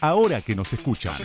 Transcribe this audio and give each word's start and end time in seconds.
Ahora 0.00 0.40
que 0.42 0.54
nos 0.54 0.72
escuchan. 0.72 1.16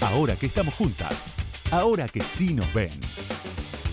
Ahora 0.00 0.36
que 0.36 0.46
estamos 0.46 0.74
juntas. 0.74 1.28
Ahora 1.72 2.06
que 2.06 2.20
sí 2.20 2.54
nos 2.54 2.72
ven. 2.72 3.00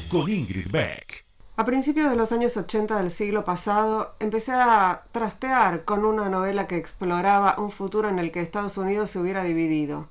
Con 0.07 0.29
Ingrid 0.29 0.69
Beck. 0.69 1.25
A 1.57 1.65
principios 1.65 2.11
de 2.11 2.15
los 2.15 2.31
años 2.31 2.55
80 2.57 2.97
del 2.97 3.09
siglo 3.09 3.43
pasado, 3.43 4.15
empecé 4.19 4.51
a 4.51 5.05
trastear 5.11 5.83
con 5.83 6.05
una 6.05 6.29
novela 6.29 6.67
que 6.67 6.77
exploraba 6.77 7.55
un 7.57 7.71
futuro 7.71 8.07
en 8.07 8.19
el 8.19 8.31
que 8.31 8.41
Estados 8.41 8.77
Unidos 8.77 9.09
se 9.09 9.17
hubiera 9.17 9.43
dividido. 9.43 10.09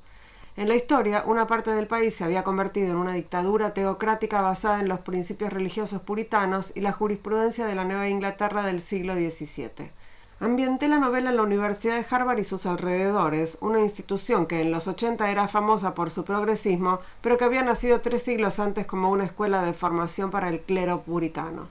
En 0.57 0.67
la 0.69 0.75
historia, 0.75 1.23
una 1.25 1.47
parte 1.47 1.71
del 1.71 1.87
país 1.87 2.13
se 2.13 2.25
había 2.25 2.43
convertido 2.43 2.91
en 2.91 2.97
una 2.97 3.13
dictadura 3.13 3.73
teocrática 3.73 4.41
basada 4.41 4.81
en 4.81 4.89
los 4.89 5.01
principios 5.01 5.53
religiosos 5.53 6.03
puritanos 6.03 6.73
y 6.75 6.81
la 6.81 6.91
jurisprudencia 6.91 7.67
de 7.67 7.77
la 7.77 7.85
Nueva 7.85 8.09
Inglaterra 8.09 8.65
del 8.67 8.81
siglo 8.81 9.15
XVII. 9.15 9.93
Ambienté 10.41 10.89
la 10.89 10.99
novela 10.99 11.31
en 11.31 11.37
la 11.37 11.45
Universidad 11.45 11.95
de 11.97 12.07
Harvard 12.11 12.41
y 12.41 12.45
sus 12.45 12.67
alrededores, 12.67 13.57
una 13.61 13.81
institución 13.81 14.47
que 14.47 14.61
en 14.61 14.73
los 14.73 14.89
80 14.89 15.31
era 15.31 15.47
famosa 15.47 15.95
por 15.95 16.11
su 16.11 16.25
progresismo, 16.25 16.99
pero 17.21 17.39
que 17.39 17.45
había 17.45 17.63
nacido 17.63 18.01
tres 18.01 18.23
siglos 18.23 18.59
antes 18.59 18.85
como 18.85 19.11
una 19.11 19.25
escuela 19.25 19.63
de 19.63 19.73
formación 19.73 20.33
para 20.33 20.49
el 20.49 20.61
clero 20.61 21.03
puritano. 21.03 21.69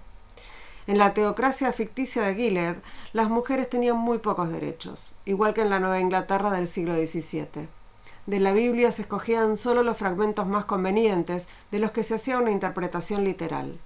En 0.87 0.97
la 0.97 1.13
teocracia 1.13 1.73
ficticia 1.73 2.23
de 2.23 2.35
Gilead, 2.35 2.77
las 3.11 3.29
mujeres 3.29 3.69
tenían 3.69 3.97
muy 3.97 4.19
pocos 4.19 4.49
derechos, 4.49 5.15
igual 5.25 5.53
que 5.53 5.61
en 5.61 5.69
la 5.69 5.81
Nueva 5.81 5.99
Inglaterra 5.99 6.49
del 6.49 6.69
siglo 6.69 6.95
XVII. 6.95 7.67
De 8.27 8.39
la 8.39 8.53
Biblia 8.53 8.91
se 8.91 9.01
escogían 9.01 9.57
solo 9.57 9.83
los 9.83 9.97
fragmentos 9.97 10.47
más 10.47 10.63
convenientes, 10.63 11.47
de 11.71 11.79
los 11.79 11.91
que 11.91 12.03
se 12.03 12.15
hacía 12.15 12.37
una 12.37 12.51
interpretación 12.51 13.25
literal. 13.25 13.77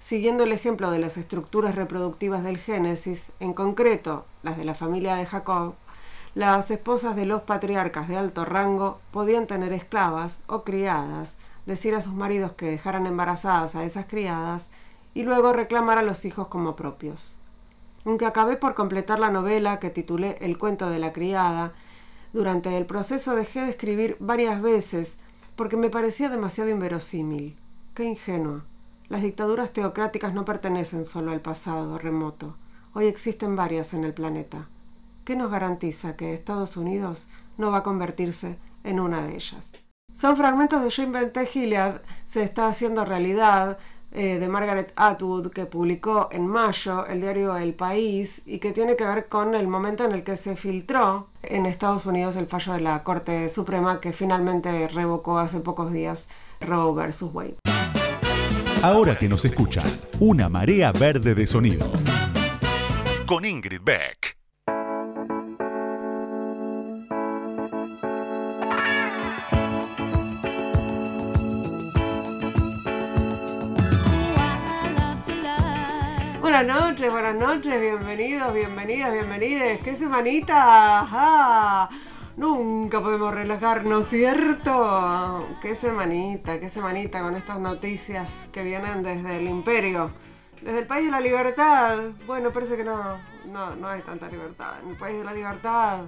Siguiendo 0.00 0.44
el 0.44 0.52
ejemplo 0.52 0.90
de 0.90 0.98
las 0.98 1.18
estructuras 1.18 1.74
reproductivas 1.74 2.42
del 2.42 2.56
Génesis, 2.56 3.32
en 3.38 3.52
concreto 3.52 4.24
las 4.42 4.56
de 4.56 4.64
la 4.64 4.74
familia 4.74 5.14
de 5.14 5.26
Jacob, 5.26 5.74
las 6.34 6.70
esposas 6.70 7.14
de 7.16 7.26
los 7.26 7.42
patriarcas 7.42 8.08
de 8.08 8.16
alto 8.16 8.46
rango 8.46 8.98
podían 9.10 9.46
tener 9.46 9.74
esclavas 9.74 10.40
o 10.46 10.64
criadas, 10.64 11.36
decir 11.66 11.94
a 11.94 12.00
sus 12.00 12.14
maridos 12.14 12.52
que 12.52 12.70
dejaran 12.70 13.06
embarazadas 13.06 13.74
a 13.74 13.84
esas 13.84 14.06
criadas 14.06 14.70
y 15.12 15.24
luego 15.24 15.52
reclamar 15.52 15.98
a 15.98 16.02
los 16.02 16.24
hijos 16.24 16.48
como 16.48 16.76
propios. 16.76 17.36
Aunque 18.06 18.24
acabé 18.24 18.56
por 18.56 18.74
completar 18.74 19.18
la 19.18 19.30
novela 19.30 19.80
que 19.80 19.90
titulé 19.90 20.36
El 20.40 20.56
cuento 20.56 20.88
de 20.88 20.98
la 20.98 21.12
criada, 21.12 21.74
durante 22.32 22.74
el 22.78 22.86
proceso 22.86 23.36
dejé 23.36 23.60
de 23.60 23.70
escribir 23.70 24.16
varias 24.18 24.62
veces 24.62 25.18
porque 25.56 25.76
me 25.76 25.90
parecía 25.90 26.30
demasiado 26.30 26.70
inverosímil. 26.70 27.58
Qué 27.92 28.04
ingenua. 28.04 28.64
Las 29.10 29.22
dictaduras 29.22 29.72
teocráticas 29.72 30.32
no 30.34 30.44
pertenecen 30.44 31.04
solo 31.04 31.32
al 31.32 31.40
pasado 31.40 31.98
remoto. 31.98 32.54
Hoy 32.94 33.06
existen 33.06 33.56
varias 33.56 33.92
en 33.92 34.04
el 34.04 34.14
planeta. 34.14 34.68
¿Qué 35.24 35.34
nos 35.34 35.50
garantiza 35.50 36.16
que 36.16 36.32
Estados 36.32 36.76
Unidos 36.76 37.26
no 37.58 37.72
va 37.72 37.78
a 37.78 37.82
convertirse 37.82 38.56
en 38.84 39.00
una 39.00 39.22
de 39.22 39.34
ellas? 39.34 39.72
Son 40.14 40.36
fragmentos 40.36 40.80
de 40.84 40.90
Yo 40.90 41.02
inventé 41.02 41.44
Gilead, 41.44 42.00
se 42.24 42.44
está 42.44 42.68
haciendo 42.68 43.04
realidad, 43.04 43.78
eh, 44.12 44.38
de 44.38 44.48
Margaret 44.48 44.92
Atwood, 44.94 45.48
que 45.50 45.66
publicó 45.66 46.28
en 46.30 46.46
mayo 46.46 47.04
el 47.06 47.20
diario 47.20 47.56
El 47.56 47.74
País 47.74 48.42
y 48.46 48.60
que 48.60 48.70
tiene 48.70 48.94
que 48.94 49.04
ver 49.06 49.28
con 49.28 49.56
el 49.56 49.66
momento 49.66 50.04
en 50.04 50.12
el 50.12 50.22
que 50.22 50.36
se 50.36 50.54
filtró 50.54 51.26
en 51.42 51.66
Estados 51.66 52.06
Unidos 52.06 52.36
el 52.36 52.46
fallo 52.46 52.74
de 52.74 52.80
la 52.80 53.02
Corte 53.02 53.48
Suprema 53.48 54.00
que 54.00 54.12
finalmente 54.12 54.86
revocó 54.86 55.38
hace 55.38 55.58
pocos 55.58 55.92
días 55.92 56.28
Roe 56.60 56.94
versus 56.94 57.34
Wade. 57.34 57.69
Ahora 58.82 59.14
que 59.14 59.28
nos 59.28 59.44
escuchan, 59.44 59.84
una 60.20 60.48
marea 60.48 60.90
verde 60.90 61.34
de 61.34 61.46
sonido. 61.46 61.92
Con 63.26 63.44
Ingrid 63.44 63.82
Beck. 63.82 64.38
Buenas 76.40 76.66
noches, 76.66 77.12
buenas 77.12 77.34
noches, 77.34 77.78
bienvenidos, 77.78 78.54
bienvenidas, 78.54 79.12
bienvenidas. 79.12 79.78
¿Qué 79.84 79.94
semanita? 79.94 81.00
¡Ajá! 81.00 81.90
Nunca 82.40 83.02
podemos 83.02 83.34
relajarnos, 83.34 84.06
¿cierto? 84.06 85.46
Qué 85.60 85.74
semanita, 85.74 86.58
qué 86.58 86.70
semanita 86.70 87.20
con 87.20 87.36
estas 87.36 87.58
noticias 87.58 88.48
que 88.50 88.62
vienen 88.62 89.02
desde 89.02 89.36
el 89.36 89.46
imperio, 89.46 90.10
desde 90.62 90.78
el 90.78 90.86
país 90.86 91.04
de 91.04 91.10
la 91.10 91.20
libertad. 91.20 91.98
Bueno, 92.26 92.50
parece 92.50 92.78
que 92.78 92.84
no, 92.84 93.18
no, 93.52 93.76
no 93.76 93.88
hay 93.88 94.00
tanta 94.00 94.30
libertad. 94.30 94.76
En 94.82 94.88
el 94.88 94.96
país 94.96 95.18
de 95.18 95.24
la 95.24 95.34
libertad. 95.34 96.04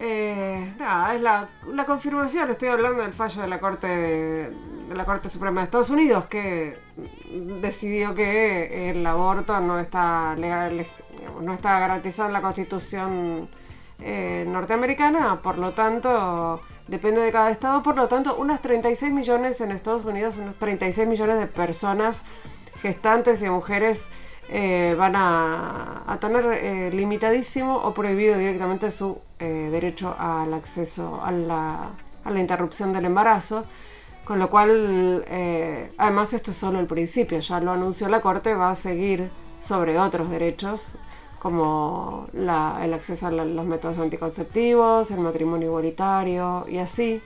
Eh, 0.00 0.72
nada, 0.78 1.14
es 1.14 1.20
la, 1.20 1.50
la, 1.66 1.84
confirmación, 1.84 2.48
estoy 2.48 2.68
hablando 2.68 3.02
del 3.02 3.12
fallo 3.12 3.42
de 3.42 3.48
la 3.48 3.60
Corte 3.60 3.86
de, 3.88 4.94
la 4.94 5.04
Corte 5.04 5.28
Suprema 5.28 5.60
de 5.60 5.64
Estados 5.66 5.90
Unidos 5.90 6.24
que 6.26 6.78
decidió 7.60 8.14
que 8.14 8.88
el 8.88 9.06
aborto 9.06 9.60
no 9.60 9.78
está 9.78 10.34
legal, 10.36 10.86
no 11.42 11.52
está 11.52 11.78
garantizado 11.78 12.28
en 12.28 12.32
la 12.32 12.40
Constitución 12.40 13.50
eh, 14.00 14.44
norteamericana, 14.46 15.42
por 15.42 15.58
lo 15.58 15.72
tanto, 15.72 16.60
depende 16.86 17.20
de 17.20 17.32
cada 17.32 17.50
estado, 17.50 17.82
por 17.82 17.96
lo 17.96 18.06
tanto, 18.06 18.36
unas 18.36 18.62
36 18.62 19.12
millones 19.12 19.60
en 19.60 19.72
Estados 19.72 20.04
Unidos, 20.04 20.36
unos 20.36 20.56
36 20.56 21.08
millones 21.08 21.38
de 21.38 21.46
personas 21.48 22.22
gestantes 22.80 23.42
y 23.42 23.48
mujeres 23.48 24.06
eh, 24.50 24.94
van 24.96 25.14
a, 25.16 26.16
tener 26.20 26.44
eh, 26.46 26.90
limitadísimo 26.92 27.76
o 27.76 27.92
prohibido 27.92 28.38
directamente 28.38 28.90
su 28.90 29.18
derecho 29.38 30.16
al 30.18 30.52
acceso 30.54 31.20
a 31.22 31.30
la, 31.30 31.90
a 32.24 32.30
la, 32.30 32.40
interrupción 32.40 32.92
del 32.92 33.04
embarazo. 33.04 33.64
Con 34.24 34.38
lo 34.38 34.50
cual, 34.50 35.24
además 35.96 36.34
esto 36.34 36.50
es 36.50 36.56
solo 36.56 36.78
el 36.80 36.86
principio, 36.86 37.40
ya 37.40 37.60
lo 37.60 37.72
anunció 37.72 38.08
la 38.08 38.20
Corte, 38.20 38.54
va 38.54 38.70
a 38.70 38.74
seguir 38.74 39.30
sobre 39.58 39.98
otros 39.98 40.28
derechos 40.30 40.96
como 41.38 42.26
el 42.34 42.94
acceso 42.94 43.26
a 43.28 43.30
los 43.30 43.66
métodos 43.66 43.98
anticonceptivos, 43.98 45.10
el 45.10 45.20
matrimonio 45.20 45.68
igualitario 45.68 46.64
y 46.68 46.78
así. 46.78 47.22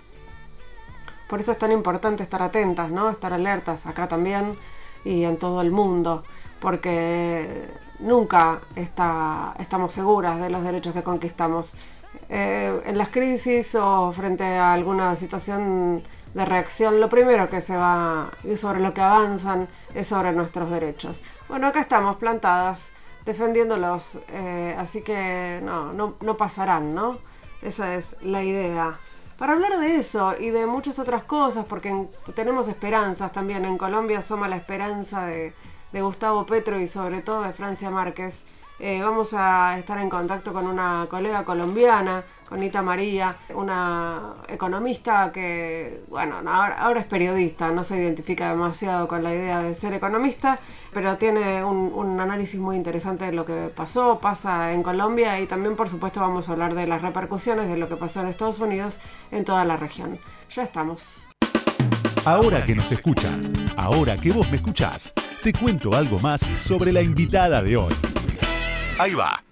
Por 1.28 1.40
eso 1.40 1.52
es 1.52 1.58
tan 1.58 1.72
importante 1.72 2.22
estar 2.22 2.42
atentas, 2.42 2.90
¿no? 2.90 3.08
Estar 3.08 3.32
alertas 3.32 3.86
acá 3.86 4.06
también 4.06 4.56
y 5.04 5.24
en 5.24 5.38
todo 5.38 5.62
el 5.62 5.70
mundo, 5.70 6.24
porque 6.60 7.68
nunca 8.00 8.60
está, 8.76 9.54
estamos 9.58 9.92
seguras 9.92 10.40
de 10.40 10.50
los 10.50 10.62
derechos 10.62 10.92
que 10.92 11.02
conquistamos. 11.02 11.74
Eh, 12.28 12.82
en 12.86 12.98
las 12.98 13.08
crisis 13.08 13.74
o 13.74 14.12
frente 14.12 14.44
a 14.44 14.72
alguna 14.72 15.16
situación 15.16 16.02
de 16.34 16.44
reacción, 16.44 17.00
lo 17.00 17.08
primero 17.08 17.48
que 17.48 17.60
se 17.60 17.76
va 17.76 18.30
y 18.44 18.56
sobre 18.56 18.80
lo 18.80 18.94
que 18.94 19.00
avanzan 19.00 19.68
es 19.94 20.06
sobre 20.06 20.32
nuestros 20.32 20.70
derechos. 20.70 21.22
Bueno, 21.48 21.66
acá 21.66 21.80
estamos 21.80 22.16
plantadas 22.16 22.90
defendiéndolos. 23.24 24.18
Eh, 24.28 24.76
así 24.78 25.02
que 25.02 25.60
no, 25.62 25.92
no, 25.92 26.16
no 26.20 26.36
pasarán, 26.36 26.94
¿no? 26.94 27.18
Esa 27.62 27.94
es 27.94 28.16
la 28.22 28.42
idea. 28.42 28.98
Para 29.38 29.54
hablar 29.54 29.78
de 29.78 29.96
eso 29.96 30.34
y 30.38 30.50
de 30.50 30.66
muchas 30.66 30.98
otras 30.98 31.24
cosas, 31.24 31.64
porque 31.64 32.08
tenemos 32.34 32.68
esperanzas 32.68 33.32
también. 33.32 33.64
En 33.64 33.78
Colombia 33.78 34.18
asoma 34.18 34.48
la 34.48 34.56
esperanza 34.56 35.26
de, 35.26 35.52
de 35.92 36.02
Gustavo 36.02 36.46
Petro 36.46 36.78
y 36.78 36.86
sobre 36.86 37.20
todo 37.22 37.42
de 37.42 37.52
Francia 37.52 37.90
Márquez. 37.90 38.44
Eh, 38.78 39.00
vamos 39.02 39.32
a 39.34 39.78
estar 39.78 39.98
en 39.98 40.10
contacto 40.10 40.52
con 40.52 40.66
una 40.66 41.06
colega 41.08 41.44
colombiana, 41.44 42.24
con 42.52 42.60
Nita 42.60 42.82
María, 42.82 43.34
una 43.54 44.34
economista 44.46 45.32
que, 45.32 46.02
bueno, 46.10 46.42
ahora, 46.46 47.00
es 47.00 47.06
periodista, 47.06 47.72
no 47.72 47.82
se 47.82 47.96
identifica 47.96 48.50
demasiado 48.50 49.08
con 49.08 49.22
la 49.22 49.32
idea 49.32 49.60
de 49.60 49.72
ser 49.72 49.94
economista, 49.94 50.58
pero 50.92 51.16
tiene 51.16 51.64
un, 51.64 51.90
un, 51.94 52.20
análisis 52.20 52.60
muy 52.60 52.76
interesante 52.76 53.24
de 53.24 53.32
lo 53.32 53.46
que 53.46 53.72
pasó, 53.74 54.18
pasa 54.20 54.74
en 54.74 54.82
Colombia 54.82 55.40
y 55.40 55.46
también, 55.46 55.76
por 55.76 55.88
supuesto, 55.88 56.20
vamos 56.20 56.50
a 56.50 56.52
hablar 56.52 56.74
de 56.74 56.86
las 56.86 57.00
repercusiones 57.00 57.70
de 57.70 57.78
lo 57.78 57.88
que 57.88 57.96
pasó 57.96 58.20
en 58.20 58.26
Estados 58.26 58.60
Unidos 58.60 59.00
en 59.30 59.46
toda 59.46 59.64
la 59.64 59.78
región. 59.78 60.18
Ya 60.50 60.64
estamos. 60.64 61.30
Ahora 62.26 62.66
que 62.66 62.74
nos 62.74 62.92
escuchan, 62.92 63.40
ahora 63.78 64.18
que 64.18 64.30
vos 64.30 64.50
me 64.50 64.58
escuchás, 64.58 65.14
te 65.42 65.54
cuento 65.54 65.94
algo 65.94 66.18
más 66.18 66.42
sobre 66.58 66.92
la 66.92 67.00
invitada 67.00 67.62
de 67.62 67.78
hoy. 67.78 67.94
Ahí 68.98 69.14
va. 69.14 69.42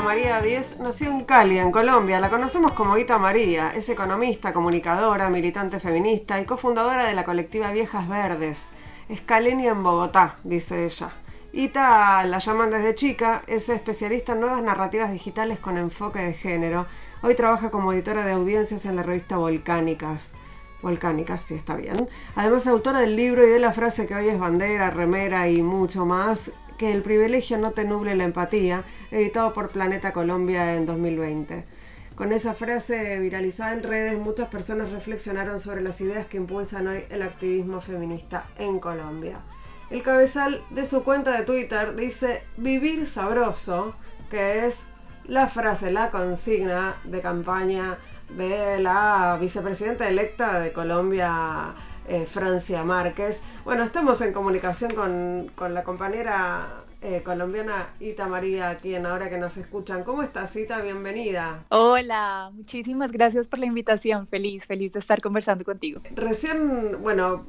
María 0.00 0.40
Díez 0.40 0.78
nació 0.78 1.10
en 1.10 1.24
Cali, 1.24 1.58
en 1.58 1.72
Colombia. 1.72 2.20
La 2.20 2.28
conocemos 2.28 2.72
como 2.72 2.94
Guita 2.96 3.18
María. 3.18 3.72
Es 3.74 3.88
economista, 3.88 4.52
comunicadora, 4.52 5.30
militante 5.30 5.80
feminista 5.80 6.40
y 6.40 6.44
cofundadora 6.44 7.06
de 7.06 7.14
la 7.14 7.24
colectiva 7.24 7.72
Viejas 7.72 8.08
Verdes. 8.08 8.72
Es 9.08 9.22
en 9.28 9.82
Bogotá, 9.82 10.36
dice 10.44 10.84
ella. 10.84 11.12
Ita 11.52 12.24
la 12.26 12.38
llaman 12.38 12.70
desde 12.70 12.94
chica, 12.94 13.42
es 13.46 13.68
especialista 13.68 14.32
en 14.32 14.40
nuevas 14.40 14.62
narrativas 14.62 15.12
digitales 15.12 15.58
con 15.58 15.78
enfoque 15.78 16.18
de 16.18 16.34
género. 16.34 16.86
Hoy 17.22 17.34
trabaja 17.34 17.70
como 17.70 17.92
editora 17.92 18.24
de 18.24 18.32
audiencias 18.32 18.84
en 18.84 18.96
la 18.96 19.02
revista 19.02 19.36
Volcánicas. 19.36 20.32
volcánicas, 20.82 21.40
si 21.40 21.54
está 21.54 21.74
bien. 21.74 22.08
Además, 22.34 22.66
autora 22.66 23.00
del 23.00 23.16
libro 23.16 23.46
y 23.46 23.50
de 23.50 23.58
la 23.58 23.72
frase 23.72 24.06
que 24.06 24.14
hoy 24.14 24.28
es 24.28 24.38
bandera, 24.38 24.90
remera 24.90 25.48
y 25.48 25.62
mucho 25.62 26.04
más, 26.04 26.52
que 26.76 26.92
el 26.92 27.02
privilegio 27.02 27.58
no 27.58 27.72
te 27.72 27.84
nuble 27.84 28.14
la 28.14 28.24
empatía, 28.24 28.84
editado 29.10 29.52
por 29.52 29.70
Planeta 29.70 30.12
Colombia 30.12 30.74
en 30.74 30.86
2020. 30.86 31.64
Con 32.14 32.32
esa 32.32 32.54
frase 32.54 33.18
viralizada 33.18 33.74
en 33.74 33.82
redes, 33.82 34.18
muchas 34.18 34.48
personas 34.48 34.90
reflexionaron 34.90 35.60
sobre 35.60 35.82
las 35.82 36.00
ideas 36.00 36.26
que 36.26 36.38
impulsan 36.38 36.86
hoy 36.86 37.04
el 37.10 37.22
activismo 37.22 37.80
feminista 37.80 38.46
en 38.58 38.78
Colombia. 38.78 39.40
El 39.90 40.02
cabezal 40.02 40.64
de 40.70 40.86
su 40.86 41.04
cuenta 41.04 41.36
de 41.36 41.44
Twitter 41.44 41.94
dice 41.94 42.42
vivir 42.56 43.06
sabroso, 43.06 43.94
que 44.30 44.66
es 44.66 44.78
la 45.26 45.46
frase, 45.46 45.90
la 45.90 46.10
consigna 46.10 46.96
de 47.04 47.20
campaña 47.20 47.98
de 48.30 48.80
la 48.80 49.36
vicepresidenta 49.40 50.08
electa 50.08 50.58
de 50.58 50.72
Colombia, 50.72 51.74
eh, 52.08 52.26
Francia 52.26 52.82
Márquez. 52.84 53.42
Bueno, 53.64 53.84
estamos 53.84 54.20
en 54.20 54.32
comunicación 54.32 54.94
con, 54.94 55.50
con 55.54 55.74
la 55.74 55.82
compañera 55.84 56.84
eh, 57.02 57.22
colombiana 57.22 57.90
Ita 58.00 58.26
María, 58.26 58.76
quien 58.78 59.06
ahora 59.06 59.28
que 59.28 59.38
nos 59.38 59.56
escuchan. 59.58 60.02
¿Cómo 60.02 60.22
estás, 60.22 60.56
Ita? 60.56 60.80
Bienvenida. 60.80 61.64
Hola, 61.68 62.50
muchísimas 62.54 63.12
gracias 63.12 63.46
por 63.46 63.58
la 63.58 63.66
invitación. 63.66 64.26
Feliz, 64.26 64.66
feliz 64.66 64.92
de 64.92 65.00
estar 65.00 65.20
conversando 65.20 65.62
contigo. 65.62 66.00
Recién, 66.14 67.02
bueno, 67.02 67.44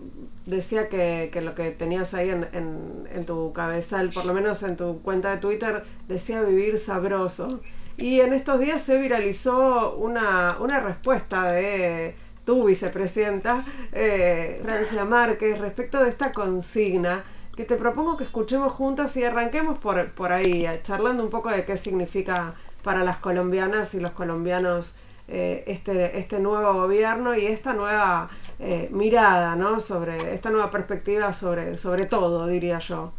decía 0.45 0.89
que, 0.89 1.31
lo 1.41 1.55
que 1.55 1.71
tenías 1.71 2.13
ahí 2.13 2.29
en, 2.29 2.47
en, 2.53 3.25
tu 3.25 3.53
cabezal, 3.53 4.09
por 4.09 4.25
lo 4.25 4.33
menos 4.33 4.61
en 4.63 4.75
tu 4.75 5.01
cuenta 5.01 5.31
de 5.31 5.37
Twitter, 5.37 5.83
decía 6.07 6.41
vivir 6.41 6.77
sabroso. 6.77 7.61
Y 7.97 8.19
en 8.19 8.33
estos 8.33 8.59
días 8.59 8.81
se 8.81 9.01
viralizó 9.01 9.95
una, 9.95 10.57
una 10.59 10.81
respuesta 10.81 11.51
de 11.51 12.15
tu 12.47 12.63
vicepresidenta, 12.63 13.65
eh, 13.91 14.61
Francia 14.63 15.03
Márquez, 15.03 15.59
respecto 15.59 16.01
de 16.01 16.09
esta 16.09 16.31
consigna 16.31 17.25
que 17.57 17.65
te 17.65 17.75
propongo 17.75 18.15
que 18.15 18.23
escuchemos 18.23 18.71
juntos 18.71 19.17
y 19.17 19.25
arranquemos 19.25 19.79
por, 19.79 20.11
por 20.11 20.31
ahí, 20.31 20.65
eh, 20.65 20.79
charlando 20.81 21.23
un 21.23 21.29
poco 21.29 21.49
de 21.49 21.65
qué 21.65 21.75
significa 21.75 22.53
para 22.83 23.03
las 23.03 23.17
colombianas 23.17 23.93
y 23.95 23.99
los 23.99 24.11
colombianos 24.11 24.93
eh, 25.27 25.65
este, 25.67 26.19
este 26.19 26.39
nuevo 26.39 26.71
gobierno 26.73 27.35
y 27.35 27.47
esta 27.47 27.73
nueva 27.73 28.29
eh, 28.59 28.87
mirada, 28.93 29.57
¿no? 29.57 29.81
Sobre 29.81 30.33
esta 30.33 30.49
nueva 30.49 30.71
perspectiva 30.71 31.33
sobre, 31.33 31.73
sobre 31.73 32.05
todo, 32.05 32.47
diría 32.47 32.79
yo. 32.79 33.11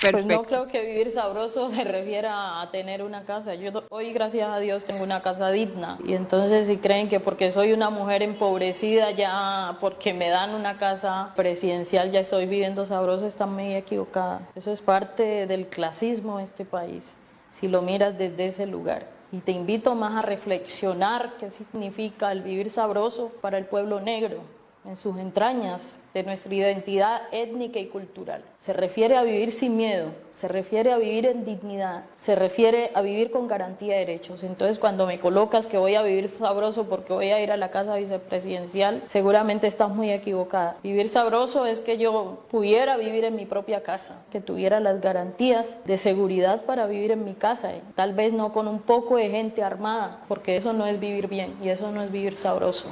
Pues 0.00 0.24
no 0.24 0.42
creo 0.44 0.66
que 0.66 0.80
vivir 0.80 1.10
sabroso 1.10 1.68
se 1.68 1.84
refiera 1.84 2.62
a 2.62 2.70
tener 2.70 3.02
una 3.02 3.24
casa. 3.24 3.54
Yo 3.54 3.70
hoy, 3.90 4.12
gracias 4.12 4.48
a 4.48 4.58
Dios, 4.58 4.84
tengo 4.84 5.04
una 5.04 5.20
casa 5.22 5.50
digna. 5.50 5.98
Y 6.06 6.14
entonces 6.14 6.66
si 6.66 6.78
creen 6.78 7.08
que 7.08 7.20
porque 7.20 7.52
soy 7.52 7.72
una 7.72 7.90
mujer 7.90 8.22
empobrecida 8.22 9.10
ya, 9.10 9.76
porque 9.80 10.14
me 10.14 10.30
dan 10.30 10.54
una 10.54 10.78
casa 10.78 11.32
presidencial, 11.36 12.10
ya 12.12 12.20
estoy 12.20 12.46
viviendo 12.46 12.86
sabroso, 12.86 13.26
están 13.26 13.52
muy 13.52 13.74
equivocada. 13.74 14.48
Eso 14.54 14.72
es 14.72 14.80
parte 14.80 15.46
del 15.46 15.66
clasismo 15.66 16.38
de 16.38 16.44
este 16.44 16.64
país, 16.64 17.16
si 17.50 17.68
lo 17.68 17.82
miras 17.82 18.16
desde 18.16 18.46
ese 18.46 18.66
lugar. 18.66 19.06
Y 19.32 19.40
te 19.40 19.52
invito 19.52 19.94
más 19.94 20.16
a 20.16 20.22
reflexionar 20.22 21.34
qué 21.38 21.50
significa 21.50 22.32
el 22.32 22.42
vivir 22.42 22.70
sabroso 22.70 23.32
para 23.42 23.58
el 23.58 23.66
pueblo 23.66 24.00
negro 24.00 24.59
en 24.84 24.96
sus 24.96 25.16
entrañas 25.18 25.98
de 26.14 26.22
nuestra 26.22 26.54
identidad 26.54 27.22
étnica 27.32 27.78
y 27.78 27.86
cultural. 27.86 28.42
Se 28.58 28.72
refiere 28.72 29.16
a 29.16 29.22
vivir 29.22 29.52
sin 29.52 29.76
miedo, 29.76 30.08
se 30.32 30.48
refiere 30.48 30.92
a 30.92 30.98
vivir 30.98 31.26
en 31.26 31.44
dignidad, 31.44 32.04
se 32.16 32.34
refiere 32.34 32.90
a 32.94 33.02
vivir 33.02 33.30
con 33.30 33.46
garantía 33.46 33.94
de 33.94 34.00
derechos. 34.00 34.42
Entonces 34.42 34.78
cuando 34.78 35.06
me 35.06 35.20
colocas 35.20 35.66
que 35.66 35.78
voy 35.78 35.94
a 35.94 36.02
vivir 36.02 36.34
sabroso 36.38 36.88
porque 36.88 37.12
voy 37.12 37.30
a 37.30 37.40
ir 37.42 37.52
a 37.52 37.56
la 37.56 37.70
casa 37.70 37.96
vicepresidencial, 37.96 39.02
seguramente 39.06 39.66
estás 39.66 39.90
muy 39.90 40.10
equivocada. 40.10 40.76
Vivir 40.82 41.08
sabroso 41.08 41.66
es 41.66 41.80
que 41.80 41.98
yo 41.98 42.44
pudiera 42.50 42.96
vivir 42.96 43.24
en 43.24 43.36
mi 43.36 43.46
propia 43.46 43.82
casa, 43.82 44.22
que 44.30 44.40
tuviera 44.40 44.80
las 44.80 45.00
garantías 45.00 45.84
de 45.84 45.98
seguridad 45.98 46.62
para 46.62 46.86
vivir 46.86 47.12
en 47.12 47.24
mi 47.24 47.34
casa, 47.34 47.74
¿eh? 47.74 47.82
tal 47.94 48.14
vez 48.14 48.32
no 48.32 48.52
con 48.52 48.66
un 48.66 48.80
poco 48.80 49.16
de 49.16 49.30
gente 49.30 49.62
armada, 49.62 50.22
porque 50.26 50.56
eso 50.56 50.72
no 50.72 50.86
es 50.86 50.98
vivir 50.98 51.28
bien 51.28 51.54
y 51.62 51.68
eso 51.68 51.90
no 51.92 52.02
es 52.02 52.10
vivir 52.10 52.36
sabroso. 52.36 52.88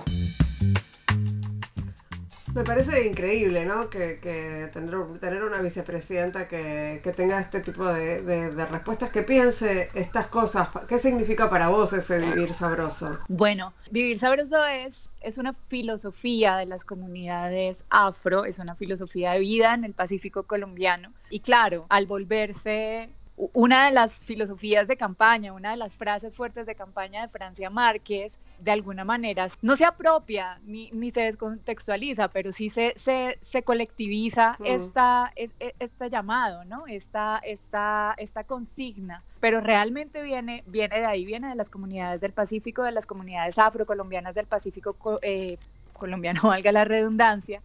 Me 2.54 2.64
parece 2.64 3.06
increíble, 3.06 3.64
¿no? 3.64 3.88
Que, 3.88 4.18
que 4.20 4.70
tener, 4.72 5.44
una 5.44 5.60
vicepresidenta 5.60 6.48
que, 6.48 7.00
tenga 7.16 7.40
este 7.40 7.60
tipo 7.60 7.84
de, 7.86 8.50
respuestas, 8.70 9.10
que 9.10 9.22
piense 9.22 9.90
estas 9.94 10.26
cosas. 10.28 10.68
¿Qué 10.88 10.98
significa 10.98 11.50
para 11.50 11.68
vos 11.68 11.92
ese 11.92 12.18
vivir 12.18 12.52
sabroso? 12.52 13.18
Bueno, 13.28 13.72
vivir 13.90 14.18
sabroso 14.18 14.64
es, 14.64 15.08
es 15.20 15.38
una 15.38 15.52
filosofía 15.52 16.56
de 16.56 16.66
las 16.66 16.84
comunidades 16.84 17.84
afro, 17.90 18.44
es 18.44 18.58
una 18.58 18.74
filosofía 18.74 19.32
de 19.32 19.40
vida 19.40 19.74
en 19.74 19.84
el 19.84 19.94
Pacífico 19.94 20.44
colombiano. 20.44 21.12
Y 21.30 21.40
claro, 21.40 21.86
al 21.88 22.06
volverse 22.06 23.10
una 23.52 23.86
de 23.86 23.92
las 23.92 24.18
filosofías 24.18 24.88
de 24.88 24.96
campaña, 24.96 25.52
una 25.52 25.70
de 25.70 25.76
las 25.76 25.94
frases 25.94 26.34
fuertes 26.34 26.66
de 26.66 26.74
campaña 26.74 27.22
de 27.22 27.28
Francia 27.28 27.70
Márquez, 27.70 28.38
de 28.58 28.72
alguna 28.72 29.04
manera 29.04 29.48
no 29.62 29.76
se 29.76 29.84
apropia 29.84 30.60
ni, 30.64 30.90
se 31.12 31.20
descontextualiza, 31.20 32.28
pero 32.28 32.52
sí 32.52 32.70
se, 32.70 32.94
se, 32.96 33.62
colectiviza 33.62 34.56
mm. 34.58 34.66
esta, 34.66 35.32
e, 35.36 35.50
este 35.78 36.10
llamado, 36.10 36.64
¿no? 36.64 36.86
Esta, 36.88 37.40
esta, 37.44 38.14
esta 38.18 38.42
consigna, 38.44 39.22
pero 39.38 39.60
realmente 39.60 40.22
viene, 40.22 40.64
viene 40.66 40.98
de 40.98 41.06
ahí, 41.06 41.24
viene 41.24 41.48
de 41.48 41.54
las 41.54 41.70
comunidades 41.70 42.20
del 42.20 42.32
Pacífico, 42.32 42.82
de 42.82 42.92
las 42.92 43.06
comunidades 43.06 43.58
afrocolombianas 43.58 44.34
del 44.34 44.46
Pacífico 44.46 44.96
eh, 45.22 45.58
colombiano, 45.92 46.40
valga 46.48 46.72
la 46.72 46.84
redundancia, 46.84 47.62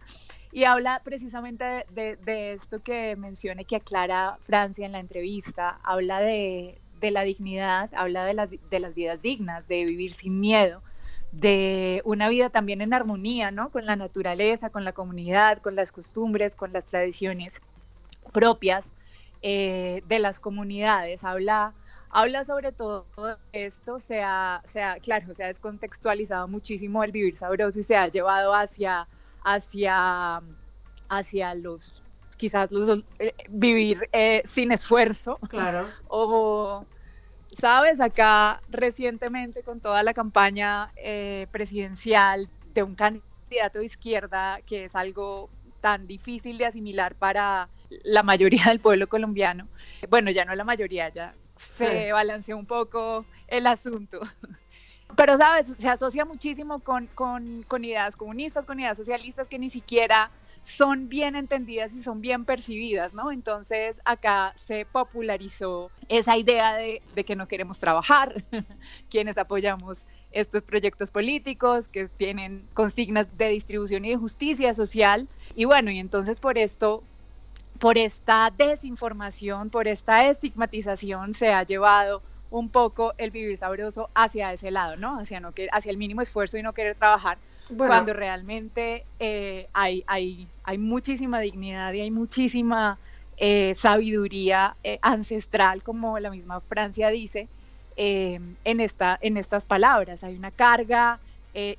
y 0.54 0.64
habla 0.66 1.02
precisamente 1.02 1.84
de, 1.90 2.52
esto 2.52 2.80
que 2.80 3.16
menciona, 3.16 3.64
que 3.64 3.74
aclara 3.74 4.38
Francia 4.40 4.86
en 4.86 4.92
la 4.92 5.00
entrevista, 5.00 5.80
habla 5.82 6.20
de, 6.20 6.80
la 7.00 7.22
dignidad, 7.22 7.90
habla 7.92 8.24
de 8.24 8.34
las, 8.34 8.94
vidas 8.94 9.20
dignas, 9.20 9.66
de 9.66 9.84
vivir 9.84 10.12
sin 10.12 10.38
miedo, 10.38 10.80
de 11.32 12.02
una 12.04 12.28
vida 12.28 12.50
también 12.50 12.82
en 12.82 12.94
armonía, 12.94 13.50
¿no? 13.50 13.70
Con 13.70 13.84
la 13.84 13.96
naturaleza, 13.96 14.70
con 14.70 14.84
la 14.84 14.92
comunidad, 14.92 15.58
con 15.58 15.74
las 15.74 15.90
costumbres, 15.90 16.54
con 16.54 16.72
las 16.72 16.84
tradiciones 16.84 17.60
propias 18.32 18.92
eh, 19.42 20.04
de 20.06 20.20
las 20.20 20.38
comunidades. 20.38 21.24
Habla, 21.24 21.74
habla 22.10 22.44
sobre 22.44 22.70
todo 22.70 23.06
esto, 23.52 23.98
se 23.98 24.22
ha, 24.22 24.62
claro, 25.02 25.34
se 25.34 25.42
ha 25.42 25.48
descontextualizado 25.48 26.46
muchísimo 26.46 27.02
el 27.02 27.10
vivir 27.10 27.34
sabroso 27.34 27.80
y 27.80 27.82
se 27.82 27.96
ha 27.96 28.06
llevado 28.06 28.54
hacia 28.54 29.08
hacia, 29.44 30.42
hacia 31.08 31.54
los, 31.54 32.02
quizás 32.36 32.72
los, 32.72 33.04
eh, 33.18 33.34
vivir 33.48 34.08
eh, 34.12 34.42
sin 34.44 34.72
esfuerzo. 34.72 35.38
Claro. 35.48 35.86
O, 36.08 36.86
sabes, 37.60 38.00
acá 38.00 38.60
recientemente 38.68 39.62
con 39.62 39.80
toda 39.80 40.02
la 40.02 40.14
campaña 40.14 40.92
eh, 40.96 41.46
presidencial 41.52 42.50
de 42.72 42.82
un 42.82 42.94
candidato 42.94 43.78
de 43.78 43.84
izquierda, 43.84 44.60
que 44.66 44.86
es 44.86 44.96
algo 44.96 45.50
tan 45.80 46.06
difícil 46.06 46.56
de 46.58 46.66
asimilar 46.66 47.14
para 47.14 47.68
la 48.02 48.22
mayoría 48.22 48.64
del 48.66 48.80
pueblo 48.80 49.06
colombiano. 49.06 49.68
Bueno, 50.08 50.30
ya 50.30 50.44
no 50.44 50.54
la 50.54 50.64
mayoría, 50.64 51.10
ya 51.10 51.34
se 51.56 52.12
balanceó 52.12 52.56
un 52.56 52.66
poco 52.66 53.26
el 53.48 53.66
asunto 53.66 54.20
pero, 55.16 55.36
¿sabes? 55.36 55.76
Se 55.78 55.88
asocia 55.88 56.24
muchísimo 56.24 56.80
con, 56.80 57.06
con, 57.14 57.84
ideas 57.84 58.16
comunistas, 58.16 58.66
con 58.66 58.80
ideas 58.80 58.96
socialistas 58.96 59.48
que 59.48 59.58
ni 59.58 59.70
siquiera 59.70 60.30
son 60.62 61.08
bien 61.10 61.36
entendidas 61.36 61.92
y 61.92 62.02
son 62.02 62.22
bien 62.22 62.44
percibidas, 62.46 63.12
¿no? 63.12 63.30
Entonces 63.30 64.00
acá 64.04 64.52
se 64.56 64.86
popularizó 64.86 65.90
esa 66.08 66.38
idea 66.38 66.74
de, 66.74 67.02
de, 67.14 67.24
que 67.24 67.36
no 67.36 67.46
queremos 67.48 67.78
trabajar, 67.78 68.42
quienes 69.10 69.36
apoyamos 69.36 70.06
estos 70.32 70.62
proyectos 70.62 71.10
políticos 71.10 71.88
que 71.88 72.08
tienen 72.08 72.66
consignas 72.72 73.28
de 73.36 73.50
distribución 73.50 74.04
y 74.04 74.10
de 74.10 74.16
justicia 74.16 74.74
social. 74.74 75.28
Y 75.54 75.66
bueno, 75.66 75.90
y 75.90 75.98
entonces 75.98 76.40
por 76.40 76.58
esto, 76.58 77.02
por 77.78 77.98
esta 77.98 78.50
desinformación, 78.56 79.70
por 79.70 79.86
esta 79.86 80.28
estigmatización 80.28 81.34
se 81.34 81.52
ha 81.52 81.62
llevado 81.62 82.22
un 82.54 82.68
poco 82.68 83.14
el 83.18 83.32
vivir 83.32 83.56
sabroso 83.56 84.10
hacia 84.14 84.52
ese 84.52 84.70
lado, 84.70 84.94
¿no? 84.94 85.18
Hacia, 85.18 85.40
no 85.40 85.50
que, 85.50 85.68
hacia 85.72 85.90
el 85.90 85.96
mínimo 85.96 86.22
esfuerzo 86.22 86.56
y 86.56 86.62
no 86.62 86.72
querer 86.72 86.94
trabajar, 86.94 87.36
cuando 87.76 88.12
realmente 88.12 89.04
eh, 89.18 89.66
hay, 89.72 90.04
hay, 90.06 90.46
hay 90.62 90.78
muchísima 90.78 91.40
dignidad 91.40 91.92
y 91.94 92.00
hay 92.02 92.12
muchísima 92.12 92.96
eh, 93.38 93.74
sabiduría 93.74 94.76
eh, 94.84 95.00
ancestral, 95.02 95.82
como 95.82 96.20
la 96.20 96.30
misma 96.30 96.60
Francia 96.60 97.08
dice, 97.08 97.48
en, 97.96 98.80
esta, 98.80 99.18
en 99.20 99.36
estas 99.36 99.64
palabras. 99.64 100.22
Hay 100.22 100.36
una 100.36 100.52
carga 100.52 101.18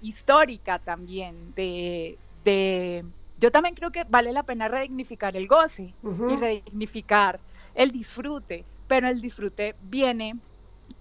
histórica 0.01 0.79
también 0.79 1.53
de, 1.55 2.17
de, 2.43 3.05
Yo 3.39 3.49
también 3.49 3.75
creo 3.75 3.91
que 3.91 4.03
vale 4.05 4.33
la 4.33 4.43
pena 4.43 4.67
redignificar 4.67 5.37
el 5.37 5.47
goce 5.47 5.93
y 6.03 6.35
redignificar 6.35 7.39
el 7.75 7.91
disfrute, 7.91 8.65
pero 8.87 9.07
el 9.07 9.21
disfrute 9.21 9.75
viene 9.83 10.35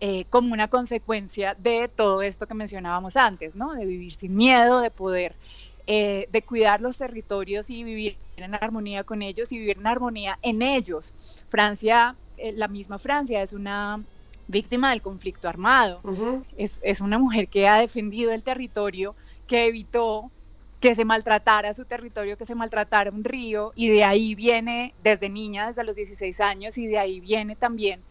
eh, 0.01 0.25
como 0.29 0.53
una 0.53 0.69
consecuencia 0.69 1.55
de 1.55 1.89
todo 1.89 2.21
esto 2.23 2.47
que 2.47 2.55
mencionábamos 2.55 3.17
antes, 3.17 3.57
¿no? 3.57 3.75
De 3.75 3.87
vivir 3.87 4.13
sin 4.13 4.35
miedo, 4.37 4.81
de 4.81 4.91
poder, 4.91 5.35
eh, 5.87 6.29
de 6.31 6.43
cuidar 6.43 6.81
los 6.81 6.97
territorios 6.97 7.71
y 7.71 7.85
vivir 7.85 8.17
en 8.37 8.55
armonía 8.55 9.05
con 9.05 9.23
ellos 9.23 9.53
y 9.53 9.59
vivir 9.59 9.79
en 9.79 9.87
armonía 9.87 10.39
en 10.43 10.63
ellos. 10.63 11.45
Francia, 11.49 12.17
eh, 12.37 12.53
la 12.53 12.69
misma 12.69 12.99
Francia 12.99 13.41
es 13.41 13.53
una 13.53 14.03
víctima 14.49 14.91
del 14.91 15.01
conflicto 15.01 15.49
armado, 15.49 16.01
es, 16.59 16.81
es 16.83 17.01
una 17.01 17.19
mujer 17.19 17.49
que 17.49 17.67
ha 17.67 17.79
defendido 17.79 18.33
el 18.33 18.43
territorio, 18.43 19.15
que 19.47 19.67
evitó 19.67 20.31
que 20.81 20.95
se 20.95 21.07
maltratara 21.07 21.73
su 21.73 21.87
territorio, 21.87 22.37
que 22.37 22.45
se 22.45 22.55
maltratara 22.55 23.11
un 23.11 23.25
río, 23.25 23.73
y 23.75 23.89
de 23.89 24.05
ahí 24.05 24.35
viene, 24.35 24.93
desde 25.03 25.31
niña, 25.31 25.69
desde 25.69 25.83
los 25.83 25.97
16 25.97 26.41
años, 26.41 26.77
y 26.77 26.87
de 26.89 26.99
ahí 26.99 27.21
viene 27.21 27.57
también 27.57 28.03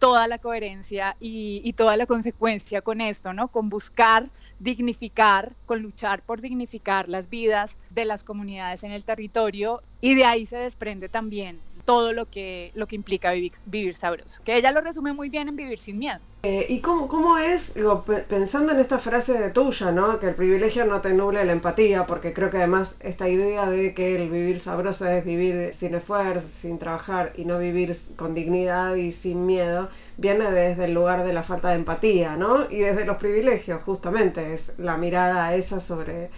toda 0.00 0.26
la 0.26 0.38
coherencia 0.38 1.14
y, 1.20 1.72
toda 1.74 1.96
la 1.96 2.06
consecuencia 2.06 2.80
con 2.80 3.00
esto, 3.00 3.32
¿no? 3.32 3.48
Con 3.48 3.68
buscar 3.68 4.24
dignificar, 4.58 5.52
con 5.66 5.80
luchar 5.82 6.22
por 6.22 6.40
dignificar 6.40 7.08
las 7.08 7.28
vidas 7.28 7.76
de 7.90 8.06
las 8.06 8.24
comunidades 8.24 8.82
en 8.82 8.92
el 8.92 9.04
territorio 9.04 9.82
y 10.00 10.14
de 10.14 10.24
ahí 10.24 10.46
se 10.46 10.56
desprende 10.56 11.08
también 11.08 11.60
todo 11.84 12.12
lo 12.12 12.26
que, 12.26 12.72
lo 12.74 12.86
que 12.86 12.96
implica 12.96 13.32
vivir, 13.32 13.94
sabroso, 13.94 14.40
que 14.44 14.56
ella 14.56 14.72
lo 14.72 14.80
resume 14.80 15.12
muy 15.12 15.28
bien 15.28 15.48
en 15.48 15.56
Vivir 15.56 15.78
sin 15.78 15.98
miedo. 15.98 16.20
Eh, 16.42 16.64
¿Y 16.70 16.80
cómo, 16.80 17.06
cómo 17.06 17.36
es, 17.36 17.74
digo, 17.74 18.02
pensando 18.02 18.72
en 18.72 18.80
esta 18.80 18.98
frase 18.98 19.50
tuya, 19.50 19.92
¿no? 19.92 20.18
que 20.18 20.28
el 20.28 20.34
privilegio 20.34 20.86
no 20.86 21.02
te 21.02 21.12
nuble 21.12 21.44
la 21.44 21.52
empatía, 21.52 22.06
porque 22.06 22.32
creo 22.32 22.50
que 22.50 22.56
además 22.56 22.96
esta 23.00 23.28
idea 23.28 23.68
de 23.68 23.92
que 23.92 24.16
el 24.16 24.30
vivir 24.30 24.58
sabroso 24.58 25.06
es 25.06 25.22
vivir 25.22 25.74
sin 25.74 25.94
esfuerzo, 25.94 26.48
sin 26.48 26.78
trabajar 26.78 27.34
y 27.36 27.44
no 27.44 27.58
vivir 27.58 27.94
con 28.16 28.34
dignidad 28.34 28.94
y 28.94 29.12
sin 29.12 29.44
miedo, 29.44 29.90
viene 30.16 30.50
desde 30.50 30.86
el 30.86 30.94
lugar 30.94 31.24
de 31.24 31.34
la 31.34 31.42
falta 31.42 31.68
de 31.68 31.74
empatía, 31.74 32.36
¿no? 32.36 32.70
Y 32.70 32.78
desde 32.78 33.04
los 33.04 33.18
privilegios, 33.18 33.82
justamente, 33.82 34.54
es 34.54 34.72
la 34.78 34.96
mirada 34.96 35.54
esa 35.54 35.78
sobre, 35.78 36.30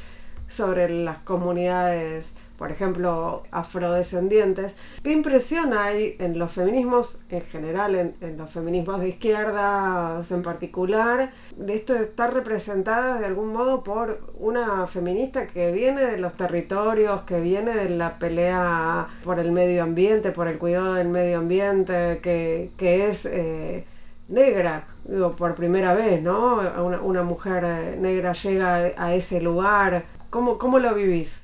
sobre 0.49 0.89
las 0.89 1.19
comunidades 1.19 2.33
por 2.63 2.71
ejemplo, 2.71 3.43
afrodescendientes. 3.51 4.77
¿Qué 5.03 5.11
impresión 5.11 5.73
hay 5.73 6.15
en 6.21 6.39
los 6.39 6.53
feminismos 6.53 7.19
en 7.29 7.41
general, 7.41 7.97
en, 7.97 8.39
los 8.39 8.51
feminismos 8.51 9.01
de 9.01 9.09
izquierdas 9.09 10.31
en 10.31 10.43
particular, 10.45 11.33
de 11.57 11.75
esto 11.75 11.95
de 11.95 12.05
estar 12.05 12.33
representadas 12.33 13.19
de 13.19 13.27
algún 13.27 13.53
modo 13.53 13.83
por 13.83 14.21
una 14.39 14.87
feminista 14.87 15.49
que 15.49 15.73
viene 15.73 16.03
de 16.03 16.19
los 16.19 16.35
territorios, 16.35 17.23
que 17.23 17.41
viene 17.41 17.75
de 17.75 17.89
la 17.89 18.21
pelea 18.21 19.09
por 19.25 19.41
el 19.41 19.51
medio 19.51 19.83
ambiente, 19.83 20.31
por 20.31 20.47
el 20.47 20.59
cuidado 20.59 20.95
del 20.95 21.09
medio 21.09 21.39
ambiente, 21.39 22.21
que, 22.23 22.71
es... 23.09 23.27
Eh, 23.27 23.87
negra, 24.29 24.87
digo, 25.03 25.35
por 25.35 25.57
primera 25.57 25.95
vez, 25.95 26.23
¿no? 26.23 26.61
Una, 27.03 27.25
mujer 27.25 27.65
eh, 27.67 27.97
negra 28.01 28.35
llega 28.35 28.93
a 28.97 29.15
ese 29.15 29.41
lugar. 29.41 30.05
¿Cómo, 30.31 30.59
cómo 30.59 30.79
lo 30.79 30.95
vivís? 30.95 31.42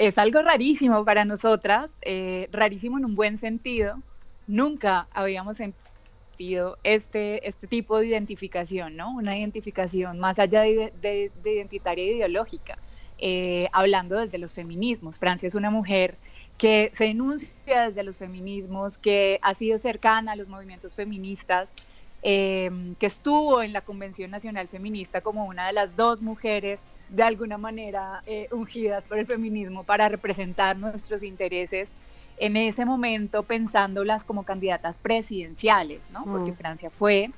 Es 0.00 0.16
algo 0.16 0.40
rarísimo 0.40 1.04
para 1.04 1.26
nosotras, 1.26 1.98
eh, 2.00 2.48
rarísimo 2.50 2.96
en 2.96 3.04
un 3.04 3.14
buen 3.14 3.36
sentido. 3.36 4.02
Nunca 4.46 5.08
habíamos 5.12 5.58
sentido 5.58 6.78
este, 6.84 7.46
este 7.46 7.66
tipo 7.66 7.98
de 7.98 8.06
identificación, 8.06 8.96
¿no? 8.96 9.14
Una 9.14 9.36
identificación 9.36 10.18
más 10.18 10.38
allá 10.38 10.62
de, 10.62 11.30
identitaria 11.44 12.02
e 12.02 12.14
ideológica. 12.14 12.78
Eh, 13.18 13.68
hablando 13.74 14.16
desde 14.16 14.38
los 14.38 14.54
feminismos. 14.54 15.18
Francia 15.18 15.46
es 15.46 15.54
una 15.54 15.68
mujer 15.70 16.16
que 16.56 16.88
se 16.94 17.04
enuncia 17.04 17.82
desde 17.82 18.02
los 18.02 18.16
feminismos, 18.16 18.96
que 18.96 19.38
ha 19.42 19.52
sido 19.52 19.76
cercana 19.76 20.32
a 20.32 20.36
los 20.36 20.48
movimientos 20.48 20.94
feministas, 20.94 21.74
Em, 22.22 22.94
que 22.96 23.06
estuvo 23.06 23.62
en 23.62 23.72
la 23.72 23.80
Convención 23.80 24.30
Nacional 24.30 24.68
Feminista 24.68 25.22
como 25.22 25.46
una 25.46 25.68
de 25.68 25.72
las 25.72 25.96
dos 25.96 26.20
mujeres 26.20 26.84
de 27.08 27.22
alguna 27.22 27.56
manera 27.56 28.22
eh, 28.26 28.46
ungidas 28.52 29.02
por 29.04 29.18
el 29.18 29.26
feminismo 29.26 29.84
para 29.84 30.06
representar 30.10 30.76
nuestros 30.76 31.22
intereses 31.22 31.94
en 32.36 32.58
ese 32.58 32.84
momento 32.84 33.42
pensándolas 33.44 34.24
como 34.24 34.42
candidatas 34.42 34.98
presidenciales, 34.98 36.10
¿no? 36.10 36.24
Porque 36.26 36.52
mm. 36.52 36.56
Francia 36.56 36.90
fue 36.90 37.30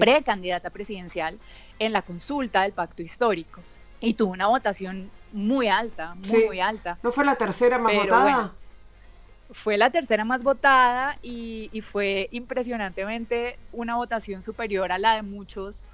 precandidata 0.00 0.70
presidencial 0.70 1.38
en 1.78 1.92
la 1.92 2.00
consulta 2.00 2.62
del 2.62 2.72
pacto 2.72 3.02
histórico 3.02 3.60
y 4.00 4.14
tuvo 4.14 4.32
una 4.32 4.46
votación 4.46 5.10
muy 5.34 5.68
alta, 5.68 6.14
muy, 6.14 6.46
muy 6.46 6.60
alta. 6.60 6.98
¿No 7.02 7.12
fue 7.12 7.26
la 7.26 7.36
tercera 7.36 7.78
más 7.78 7.94
votada? 7.94 8.54
Fue 9.52 9.76
la 9.76 9.90
tercera 9.90 10.24
más 10.24 10.42
votada 10.42 11.18
y, 11.22 11.70
fue 11.82 12.28
impresionantemente 12.32 13.58
una 13.72 13.96
votación 13.96 14.42
superior 14.42 14.92
a 14.92 14.98
la 14.98 15.16
de 15.16 15.22
muchos, 15.22 15.84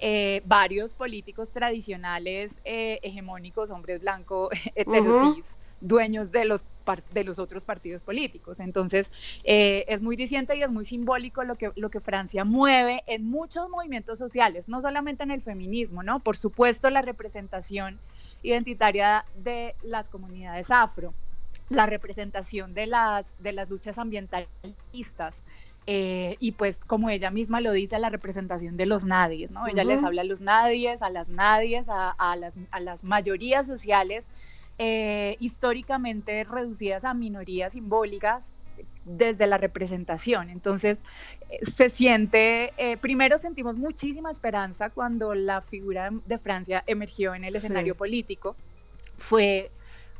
eh, 0.00 0.42
varios 0.44 0.94
políticos 0.94 1.50
tradicionales 1.50 2.60
eh, 2.64 3.00
hegemónicos, 3.02 3.70
hombres 3.70 4.00
blancos, 4.00 4.50
heterosis, 4.74 5.58
dueños 5.80 6.30
de 6.30 6.44
los, 6.44 6.64
de 7.12 7.24
los 7.24 7.38
otros 7.38 7.64
partidos 7.64 8.02
políticos. 8.02 8.60
Entonces, 8.60 9.10
eh, 9.44 9.84
es 9.88 10.00
muy 10.02 10.16
diciente 10.16 10.56
y 10.56 10.62
es 10.62 10.70
muy 10.70 10.84
simbólico 10.84 11.42
lo 11.44 11.56
que, 11.56 11.72
lo 11.76 11.90
que 11.90 12.00
Francia 12.00 12.44
mueve 12.44 13.02
en 13.06 13.28
muchos 13.28 13.68
movimientos 13.68 14.18
sociales, 14.18 14.68
no 14.68 14.80
solamente 14.80 15.22
en 15.22 15.30
el 15.30 15.42
feminismo, 15.42 16.02
¿no? 16.02 16.20
Por 16.20 16.36
supuesto, 16.36 16.90
la 16.90 17.02
representación 17.02 17.98
identitaria 18.42 19.24
de 19.34 19.74
las 19.82 20.08
comunidades 20.08 20.70
afro 20.70 21.14
la 21.68 21.86
representación 21.86 22.74
de 22.74 22.86
las, 22.86 23.36
de 23.42 23.52
las 23.52 23.70
luchas 23.70 23.98
ambientalistas. 23.98 25.42
Eh, 25.90 26.36
y 26.38 26.52
pues 26.52 26.80
como 26.80 27.08
ella 27.08 27.30
misma 27.30 27.62
lo 27.62 27.72
dice, 27.72 27.98
la 27.98 28.10
representación 28.10 28.76
de 28.76 28.84
los 28.84 29.04
nadies, 29.04 29.50
¿no? 29.50 29.66
Ella 29.66 29.84
les 29.84 30.04
habla 30.04 30.20
a 30.20 30.24
los 30.24 30.42
nadies, 30.42 31.00
a 31.00 31.08
las 31.08 31.30
nadies, 31.30 31.88
a, 31.88 32.10
a, 32.10 32.36
las, 32.36 32.56
a 32.72 32.80
las, 32.80 33.04
mayorías 33.04 33.66
sociales 33.66 34.28
eh, 34.76 35.36
históricamente 35.40 36.44
reducidas 36.44 37.06
a 37.06 37.14
minorías 37.14 37.72
simbólicas 37.72 38.54
desde 39.06 39.46
la 39.46 39.56
representación. 39.56 40.50
Entonces, 40.50 40.98
eh, 41.48 41.60
se 41.64 41.88
siente, 41.88 42.74
primero 43.00 43.38
sentimos 43.38 43.76
muchísima 43.76 44.30
esperanza 44.30 44.90
cuando 44.90 45.34
la 45.34 45.62
figura 45.62 46.10
de 46.26 46.38
Francia 46.38 46.84
emergió 46.86 47.34
en 47.34 47.44
el 47.44 47.56
escenario 47.56 47.94
político. 47.94 48.56
Fue 49.16 49.70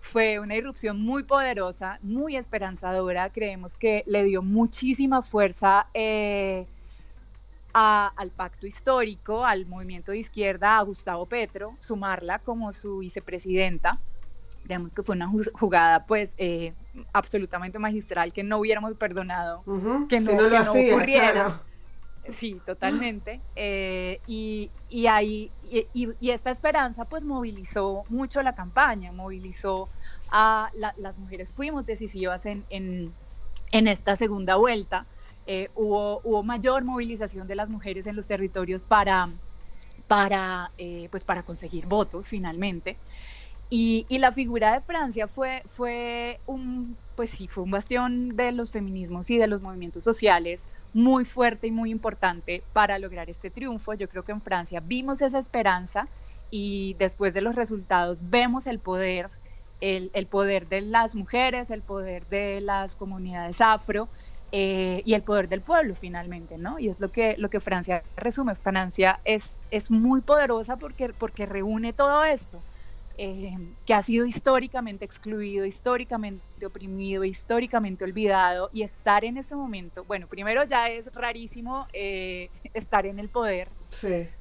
fue 0.01 0.39
una 0.39 0.57
irrupción 0.57 1.01
muy 1.01 1.23
poderosa, 1.23 1.99
muy 2.03 2.37
esperanzadora. 2.37 3.31
Creemos 3.31 3.77
que 3.77 4.03
le 4.07 4.25
dio 4.25 4.43
muchísima 4.43 5.23
fuerza 5.23 5.89
eh, 5.95 6.67
al 7.73 8.31
pacto 8.31 8.67
histórico, 8.67 9.45
al 9.45 9.67
movimiento 9.67 10.13
de 10.13 10.19
izquierda, 10.19 10.79
a 10.79 10.83
Gustavo 10.83 11.27
Petro, 11.27 11.77
sumarla 11.79 12.39
como 12.39 12.73
su 12.73 12.99
vicepresidenta. 12.99 13.99
Creemos 14.65 14.93
que 14.93 15.03
fue 15.03 15.15
una 15.15 15.31
jugada 15.53 16.07
pues 16.07 16.35
eh, 16.39 16.73
absolutamente 17.13 17.79
magistral 17.79 18.33
que 18.33 18.43
no 18.43 18.59
hubiéramos 18.59 18.95
perdonado 18.95 19.63
que 20.09 20.21
no, 20.21 20.33
ocurriera. 20.73 21.63
Sí, 22.31 22.61
totalmente. 22.67 23.41
Eh, 23.57 24.21
y, 24.27 24.71
y, 24.89 25.07
ahí, 25.07 25.51
y, 25.95 26.31
esta 26.31 26.51
esperanza 26.51 27.05
pues 27.05 27.25
movilizó 27.25 28.05
mucho 28.09 28.43
la 28.43 28.55
campaña, 28.55 29.13
movilizó 29.13 29.89
a 30.31 30.71
las 30.97 31.19
mujeres, 31.19 31.49
fuimos 31.51 31.87
decisivas 31.87 32.47
en, 32.47 32.65
en, 32.71 33.13
en 33.73 33.89
esta 33.89 34.17
segunda 34.17 34.57
vuelta. 34.57 35.07
Eh, 35.47 35.71
hubo, 35.75 36.21
hubo 36.25 36.43
mayor 36.43 36.85
movilización 36.85 37.49
de 37.49 37.55
las 37.55 37.71
mujeres 37.71 38.07
en 38.07 38.17
los 38.17 38.27
territorios 38.29 38.85
para, 38.85 39.31
para, 40.07 40.71
eh, 40.77 41.09
pues 41.11 41.25
para 41.25 41.43
conseguir 41.43 41.87
votos 41.87 42.29
finalmente. 42.29 42.97
Y, 43.71 44.07
y, 44.09 44.19
la 44.19 44.33
figura 44.33 44.73
de 44.73 44.81
Francia 44.81 45.29
fue, 45.29 45.63
fue 45.67 46.41
un, 46.47 46.97
pues 47.17 47.31
sí, 47.31 47.49
fue 47.49 47.65
un 47.65 47.71
bastión 47.71 48.35
de 48.35 48.53
los 48.53 48.73
feminismos 48.73 49.29
y 49.31 49.37
de 49.37 49.47
los 49.47 49.61
movimientos 49.61 50.05
sociales 50.05 50.67
muy 50.93 51.25
fuerte 51.25 51.67
y 51.69 51.71
muy 51.71 51.91
importante 51.91 52.69
para 52.73 52.99
lograr 52.99 53.31
este 53.31 53.51
triunfo. 53.51 53.95
Yo 53.95 54.09
creo 54.09 54.25
que 54.25 54.33
en 54.33 54.43
Francia 54.43 54.81
vimos 54.83 55.23
esa 55.23 55.39
esperanza 55.39 56.11
y 56.51 56.95
después 56.99 57.35
de 57.35 57.43
los 57.43 57.55
resultados 57.57 58.19
vemos 58.23 58.67
el 58.67 58.81
poder, 58.81 59.31
el, 59.81 60.11
el 60.15 60.29
poder 60.29 60.69
de 60.69 60.81
las 60.83 61.15
mujeres, 61.15 61.71
el 61.71 61.83
poder 61.85 62.27
de 62.27 62.61
las 62.61 62.97
comunidades 62.97 63.61
afro. 63.61 64.11
Eh, 64.51 65.03
y 65.05 65.13
el 65.13 65.25
poder 65.25 65.47
del 65.51 65.63
pueblo 65.63 65.95
finalmente, 65.95 66.57
¿no? 66.57 66.79
Y 66.79 66.89
es 66.89 67.01
lo 67.01 67.11
que, 67.13 67.35
lo 67.37 67.51
que 67.51 67.61
Francia 67.61 68.07
resume. 68.17 68.55
Francia 68.57 69.21
es, 69.25 69.59
es 69.71 69.91
muy 69.91 70.23
poderosa 70.23 70.79
porque, 70.79 71.13
porque 71.13 71.45
reúne 71.45 71.93
todo 71.93 72.25
esto 72.25 72.65
eh, 73.19 73.59
que 73.85 73.95
ha 73.95 74.03
sido 74.03 74.25
históricamente 74.25 75.05
excluido, 75.05 75.67
históricamente 75.67 76.65
oprimido, 76.65 77.25
históricamente 77.25 78.05
olvidado, 78.05 78.71
y 78.73 78.83
estar 78.83 79.25
en 79.25 79.37
ese 79.37 79.57
momento, 79.57 80.05
bueno, 80.05 80.29
primero 80.29 80.63
ya 80.65 80.89
es 80.89 81.13
rarísimo 81.13 81.89
eh, 81.93 82.49
estar 82.75 83.07
en 83.07 83.19
el 83.19 83.29
poder 83.29 83.69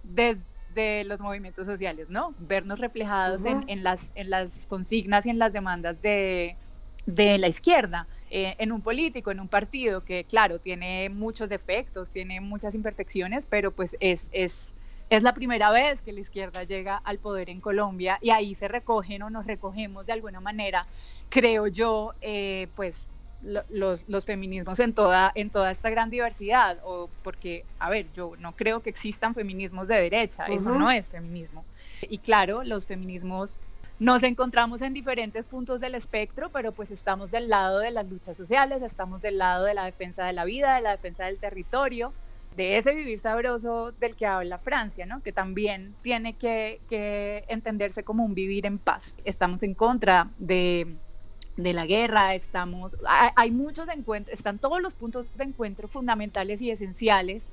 desde 0.04 1.04
los 1.06 1.20
movimientos 1.22 1.66
sociales, 1.66 2.08
¿no? 2.10 2.36
Vernos 2.38 2.80
reflejados 2.80 3.46
en, 3.46 3.84
las, 3.84 4.12
en 4.14 4.30
las 4.30 4.68
consignas 4.68 5.26
y 5.26 5.32
en 5.32 5.40
las 5.40 5.54
demandas 5.54 6.00
de, 6.04 6.56
de 7.08 7.38
la 7.40 7.48
izquierda, 7.48 8.06
eh, 8.30 8.56
en 8.60 8.72
un 8.72 8.82
político, 8.82 9.32
en 9.32 9.40
un 9.40 9.48
partido 9.48 10.04
que, 10.04 10.26
claro, 10.26 10.60
tiene 10.60 11.10
muchos 11.10 11.50
defectos, 11.50 12.12
tiene 12.12 12.42
muchas 12.42 12.76
imperfecciones, 12.76 13.48
pero 13.48 13.72
pues 13.72 13.98
es, 14.02 14.30
es, 14.34 14.76
es 15.10 15.24
la 15.24 15.34
primera 15.34 15.72
vez 15.72 16.02
que 16.02 16.12
la 16.12 16.20
izquierda 16.20 16.64
llega 16.64 16.98
al 16.98 17.18
poder 17.18 17.50
en 17.50 17.62
Colombia 17.62 18.20
y 18.22 18.32
ahí 18.32 18.56
se 18.56 18.68
recogen 18.68 19.22
o 19.24 19.30
nos 19.30 19.46
recogemos 19.46 20.08
de 20.08 20.14
alguna 20.14 20.40
manera, 20.40 20.86
creo 21.30 21.68
yo, 21.68 22.14
eh, 22.22 22.68
pues 22.76 23.08
los, 23.44 24.04
los, 24.08 24.26
feminismos 24.26 24.80
en 24.80 24.94
toda, 24.94 25.32
en 25.36 25.50
toda 25.50 25.72
esta 25.72 25.90
gran 25.90 26.10
diversidad, 26.10 26.80
o 26.84 27.10
porque, 27.24 27.64
a 27.80 27.90
ver, 27.90 28.08
yo 28.14 28.34
no 28.40 28.54
creo 28.56 28.82
que 28.82 28.90
existan 28.90 29.36
feminismos 29.36 29.88
de 29.88 29.96
derecha, 29.96 30.48
eso 30.48 30.72
no 30.72 30.90
es 30.92 31.10
feminismo. 31.10 31.64
Y 32.02 32.18
claro, 32.18 32.64
los 32.64 32.86
feminismos 32.86 33.58
nos 34.00 34.24
encontramos 34.24 34.82
en 34.82 34.94
diferentes 34.94 35.46
puntos 35.46 35.80
del 35.80 35.96
espectro, 35.96 36.50
pero 36.50 36.72
pues 36.72 36.92
estamos 36.92 37.32
del 37.32 37.50
lado 37.50 37.80
de 37.80 37.92
las 37.92 38.10
luchas 38.12 38.38
sociales, 38.38 38.82
estamos 38.82 39.22
del 39.22 39.38
lado 39.38 39.66
de 39.66 39.74
la 39.74 39.86
defensa 39.86 40.26
de 40.26 40.34
la 40.34 40.46
vida, 40.46 40.76
de 40.76 40.82
la 40.82 40.92
defensa 40.92 41.26
del 41.26 41.38
territorio, 41.38 42.14
de 42.58 42.78
ese 42.78 42.96
vivir 42.96 43.20
sabroso 43.20 43.92
del 43.94 44.16
que 44.16 44.26
habla 44.26 44.58
Francia, 44.58 45.06
¿no? 45.06 45.22
que 45.22 45.32
también 45.32 45.96
tiene 46.02 46.34
que, 46.34 46.82
entenderse 47.48 48.04
como 48.04 48.26
un 48.26 48.34
vivir 48.34 48.66
en 48.66 48.80
paz. 48.80 49.16
Estamos 49.24 49.62
en 49.62 49.76
contra 49.76 50.32
de, 50.40 50.96
la 51.56 51.86
guerra, 51.86 52.34
estamos, 52.34 52.98
hay, 53.06 53.52
muchos 53.52 53.88
encuentros, 53.90 54.38
están 54.38 54.58
todos 54.58 54.82
los 54.82 54.96
puntos 54.96 55.28
de 55.36 55.44
encuentro 55.44 55.88
fundamentales 55.88 56.60
y 56.62 56.72
esenciales 56.72 57.48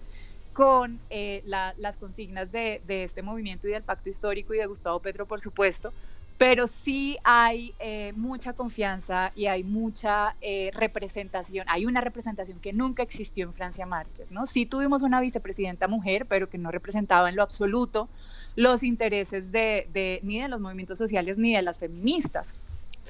con 0.55 0.99
eh, 1.11 1.43
las 1.45 1.99
consignas 1.99 2.51
de, 2.51 2.81
este 2.89 3.23
movimiento 3.23 3.69
y 3.69 3.73
del 3.73 3.83
pacto 3.83 4.09
histórico 4.09 4.55
y 4.55 4.59
de 4.59 4.67
Gustavo 4.67 5.01
Petro, 5.01 5.27
por 5.27 5.41
supuesto, 5.41 5.93
pero 6.37 6.67
sí 6.67 7.17
hay 7.23 7.75
eh, 7.79 8.13
mucha 8.17 8.55
confianza 8.55 9.31
y 9.37 9.47
hay 9.47 9.63
mucha 9.63 10.37
eh, 10.41 10.71
representación. 10.75 11.65
Hay 11.69 11.87
una 11.87 12.01
representación 12.01 12.59
que 12.59 12.73
nunca 12.73 13.03
existió 13.03 13.47
en 13.47 13.53
Francia 13.53 13.87
Márquez, 13.87 14.31
¿no? 14.31 14.47
Sí 14.47 14.67
tuvimos 14.67 15.03
una 15.03 15.21
vicepresidenta 15.21 15.87
mujer, 15.87 16.27
pero 16.27 16.51
que 16.51 16.59
no 16.59 16.71
representaba 16.71 17.29
en 17.29 17.37
lo 17.37 17.43
absoluto 17.43 18.09
los 18.57 18.83
intereses 18.83 19.53
de, 19.53 20.21
ni 20.23 20.41
de 20.41 20.49
los 20.49 20.61
movimientos 20.61 20.99
sociales 20.99 21.39
ni 21.39 21.55
de 21.55 21.63
las 21.63 21.79
feministas 21.79 22.55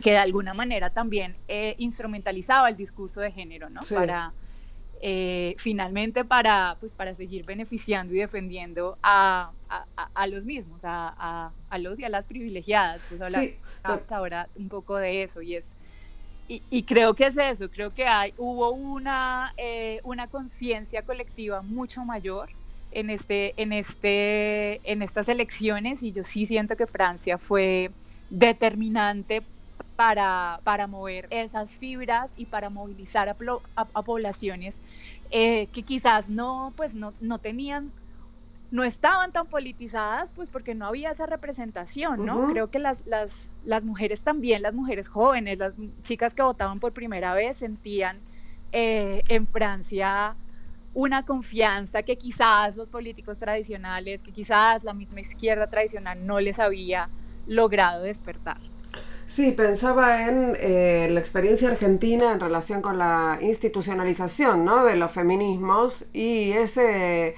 que 0.03 0.11
de 0.11 0.19
alguna 0.19 0.55
manera 0.55 0.91
también 0.91 1.37
eh, 1.47 1.77
instrumentalizaba 1.79 2.69
el 2.69 2.75
discurso 2.75 3.21
de 3.21 3.31
género, 3.31 3.71
¿no? 3.71 3.83
Para, 3.95 4.33
eh, 5.07 5.55
finalmente 5.59 6.25
para, 6.25 6.79
pues, 6.81 6.91
para 6.93 7.15
seguir 7.15 7.45
beneficiando 7.45 8.15
y 8.15 8.21
defendiendo 8.21 8.97
a, 9.03 9.51
a, 10.15 10.27
los 10.29 10.47
mismos, 10.47 10.81
a, 10.85 11.53
los 11.79 12.01
y 12.01 12.05
a 12.05 12.09
las 12.09 12.25
privilegiadas. 12.25 13.03
Pues 13.11 13.21
hablar 13.21 13.45
ahora 14.09 14.49
un 14.57 14.71
poco 14.71 14.97
de 14.97 15.23
eso 15.23 15.43
y 15.43 15.57
es... 15.57 15.77
Y, 16.49 16.83
creo 16.85 17.15
que 17.15 17.27
es 17.27 17.37
eso, 17.37 17.71
creo 17.71 17.93
que 17.93 18.07
hay, 18.07 18.33
hubo 18.39 18.71
una, 18.71 19.53
eh, 19.59 20.01
una 20.05 20.27
conciencia 20.27 21.03
colectiva 21.03 21.61
mucho 21.61 22.05
mayor 22.07 22.49
en, 22.91 23.11
este, 23.11 23.53
en, 23.59 23.75
este, 23.75 24.81
en 24.91 25.03
estas 25.03 25.29
elecciones 25.29 26.03
y 26.03 26.13
yo 26.13 26.25
sí 26.25 26.47
siento 26.47 26.77
que 26.77 26.87
Francia 26.87 27.37
fue 27.37 27.91
determinante 28.31 29.43
para, 29.97 30.61
para 30.65 30.87
mover 30.87 31.27
esas 31.31 31.75
fibras 31.75 32.33
y 32.37 32.47
para 32.47 32.71
movilizar 32.71 33.29
a, 33.29 33.35
poblaciones 34.03 34.81
eh, 35.31 35.67
que 35.69 35.83
quizás 35.83 36.29
no, 36.29 36.73
pues 36.77 36.95
no, 36.95 37.13
no 37.21 37.39
tenían 37.39 37.93
no 38.71 38.83
estaban 38.83 39.31
tan 39.31 39.47
politizadas, 39.47 40.33
pues 40.33 40.51
porque 40.51 40.75
no 40.75 40.87
había 40.87 41.13
esa 41.13 41.27
representación, 41.27 42.27
¿no? 42.27 42.49
Creo 42.51 42.73
que 42.73 42.81
las, 42.81 43.07
las, 43.07 43.49
las, 43.65 43.85
mujeres 43.85 44.23
también, 44.23 44.63
las 44.63 44.75
mujeres 44.75 45.07
jóvenes, 45.07 45.59
las 45.59 45.75
chicas 46.03 46.35
que 46.35 46.43
votaban 46.43 46.81
por 46.81 46.93
primera 46.93 47.35
vez, 47.35 47.59
sentían 47.59 48.19
eh, 48.73 49.23
en 49.29 49.47
Francia 49.47 50.35
una 50.93 51.25
confianza 51.25 52.03
que 52.03 52.17
quizás 52.17 52.77
los 52.77 52.91
políticos 52.91 53.39
tradicionales, 53.39 54.23
que 54.23 54.33
quizás 54.33 54.83
la 54.83 54.93
misma 54.93 55.21
izquierda 55.21 55.69
tradicional 55.69 56.27
no 56.27 56.41
les 56.41 56.59
había 56.59 57.09
logrado 57.47 58.03
despertar. 58.03 58.59
Sí, 59.27 59.53
pensaba 59.53 60.29
en 60.29 60.57
eh, 60.61 61.09
la 61.11 61.19
experiencia 61.19 61.69
argentina 61.69 62.33
en 62.33 62.41
relación 62.41 62.83
con 62.83 62.99
la 62.99 63.39
institucionalización 63.41 64.65
¿no? 64.65 64.85
de 64.85 64.97
los 64.97 65.11
feminismos 65.11 66.07
y 66.13 66.53
ese 66.53 67.35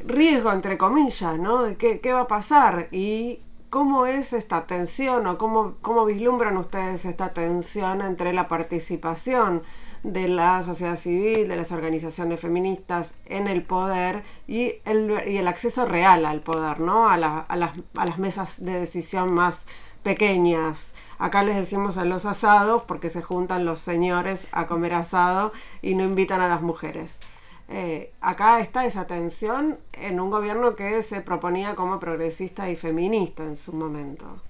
riesgo, 0.00 0.52
entre 0.52 0.78
comillas, 0.78 1.38
¿no? 1.38 1.62
de 1.62 1.76
qué, 1.76 2.12
va 2.12 2.20
a 2.20 2.28
pasar 2.28 2.88
y 2.92 3.40
cómo 3.70 4.06
es 4.06 4.32
esta 4.34 4.66
tensión 4.66 5.26
o 5.26 5.38
cómo, 5.38 5.76
cómo 5.80 6.04
vislumbran 6.04 6.56
ustedes 6.58 7.06
esta 7.06 7.32
tensión 7.32 8.02
entre 8.02 8.32
la 8.32 8.46
participación 8.46 9.62
de 10.02 10.28
la 10.28 10.62
sociedad 10.62 10.96
civil, 10.96 11.48
de 11.48 11.56
las 11.56 11.72
organizaciones 11.72 12.40
feministas 12.40 13.14
en 13.26 13.48
el 13.48 13.62
poder 13.64 14.22
y 14.46 14.74
el, 14.84 15.22
y 15.26 15.38
el 15.38 15.48
acceso 15.48 15.86
real 15.86 16.26
al 16.26 16.40
poder, 16.42 16.80
¿no? 16.80 17.08
A, 17.08 17.14
a, 17.14 17.56
las, 17.56 17.78
a 17.96 18.04
las 18.04 18.18
mesas 18.18 18.62
de 18.64 18.80
decisión 18.80 19.32
más 19.32 19.66
pequeñas. 20.02 20.94
Acá 21.18 21.42
les 21.42 21.56
decimos 21.56 21.98
a 21.98 22.04
los 22.04 22.26
asados 22.26 22.82
porque 22.82 23.10
se 23.10 23.22
juntan 23.22 23.64
los 23.64 23.80
señores 23.80 24.48
a 24.52 24.66
comer 24.66 24.94
asado 24.94 25.52
y 25.80 25.94
no 25.94 26.04
invitan 26.04 26.40
a 26.40 26.48
las 26.48 26.62
mujeres. 26.62 27.20
Eh, 27.68 28.12
acá 28.20 28.60
está 28.60 28.84
esa 28.84 29.06
tensión 29.06 29.78
en 29.92 30.20
un 30.20 30.30
gobierno 30.30 30.76
que 30.76 31.00
se 31.02 31.20
proponía 31.20 31.74
como 31.74 32.00
progresista 32.00 32.68
y 32.68 32.76
feminista 32.76 33.44
en 33.44 33.56
su 33.56 33.72
momento. 33.72 34.42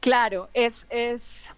Claro, 0.00 0.48
es, 0.54 0.86
es, 0.88 1.50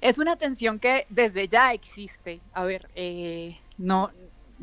es 0.00 0.18
una 0.18 0.36
tensión 0.36 0.78
que 0.78 1.06
desde 1.08 1.48
ya 1.48 1.72
existe. 1.72 2.40
A 2.52 2.64
ver, 2.64 2.88
eh, 2.94 3.58
no, 3.78 4.10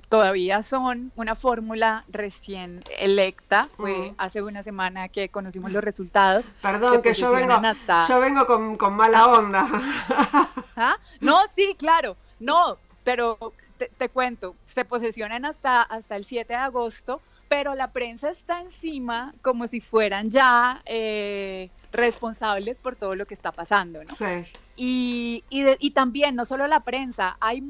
todavía 0.09 0.61
son 0.61 1.11
una 1.15 1.35
fórmula 1.35 2.05
recién 2.07 2.83
electa. 2.99 3.67
Fue 3.73 4.13
hace 4.17 4.41
una 4.41 4.63
semana 4.63 5.07
que 5.07 5.29
conocimos 5.29 5.71
los 5.71 5.83
resultados. 5.83 6.45
Perdón, 6.61 7.01
que 7.01 7.13
yo 7.13 7.31
vengo, 7.31 7.59
yo 8.07 8.19
vengo 8.19 8.45
con, 8.77 8.95
mala 8.95 9.27
onda. 9.27 9.67
¿Ah? 10.75 10.97
No, 11.19 11.37
sí, 11.55 11.75
claro. 11.77 12.15
No, 12.39 12.77
pero 13.03 13.53
te, 13.97 14.09
cuento, 14.09 14.55
se 14.65 14.85
posesionan 14.85 15.45
hasta, 15.45 15.81
hasta 15.81 16.15
el 16.15 16.25
7 16.25 16.53
de 16.53 16.59
agosto, 16.59 17.21
pero 17.47 17.75
la 17.75 17.91
prensa 17.91 18.29
está 18.29 18.61
encima 18.61 19.33
como 19.41 19.67
si 19.67 19.81
fueran 19.81 20.29
ya 20.29 20.81
eh, 20.85 21.69
responsables 21.91 22.77
por 22.77 22.95
todo 22.95 23.15
lo 23.15 23.25
que 23.25 23.33
está 23.33 23.51
pasando, 23.51 24.03
¿no? 24.03 24.13
Sí. 24.13 24.45
Y, 24.75 25.43
y, 25.49 25.65
y 25.79 25.91
también, 25.91 26.35
no 26.35 26.45
solo 26.45 26.65
la 26.67 26.79
prensa, 26.79 27.37
hay 27.39 27.63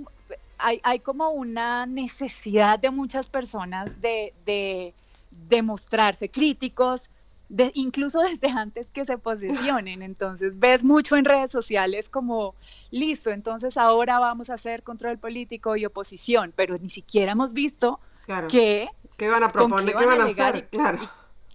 hay, 0.64 1.00
como 1.00 1.30
una 1.30 1.86
necesidad 1.86 2.80
de 2.80 2.90
muchas 2.90 3.28
personas 3.28 4.00
de, 4.02 4.34
de, 4.46 5.62
mostrarse 5.62 6.30
críticos, 6.30 7.10
de, 7.50 7.72
incluso 7.76 8.22
desde 8.22 8.50
antes 8.50 8.88
que 8.92 9.06
se 9.06 9.18
posicionen. 9.18 10.02
Entonces 10.02 10.58
ves 10.58 10.84
mucho 10.84 11.18
en 11.18 11.26
redes 11.26 11.52
sociales 11.52 12.10
como, 12.10 12.56
listo, 12.92 13.30
entonces 13.30 13.78
ahora 13.78 14.20
vamos 14.20 14.50
a 14.50 14.56
hacer 14.56 14.84
control 14.84 15.18
político 15.18 15.76
y 15.76 15.86
oposición, 15.86 16.54
pero 16.56 16.78
ni 16.78 16.90
siquiera 16.90 17.34
hemos 17.34 17.54
visto 17.54 18.00
que... 18.50 18.90
¿Qué 19.18 19.30
van 19.30 19.44
a 19.44 19.50
proponer? 19.50 19.96
¿Qué 19.96 20.06
van 20.06 20.22
a, 20.22 20.26
hacer? 20.26 20.70
claro 20.70 21.00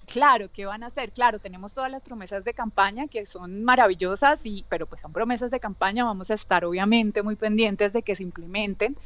claro, 0.09 0.51
¿qué 0.53 0.66
van 0.66 0.83
a 0.83 0.88
hacer? 0.88 1.12
Claro, 1.12 1.38
tenemos 1.38 1.75
todas 1.75 1.90
las 1.90 2.03
promesas 2.03 2.44
de 2.44 2.55
campaña 2.55 3.07
que 3.07 3.27
son 3.27 3.62
maravillosas, 3.62 4.40
y, 4.44 4.64
pero 4.68 4.87
pues 4.87 5.01
son 5.01 5.12
promesas 5.12 5.51
de 5.51 5.61
campaña, 5.61 6.05
vamos 6.05 6.31
a 6.31 6.35
estar 6.35 6.64
obviamente 6.64 7.23
muy 7.23 7.37
pendientes 7.37 7.92
de 7.92 8.03
que 8.03 8.16
se 8.16 8.25
implementen. 8.25 8.97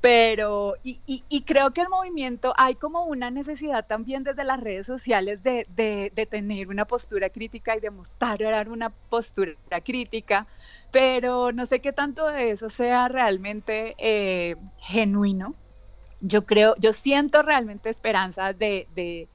Pero, 0.00 0.76
y, 0.82 1.42
creo 1.46 1.70
que 1.72 1.80
el 1.80 1.88
movimiento, 1.88 2.52
hay 2.58 2.74
como 2.74 3.04
una 3.04 3.30
necesidad 3.30 3.86
también 3.86 4.22
desde 4.22 4.44
las 4.44 4.60
redes 4.60 4.86
sociales 4.86 5.42
de, 5.42 5.66
tener 6.30 6.68
una 6.68 6.84
postura 6.84 7.30
crítica 7.30 7.74
y 7.74 7.80
de 7.80 7.88
mostrar 7.88 8.68
una 8.68 8.90
postura 8.90 9.54
crítica, 9.82 10.46
pero 10.90 11.52
no 11.52 11.64
sé 11.64 11.80
qué 11.80 11.92
tanto 11.94 12.26
de 12.26 12.50
eso 12.50 12.68
sea 12.68 13.08
realmente 13.08 13.94
eh, 13.96 14.56
genuino. 14.78 15.54
Yo 16.20 16.44
creo, 16.44 16.74
yo 16.78 16.92
siento 16.92 17.40
realmente 17.40 17.88
esperanza 17.88 18.52
de, 18.52 19.26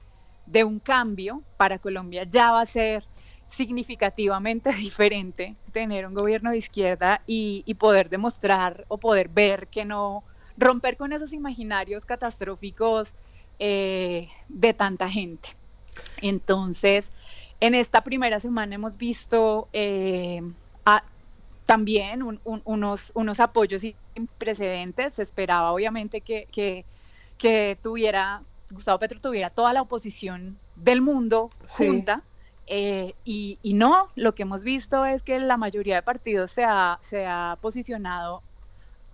de 0.50 0.64
un 0.64 0.78
cambio 0.78 1.42
para 1.56 1.78
Colombia 1.78 2.24
ya 2.24 2.50
va 2.50 2.62
a 2.62 2.66
ser 2.66 3.04
significativamente 3.48 4.72
diferente 4.76 5.56
tener 5.72 6.06
un 6.06 6.14
gobierno 6.14 6.50
de 6.50 6.58
izquierda 6.58 7.22
y, 7.26 7.74
poder 7.74 8.10
demostrar 8.10 8.84
o 8.88 8.98
poder 8.98 9.28
ver 9.28 9.68
que 9.68 9.84
no 9.84 10.24
romper 10.58 10.96
con 10.96 11.12
esos 11.12 11.32
imaginarios 11.32 12.04
catastróficos 12.04 13.14
eh, 13.58 14.28
de 14.48 14.74
tanta 14.74 15.08
gente. 15.08 15.50
Entonces, 16.20 17.12
en 17.60 17.74
esta 17.74 18.02
primera 18.02 18.40
semana 18.40 18.74
hemos 18.74 18.96
visto 18.96 19.68
eh, 19.72 20.42
también 21.66 22.22
unos, 22.64 23.12
unos 23.14 23.40
apoyos 23.40 23.82
sin 23.82 23.94
precedentes. 24.38 25.14
Se 25.14 25.22
esperaba 25.22 25.72
obviamente 25.72 26.20
que, 26.20 26.48
que, 26.50 26.84
que 27.38 27.78
tuviera 27.80 28.42
Gustavo 28.70 28.98
Petro 28.98 29.20
tuviera 29.20 29.50
toda 29.50 29.72
la 29.72 29.82
oposición 29.82 30.58
del 30.76 31.00
mundo 31.00 31.50
junta. 31.68 32.22
Eh, 32.66 33.14
y, 33.24 33.58
no, 33.74 34.08
lo 34.14 34.34
que 34.34 34.42
hemos 34.42 34.62
visto 34.62 35.04
es 35.04 35.22
que 35.22 35.40
la 35.40 35.56
mayoría 35.56 35.96
de 35.96 36.02
partidos 36.02 36.52
se 36.52 36.64
ha, 36.64 36.98
se 37.00 37.26
ha 37.26 37.58
posicionado 37.60 38.42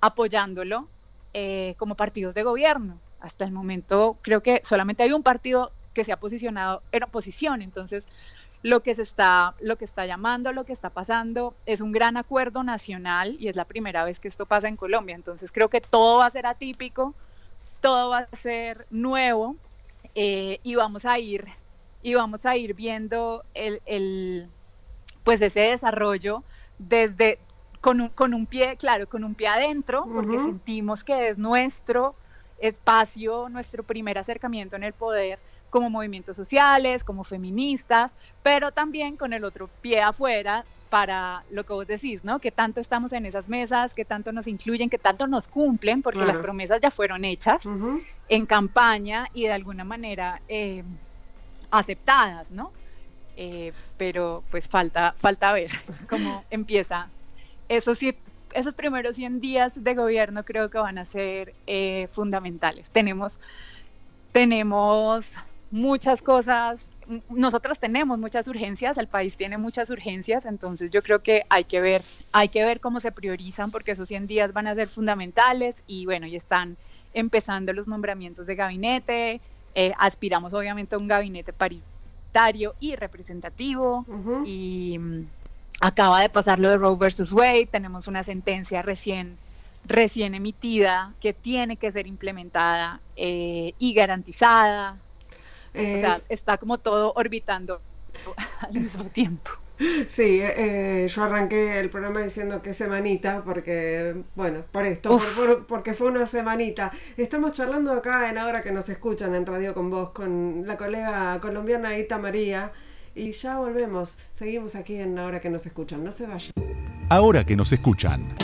apoyándolo 0.00 0.88
eh, 1.32 1.74
como 1.78 1.94
partidos 1.94 2.34
de 2.34 2.42
gobierno. 2.42 2.98
Hasta 3.20 3.44
el 3.44 3.52
momento 3.52 4.18
creo 4.20 4.42
que 4.42 4.60
solamente 4.62 5.02
hay 5.02 5.12
un 5.12 5.22
partido 5.22 5.72
que 5.94 6.04
se 6.04 6.12
ha 6.12 6.20
posicionado 6.20 6.82
en 6.92 7.04
oposición. 7.04 7.62
Entonces, 7.62 8.06
lo 8.62 8.82
que 8.82 8.94
se 8.94 9.02
está, 9.02 9.54
lo 9.60 9.76
que 9.76 9.84
está 9.84 10.06
llamando, 10.06 10.52
lo 10.52 10.64
que 10.64 10.72
está 10.72 10.90
pasando, 10.90 11.54
es 11.66 11.80
un 11.80 11.92
gran 11.92 12.16
acuerdo 12.16 12.62
nacional 12.62 13.36
y 13.38 13.48
es 13.48 13.56
la 13.56 13.64
primera 13.64 14.04
vez 14.04 14.20
que 14.20 14.28
esto 14.28 14.44
pasa 14.44 14.68
en 14.68 14.76
Colombia. 14.76 15.14
Entonces 15.14 15.52
creo 15.52 15.70
que 15.70 15.80
todo 15.80 16.18
va 16.18 16.26
a 16.26 16.30
ser 16.30 16.46
atípico, 16.46 17.14
todo 17.80 18.10
va 18.10 18.28
a 18.30 18.36
ser 18.36 18.86
nuevo 18.90 19.56
eh, 20.14 20.60
y 20.62 20.74
vamos 20.74 21.04
a 21.04 21.18
ir 21.18 21.46
y 22.02 22.14
vamos 22.14 22.46
a 22.46 22.56
ir 22.56 22.74
viendo 22.74 23.44
el, 23.54 24.48
pues 25.24 25.40
ese 25.42 25.60
desarrollo 25.60 26.44
desde 26.78 27.40
con 27.80 28.00
un, 28.00 28.08
con 28.10 28.32
un, 28.32 28.46
pie, 28.46 28.76
claro, 28.76 29.08
con 29.08 29.24
un 29.24 29.34
pie 29.34 29.48
adentro, 29.48 30.06
porque 30.12 30.38
sentimos 30.38 31.02
que 31.02 31.28
es 31.28 31.36
nuestro 31.36 32.14
espacio, 32.58 33.48
nuestro 33.48 33.82
primer 33.82 34.18
acercamiento 34.18 34.76
en 34.76 34.84
el 34.84 34.92
poder, 34.92 35.38
como 35.68 35.90
movimientos 35.90 36.36
sociales, 36.36 37.02
como 37.02 37.24
feministas, 37.24 38.14
pero 38.42 38.72
también 38.72 39.16
con 39.16 39.32
el 39.32 39.44
otro 39.44 39.68
pie 39.82 40.00
afuera 40.00 40.64
para 40.90 41.44
lo 41.50 41.64
que 41.64 41.72
vos 41.72 41.86
decís, 41.86 42.24
¿no? 42.24 42.38
Que 42.38 42.50
tanto 42.50 42.80
estamos 42.80 43.12
en 43.12 43.26
esas 43.26 43.48
mesas, 43.48 43.94
que 43.94 44.04
tanto 44.04 44.32
nos 44.32 44.46
incluyen, 44.46 44.88
que 44.88 44.98
tanto 44.98 45.26
nos 45.26 45.48
cumplen, 45.48 46.02
porque 46.02 46.24
las 46.24 46.38
promesas 46.38 46.80
ya 46.80 46.90
fueron 46.90 47.24
hechas 47.24 47.68
en 48.28 48.46
campaña 48.46 49.28
y 49.34 49.44
de 49.44 49.52
alguna 49.52 49.84
manera 49.84 50.40
eh, 50.48 50.84
aceptadas, 51.70 52.50
¿no? 52.50 52.72
Eh, 53.36 53.72
pero 53.98 54.42
pues 54.50 54.68
falta, 54.68 55.14
falta 55.18 55.52
ver 55.52 55.70
cómo 56.08 56.44
empieza. 56.50 57.08
Eso 57.68 57.94
sí, 57.94 58.16
esos 58.54 58.74
primeros 58.74 59.16
100 59.16 59.40
días 59.40 59.84
de 59.84 59.94
gobierno 59.94 60.44
creo 60.44 60.70
que 60.70 60.78
van 60.78 60.98
a 60.98 61.04
ser 61.04 61.54
eh, 61.66 62.08
fundamentales. 62.10 62.90
Tenemos, 62.90 63.40
tenemos 64.32 65.34
muchas 65.70 66.22
cosas, 66.22 66.88
nosotros 67.30 67.78
tenemos 67.78 68.18
muchas 68.18 68.48
urgencias, 68.48 68.98
el 68.98 69.06
país 69.06 69.36
tiene 69.36 69.58
muchas 69.58 69.90
urgencias, 69.90 70.44
entonces 70.44 70.90
yo 70.90 71.02
creo 71.02 71.22
que 71.22 71.44
hay 71.48 71.64
que 71.64 71.80
ver, 71.80 72.02
hay 72.32 72.48
que 72.48 72.64
ver 72.64 72.80
cómo 72.80 73.00
se 73.00 73.12
priorizan 73.12 73.70
porque 73.70 73.92
esos 73.92 74.08
100 74.08 74.26
días 74.26 74.52
van 74.52 74.66
a 74.66 74.74
ser 74.74 74.88
fundamentales 74.88 75.82
y 75.86 76.04
bueno, 76.06 76.26
y 76.26 76.36
están 76.36 76.76
empezando 77.14 77.72
los 77.72 77.86
nombramientos 77.86 78.46
de 78.46 78.54
gabinete, 78.54 79.40
eh, 79.74 79.92
aspiramos 79.98 80.52
obviamente 80.52 80.96
a 80.96 80.98
un 80.98 81.06
gabinete 81.06 81.52
paritario 81.52 82.74
y 82.80 82.96
representativo 82.96 84.04
y 84.44 84.98
mm, 84.98 85.26
acaba 85.80 86.20
de 86.22 86.28
pasar 86.28 86.58
lo 86.58 86.70
de 86.70 86.76
Roe 86.76 86.96
versus 86.96 87.32
Wade, 87.32 87.68
tenemos 87.70 88.08
una 88.08 88.22
sentencia 88.22 88.82
recién 88.82 89.38
recién 89.84 90.34
emitida 90.34 91.14
que 91.20 91.32
tiene 91.32 91.76
que 91.76 91.92
ser 91.92 92.08
implementada 92.08 93.00
eh, 93.14 93.72
y 93.78 93.94
garantizada 93.94 94.96
está 96.28 96.58
como 96.58 96.78
todo 96.78 97.12
orbitando 97.14 97.80
al 98.60 98.72
mismo 98.74 99.04
tiempo. 99.04 99.50
Sí, 100.08 100.40
eh, 100.42 101.06
yo 101.08 101.22
arranqué 101.22 101.80
el 101.80 101.90
programa 101.90 102.20
diciendo 102.20 102.62
que 102.62 102.72
semanita, 102.72 103.42
porque, 103.44 104.22
bueno, 104.34 104.64
por 104.72 104.86
esto, 104.86 105.18
porque 105.68 105.92
fue 105.92 106.08
una 106.08 106.26
semanita. 106.26 106.92
Estamos 107.16 107.52
charlando 107.52 107.92
acá 107.92 108.30
en 108.30 108.38
ahora 108.38 108.62
que 108.62 108.72
nos 108.72 108.88
escuchan 108.88 109.34
en 109.34 109.44
Radio 109.44 109.74
con 109.74 109.90
Vos 109.90 110.10
con 110.10 110.64
la 110.66 110.78
colega 110.78 111.38
colombiana 111.40 111.96
Ita 111.98 112.16
María. 112.16 112.72
Y 113.14 113.32
ya 113.32 113.58
volvemos, 113.58 114.16
seguimos 114.32 114.74
aquí 114.74 114.96
en 114.96 115.18
ahora 115.18 115.40
que 115.40 115.50
nos 115.50 115.64
escuchan, 115.66 116.02
no 116.04 116.12
se 116.12 116.26
vayan. 116.26 116.52
Ahora 117.08 117.44
que 117.44 117.56
nos 117.56 117.72
escuchan. 117.72 118.34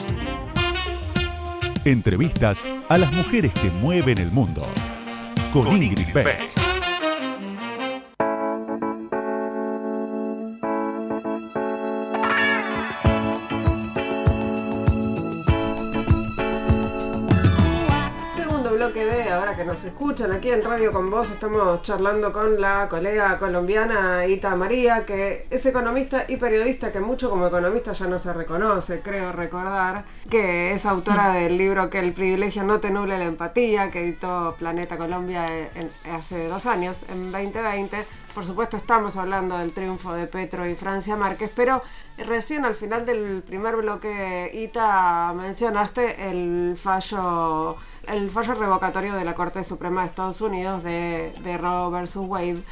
Entrevistas 1.85 2.67
a 2.89 2.99
las 2.99 3.13
mujeres 3.13 3.53
que 3.55 3.71
mueven 3.71 4.19
el 4.19 4.31
mundo. 4.33 4.63
Con, 5.53 5.83
Ingrid 5.83 6.13
Beck. 6.13 6.62
Nos 19.65 19.85
escuchan 19.85 20.33
aquí 20.33 20.51
en 20.51 20.63
Radio 20.63 20.91
con 20.91 21.11
Vos. 21.11 21.31
Estamos 21.31 21.83
charlando 21.83 22.33
con 22.33 22.61
la 22.61 22.89
colega 22.89 23.39
colombiana 23.39 24.27
Ita 24.27 24.57
María, 24.57 25.05
que 25.07 25.47
es 25.51 25.65
economista 25.67 26.25
y 26.27 26.37
periodista, 26.37 26.91
que 26.91 27.01
mucho 27.01 27.31
como 27.31 27.47
economista 27.47 27.93
ya 27.93 28.07
no 28.07 28.19
se 28.19 28.33
reconoce, 28.33 29.01
creo 29.01 29.31
recordar, 29.31 30.05
que 30.29 30.73
es 30.73 30.85
autora 30.85 31.31
mm. 31.31 31.35
del 31.35 31.59
libro 31.59 31.91
Que 31.91 32.01
el 32.01 32.13
privilegio 32.13 32.65
no 32.65 32.81
te 32.81 32.91
nuble 32.91 33.19
la 33.19 33.27
empatía, 33.27 33.91
que 33.91 34.01
editó 34.01 34.57
Planeta 34.59 34.99
Colombia 34.99 35.47
hace 36.13 36.49
dos 36.49 36.67
años, 36.67 37.05
en 37.11 37.31
2020. 37.31 38.05
Por 38.35 38.45
supuesto 38.45 38.77
estamos 38.79 39.17
hablando 39.17 39.59
del 39.59 39.73
triunfo 39.73 40.13
de 40.15 40.27
Petro 40.27 40.67
y 40.67 40.75
Francia 40.75 41.17
Márquez, 41.17 41.53
pero 41.55 41.83
recién 42.17 42.65
al 42.65 42.75
final 42.75 43.07
del 43.07 43.43
primer 43.43 43.77
bloque, 43.77 44.51
Ita, 44.55 45.33
mencionaste 45.35 46.31
el 46.31 46.77
fallo 46.77 47.77
el 48.09 48.31
fallo 48.31 48.55
revocatorio 48.55 49.15
de 49.15 49.25
la 49.25 49.35
Corte 49.35 49.65
Suprema 49.65 50.03
de 50.03 50.09
Estados 50.09 50.41
Unidos 50.41 50.83
de, 50.83 51.33
de 51.43 51.59
Roe 51.59 51.91
versus 51.91 52.27
Wade. 52.27 52.63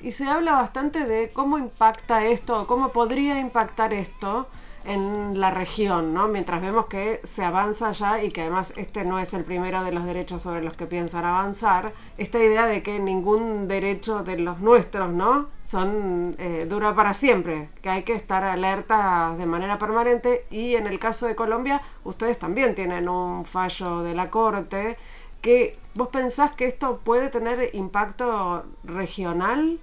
Y 0.00 0.12
se 0.12 0.28
habla 0.28 0.52
bastante 0.52 1.06
de 1.06 1.30
cómo 1.30 1.58
impacta 1.58 2.24
esto, 2.24 2.66
cómo 2.66 2.90
podría 2.92 3.40
impactar 3.40 3.92
esto 3.92 4.46
en 4.86 5.38
la 5.40 5.50
región, 5.50 6.14
¿no? 6.14 6.28
Mientras 6.28 6.60
vemos 6.60 6.86
que 6.86 7.20
se 7.24 7.44
avanza 7.44 7.90
ya 7.92 8.22
y 8.22 8.28
que 8.28 8.42
además 8.42 8.72
este 8.76 9.04
no 9.04 9.18
es 9.18 9.34
el 9.34 9.44
primero 9.44 9.82
de 9.82 9.92
los 9.92 10.04
derechos 10.04 10.42
sobre 10.42 10.62
los 10.62 10.76
que 10.76 10.86
piensan 10.86 11.24
avanzar, 11.24 11.92
esta 12.16 12.38
idea 12.38 12.66
de 12.66 12.82
que 12.82 12.98
ningún 13.00 13.68
derecho 13.68 14.22
de 14.22 14.38
los 14.38 14.60
nuestros, 14.60 15.12
¿no? 15.12 15.48
Son 15.64 16.36
eh, 16.38 16.66
dura 16.68 16.94
para 16.94 17.14
siempre, 17.14 17.70
que 17.82 17.90
hay 17.90 18.02
que 18.04 18.14
estar 18.14 18.44
alerta 18.44 19.34
de 19.36 19.46
manera 19.46 19.78
permanente 19.78 20.46
y 20.50 20.76
en 20.76 20.86
el 20.86 20.98
caso 20.98 21.26
de 21.26 21.34
Colombia 21.34 21.82
ustedes 22.04 22.38
también 22.38 22.74
tienen 22.74 23.08
un 23.08 23.44
fallo 23.44 24.02
de 24.02 24.14
la 24.14 24.30
Corte 24.30 24.96
que 25.40 25.72
vos 25.94 26.08
pensás 26.08 26.54
que 26.54 26.66
esto 26.66 27.00
puede 27.04 27.28
tener 27.28 27.74
impacto 27.74 28.66
regional? 28.84 29.80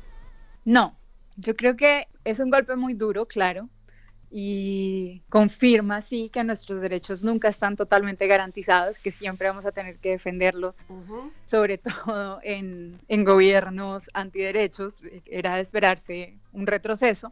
No, 0.65 0.95
yo 1.35 1.55
creo 1.55 1.75
que 1.75 2.07
es 2.23 2.39
un 2.39 2.49
golpe 2.49 2.75
muy 2.75 2.93
duro, 2.93 3.25
claro, 3.25 3.69
y 4.35 5.21
confirma 5.29 6.01
sí 6.01 6.31
que 6.33 6.43
nuestros 6.43 6.81
derechos 6.81 7.23
nunca 7.23 7.49
están 7.49 7.75
totalmente 7.75 8.25
garantizados, 8.25 8.97
que 8.97 9.11
siempre 9.11 9.47
vamos 9.47 9.67
a 9.67 9.71
tener 9.71 9.97
que 9.97 10.09
defenderlos, 10.09 10.87
sobre 11.45 11.77
todo 12.17 12.39
en, 12.41 12.99
en, 13.09 13.23
gobiernos 13.25 14.09
antiderechos, 14.15 15.01
era 15.27 15.57
de 15.57 15.61
esperarse 15.61 16.33
un 16.51 16.65
retroceso, 16.65 17.31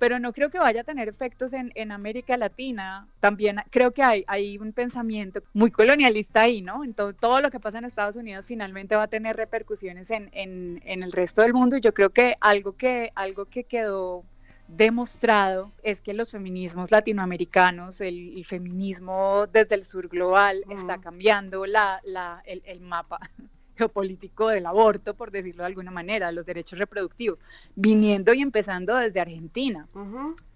pero 0.00 0.18
no 0.18 0.32
creo 0.32 0.50
que 0.50 0.58
vaya 0.58 0.80
a 0.80 0.84
tener 0.84 1.08
efectos 1.08 1.52
en, 1.52 1.70
en 1.76 1.92
América 1.92 2.36
Latina. 2.36 3.06
También 3.20 3.58
creo 3.70 3.92
que 3.92 4.02
hay, 4.02 4.24
hay, 4.26 4.58
un 4.58 4.72
pensamiento 4.72 5.42
muy 5.52 5.70
colonialista 5.70 6.40
ahí, 6.40 6.62
¿no? 6.62 6.82
Entonces, 6.82 7.20
todo 7.20 7.40
lo 7.40 7.52
que 7.52 7.60
pasa 7.60 7.78
en 7.78 7.84
Estados 7.84 8.16
Unidos 8.16 8.46
finalmente 8.46 8.96
va 8.96 9.04
a 9.04 9.08
tener 9.08 9.36
repercusiones 9.36 10.10
en, 10.10 10.30
en, 10.32 10.82
en 10.84 11.04
el 11.04 11.12
resto 11.12 11.42
del 11.42 11.52
mundo 11.52 11.76
y 11.76 11.80
yo 11.80 11.94
creo 11.94 12.10
que 12.10 12.34
algo 12.40 12.72
que, 12.72 13.10
algo 13.14 13.44
que 13.44 13.62
quedó 13.62 14.24
demostrado 14.76 15.72
es 15.82 16.00
que 16.00 16.14
los 16.14 16.30
feminismos 16.30 16.90
latinoamericanos, 16.90 18.00
el, 18.00 18.44
feminismo 18.44 19.46
desde 19.46 19.74
el 19.74 19.84
sur 19.84 20.08
global, 20.08 20.64
está 20.70 20.98
cambiando 20.98 21.66
la, 21.66 22.00
el, 22.44 22.80
mapa 22.80 23.18
geopolítico 23.76 24.48
del 24.48 24.66
aborto, 24.66 25.14
por 25.14 25.30
decirlo 25.30 25.62
de 25.62 25.68
alguna 25.68 25.90
manera, 25.90 26.32
los 26.32 26.46
derechos 26.46 26.78
reproductivos, 26.78 27.38
viniendo 27.74 28.32
y 28.32 28.40
empezando 28.40 28.96
desde 28.96 29.20
Argentina, 29.20 29.88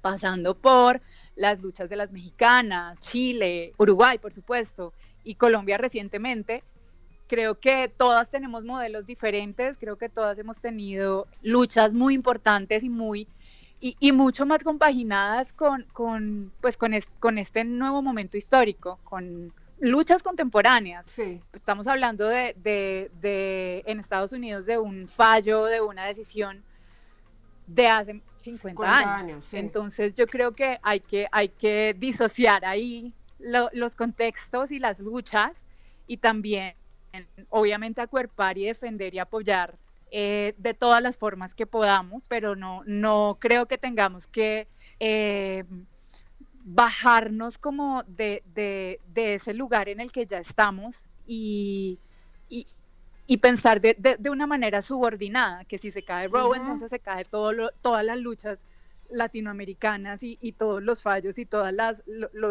pasando 0.01 0.57
por 0.57 1.01
las 1.35 1.61
luchas 1.61 1.89
de 1.89 1.97
las 1.97 2.13
mexicanas, 2.13 3.01
Chile, 3.01 3.73
Uruguay, 3.79 4.19
por 4.19 4.33
supuesto, 4.33 4.93
y 5.23 5.35
Colombia 5.35 5.79
recientemente. 5.79 6.63
Creo 7.27 7.59
que 7.59 7.89
todas 7.89 8.31
tenemos 8.31 8.65
modelos 8.65 9.07
diferentes, 9.07 9.79
creo 9.79 9.97
que 9.97 10.11
todas 10.11 10.39
hemos 10.39 10.61
tenido 10.61 11.27
luchas 11.43 11.95
muy 11.95 12.15
importantes 12.15 12.85
y 12.85 12.91
muy 12.91 13.27
y, 13.87 14.13
mucho 14.13 14.47
más 14.47 14.65
compaginadas 14.65 15.53
con, 15.53 15.83
con, 15.93 16.51
pues 16.63 16.79
con, 16.79 16.93
con 17.21 17.37
este 17.37 17.65
nuevo 17.65 18.01
momento 18.01 18.39
histórico, 18.39 18.99
con 19.05 19.53
luchas 19.79 20.23
contemporáneas. 20.23 21.05
Sí. 21.05 21.43
Estamos 21.53 21.87
hablando 21.87 22.27
de, 22.27 22.57
de, 22.63 23.11
de, 23.21 23.83
en 23.85 24.01
Estados 24.01 24.33
Unidos 24.33 24.65
de 24.65 24.79
un 24.79 25.07
fallo, 25.07 25.67
de 25.67 25.83
una 25.83 26.07
decisión 26.07 26.65
de 27.67 27.89
hace 27.89 28.23
50, 28.39 29.19
años. 29.19 29.53
Entonces 29.53 30.15
yo 30.15 30.27
creo 30.27 30.53
que 30.53 30.79
hay 30.83 31.01
que, 31.01 31.27
hay 31.31 31.51
que 31.51 31.95
disociar 31.99 32.65
ahí 32.65 33.13
los 33.39 33.95
contextos 33.97 34.73
y 34.73 34.79
las 34.79 34.99
luchas 34.99 35.67
y 36.07 36.17
también 36.17 36.75
obviamente 37.51 38.01
acuerpar 38.01 38.57
y 38.57 38.65
defender 38.65 39.15
y 39.15 39.19
apoyar 39.19 39.77
eh, 40.17 40.55
de 40.59 40.75
todas 40.75 41.03
las 41.03 41.17
formas 41.17 41.57
que 41.57 41.67
podamos, 41.67 42.29
pero 42.29 42.55
no, 42.55 42.85
no 42.87 43.37
creo 43.41 43.67
que 43.67 43.79
tengamos 43.79 44.29
que 44.29 44.69
eh, 45.01 45.65
bajarnos 46.63 47.59
como 47.59 48.05
de, 48.05 48.45
ese 49.17 49.55
lugar 49.55 49.89
en 49.89 49.99
el 49.99 50.13
que 50.13 50.25
ya 50.25 50.39
estamos 50.39 51.09
y, 51.27 51.99
y, 52.49 53.37
pensar 53.39 53.81
de, 53.81 54.17
una 54.31 54.47
manera 54.47 54.83
subordinada, 54.83 55.65
que 55.65 55.79
si 55.79 55.91
se 55.91 56.05
cae 56.05 56.29
Roe, 56.29 56.59
entonces 56.59 56.91
se 56.91 57.01
cae 57.01 57.25
todo 57.25 57.73
todas 57.83 58.07
las 58.07 58.19
luchas 58.19 58.67
latinoamericanas 59.11 60.23
y, 60.23 60.53
todos 60.53 60.81
los 60.81 61.03
fallos 61.03 61.39
y 61.39 61.45
todas 61.45 61.75
las, 61.75 62.05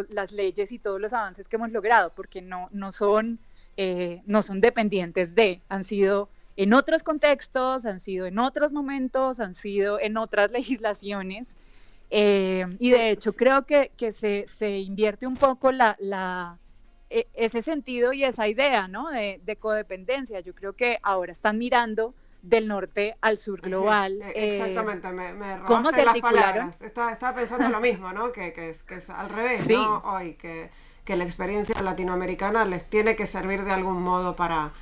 las, 0.09 0.33
leyes 0.33 0.73
y 0.73 0.79
todos 0.79 0.99
los 0.99 1.13
avances 1.13 1.47
que 1.47 1.55
hemos 1.55 1.71
logrado, 1.71 2.11
porque 2.13 2.41
no, 2.41 2.67
no, 2.73 2.91
son, 2.91 3.39
eh, 3.77 4.21
no 4.25 4.41
son 4.41 4.59
dependientes 4.59 5.33
de, 5.33 5.61
han 5.69 5.85
sido 5.85 6.27
en 6.55 6.73
otros 6.73 7.03
contextos, 7.03 7.85
han 7.85 7.99
sido 7.99 8.25
en 8.25 8.39
otros 8.39 8.73
momentos, 8.73 9.39
han 9.39 9.53
sido 9.53 9.99
en 9.99 10.17
otras 10.17 10.51
legislaciones. 10.51 11.57
Eh, 12.09 12.65
y 12.79 12.91
de 12.91 13.09
hecho 13.09 13.33
creo 13.33 13.65
que, 13.65 13.91
que 13.97 14.11
se, 14.11 14.45
se, 14.47 14.77
invierte 14.77 15.25
un 15.25 15.35
poco 15.35 15.71
la, 15.71 15.95
la, 15.99 16.59
e, 17.09 17.27
ese 17.33 17.63
sentido 17.63 18.13
y 18.13 18.23
esa 18.23 18.47
idea 18.47 18.87
¿no? 18.87 19.09
de, 19.09 19.41
de 19.43 19.55
codependencia. 19.55 20.39
Yo 20.41 20.53
creo 20.53 20.73
que 20.73 20.99
ahora 21.01 21.31
están 21.31 21.57
mirando 21.57 22.13
del 22.43 22.67
norte 22.67 23.17
al 23.21 23.37
sur 23.37 23.61
global. 23.61 24.21
E, 24.35 24.57
exactamente, 24.57 25.11
me, 25.11 25.33
me 25.33 25.59
¿cómo 25.65 25.91
se 25.91 26.05
las 26.05 26.19
palabras. 26.19 26.77
Estaba, 26.81 27.13
estaba, 27.13 27.35
pensando 27.35 27.69
lo 27.69 27.79
mismo, 27.79 28.11
¿no? 28.13 28.31
Que, 28.31 28.53
que, 28.53 28.69
es, 28.69 28.83
que 28.83 28.95
es 28.95 29.09
al 29.09 29.29
revés, 29.29 29.67
¿no? 29.69 29.99
Hoy, 29.99 30.35
que, 30.35 30.69
que 31.05 31.15
la 31.15 31.23
experiencia 31.23 31.81
latinoamericana 31.81 32.65
les 32.65 32.87
tiene 32.87 33.15
que 33.15 33.25
servir 33.25 33.63
de 33.63 33.71
algún 33.71 34.03
modo 34.03 34.35
para, 34.35 34.73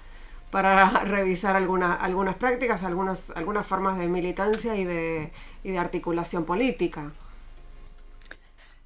para 0.52 0.90
revisar 1.06 1.56
alguna, 1.56 1.96
algunas 1.96 2.36
prácticas, 2.36 2.84
algunas, 2.84 3.32
algunas 3.32 3.66
formas 3.66 3.98
de 3.98 4.08
militancia 4.08 4.76
y 4.76 4.86
de, 4.86 5.32
y 5.64 5.72
de 5.72 5.80
articulación 5.80 6.46
política. 6.46 7.12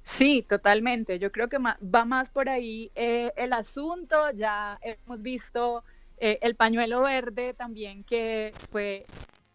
Sí, 0.04 0.42
totalmente. 0.48 1.18
Yo 1.18 1.32
creo 1.32 1.48
que 1.48 1.58
va 1.58 2.04
más 2.04 2.30
por 2.30 2.48
ahí 2.48 2.90
eh, 2.94 3.32
el 3.36 3.52
asunto. 3.52 4.30
Ya 4.30 4.78
hemos 4.82 5.20
visto 5.22 5.84
eh, 6.18 6.38
el 6.42 6.54
pañuelo 6.54 7.02
verde 7.02 7.54
también, 7.54 8.04
que 8.04 8.54
fue, 8.70 9.04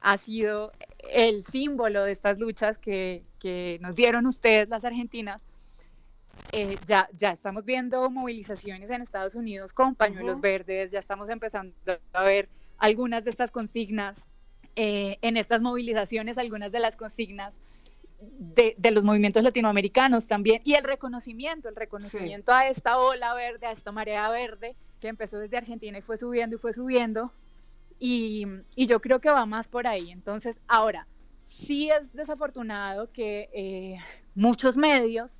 ha 0.02 0.17
sido 0.17 0.71
el 1.10 1.45
símbolo 1.45 2.04
de 2.04 2.12
estas 2.12 2.38
luchas 2.38 2.78
que, 2.78 3.24
que 3.39 3.80
nos 3.82 3.95
dieron 3.95 4.28
ustedes, 4.28 4.67
las 4.69 4.84
argentinas. 4.84 5.41
Eh, 6.54 6.78
ya, 6.86 7.10
ya 7.13 7.32
estamos 7.32 7.63
viendo 7.63 8.10
movilizaciones 8.10 8.89
en 8.89 9.02
Estados 9.02 9.36
Unidos 9.36 9.74
con 9.74 9.96
pañuelos 9.96 10.41
verdes, 10.41 10.91
ya 10.91 11.00
estamos 11.00 11.30
empezando 11.30 11.74
a 12.12 12.24
ver 12.24 12.50
algunas 12.78 13.24
de 13.24 13.30
estas 13.30 13.52
consignas 13.52 14.26
eh, 14.76 15.17
en 15.22 15.38
estas 15.38 15.62
movilizaciones, 15.62 16.38
algunas 16.38 16.72
de 16.72 16.80
las 16.80 16.98
consignas 16.98 17.54
de, 18.20 18.76
de, 18.78 18.91
los 18.91 19.04
movimientos 19.04 19.44
latinoamericanos 19.44 20.28
también, 20.28 20.62
y 20.65 20.74
el 20.74 20.84
reconocimiento, 20.84 21.70
el 21.70 21.76
reconocimiento 21.76 22.54
a 22.54 22.67
esta 22.67 22.98
ola 22.98 23.34
verde, 23.34 23.67
a 23.67 23.72
esta 23.72 23.91
marea 23.91 24.30
verde, 24.30 24.76
que 25.00 25.08
empezó 25.08 25.39
desde 25.39 25.58
Argentina 25.58 25.98
y 25.98 26.02
fue 26.02 26.17
subiendo 26.17 26.56
y 26.56 26.60
fue 26.60 26.74
subiendo. 26.74 27.32
Y, 28.00 28.46
y 28.76 28.88
yo 28.88 29.00
creo 29.00 29.20
que 29.20 29.30
va 29.30 29.46
más 29.46 29.67
por 29.67 29.88
ahí. 29.88 30.12
Entonces, 30.12 30.56
ahora, 30.67 31.08
sí 31.44 31.89
es 31.89 32.13
desafortunado 32.13 33.12
que 33.12 33.50
eh, 33.54 33.98
muchos 34.36 34.78
medios, 34.78 35.39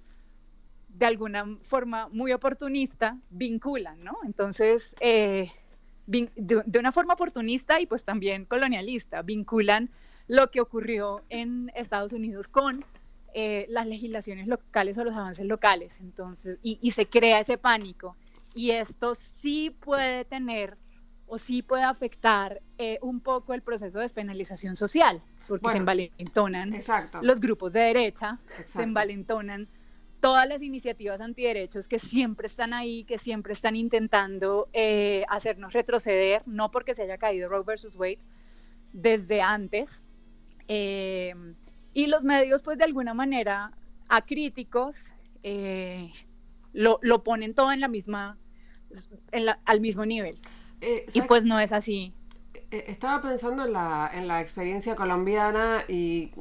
de 0.94 1.06
alguna 1.06 1.58
forma 1.64 2.08
muy 2.10 2.32
oportunista, 2.32 3.18
vinculan, 3.30 4.04
¿no? 4.04 4.18
Entonces, 4.24 4.96
eh, 5.00 5.50
de, 6.06 6.80
una 6.80 6.92
forma 6.92 7.14
oportunista 7.14 7.80
y 7.80 7.86
pues 7.86 8.04
también 8.04 8.46
colonialista, 8.46 9.22
vinculan 9.22 9.90
lo 10.28 10.52
que 10.52 10.62
ocurrió 10.62 11.24
en 11.30 11.72
Estados 11.76 12.14
Unidos 12.14 12.48
con 12.48 12.84
eh, 13.34 13.66
las 13.70 13.88
legislaciones 13.88 14.48
locales 14.48 14.98
o 14.98 15.04
los 15.04 15.16
avances 15.16 15.46
locales. 15.46 15.98
Entonces, 16.00 16.60
y, 16.62 16.78
y 16.82 16.92
se 16.92 17.08
crea 17.08 17.40
ese 17.40 17.58
pánico 17.58 18.16
y 18.54 18.72
esto 18.72 19.16
sí 19.16 19.76
puede 19.80 20.26
tener 20.26 20.78
o 21.28 21.38
sí 21.38 21.62
puede 21.62 21.84
afectar 21.84 22.62
eh, 22.78 23.00
un 23.02 23.22
poco 23.22 23.54
el 23.54 23.62
proceso 23.62 24.00
de 24.00 24.04
despenalización 24.04 24.76
social, 24.76 25.22
porque 25.48 25.70
se 25.70 25.78
envalentonan 25.78 26.74
los 27.22 27.40
grupos 27.40 27.72
de 27.72 27.80
derecha, 27.80 28.38
se 28.68 28.84
envalentonan 28.84 29.70
todas 30.22 30.48
las 30.48 30.62
iniciativas 30.62 31.20
antiderechos 31.20 31.90
que 31.90 32.00
siempre 32.00 32.48
están 32.48 32.74
ahí, 32.74 33.04
que 33.04 33.18
siempre 33.18 33.52
están 33.52 33.76
intentando 33.76 34.70
eh, 34.72 35.26
hacernos 35.28 35.74
retroceder, 35.74 36.44
no 36.46 36.72
porque 36.72 36.96
se 36.96 37.04
haya 37.04 37.18
caído 37.18 37.50
Roe 37.50 37.64
versus 37.66 37.96
Wade 37.98 38.20
desde 38.94 39.42
antes. 39.42 40.02
Eh, 40.70 41.34
y 41.94 42.08
los 42.08 42.24
medios, 42.24 42.62
pues 42.62 42.78
de 42.78 42.86
alguna 42.86 43.14
manera, 43.14 43.74
acríticos, 44.08 45.08
lo, 46.72 47.00
lo 47.02 47.24
ponen 47.24 47.54
todo 47.54 47.74
en 47.74 47.82
la 47.82 47.90
misma 47.90 48.38
al 49.66 49.82
mismo 49.82 50.06
nivel. 50.06 50.36
Eh, 50.82 51.06
y 51.14 51.22
pues 51.22 51.46
no 51.46 51.60
es 51.60 51.72
así. 51.72 52.14
Eh, 52.72 52.86
estaba 52.88 53.22
pensando 53.22 53.66
en 53.66 53.74
la, 53.74 54.10
en 54.14 54.28
la 54.28 54.42
experiencia 54.42 54.96
colombiana 54.96 55.84
y, 55.88 56.32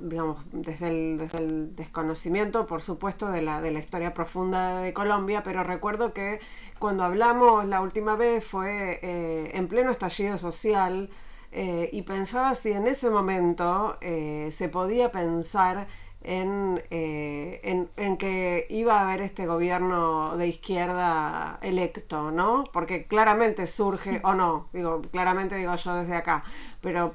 digamos, 0.00 0.44
desde 0.52 0.88
el, 0.88 1.18
desde 1.18 1.38
el 1.38 1.76
desconocimiento, 1.76 2.66
por 2.66 2.82
supuesto, 2.82 3.30
de 3.30 3.42
la, 3.42 3.60
de 3.60 3.70
la 3.70 3.80
historia 3.80 4.14
profunda 4.14 4.80
de 4.80 4.92
Colombia, 4.92 5.42
pero 5.42 5.62
recuerdo 5.64 6.12
que 6.12 6.40
cuando 6.78 7.04
hablamos 7.04 7.64
la 7.66 7.80
última 7.80 8.16
vez 8.16 8.44
fue 8.44 9.00
eh, 9.02 9.50
en 9.54 9.68
pleno 9.68 9.90
estallido 9.90 10.36
social 10.38 11.10
y 11.52 12.02
pensaba 12.02 12.54
si 12.54 12.70
en 12.70 12.86
ese 12.86 13.10
momento 13.10 13.98
se 14.00 14.68
podía 14.68 15.10
pensar 15.10 15.88
eh, 16.22 17.60
en, 17.62 17.79
en, 18.00 18.16
que 18.16 18.66
iba 18.70 18.98
a 18.98 19.02
haber 19.02 19.20
este 19.20 19.46
gobierno 19.46 20.36
de 20.36 20.48
izquierda 20.48 21.58
electo, 21.62 22.30
¿no? 22.30 22.64
Porque 22.72 23.06
claramente 23.06 23.66
surge, 23.66 24.20
o 24.24 24.34
no, 24.34 24.68
digo, 24.72 25.02
claramente 25.02 25.56
digo 25.56 25.74
yo 25.76 25.94
desde 25.96 26.16
acá, 26.16 26.42
pero 26.80 27.14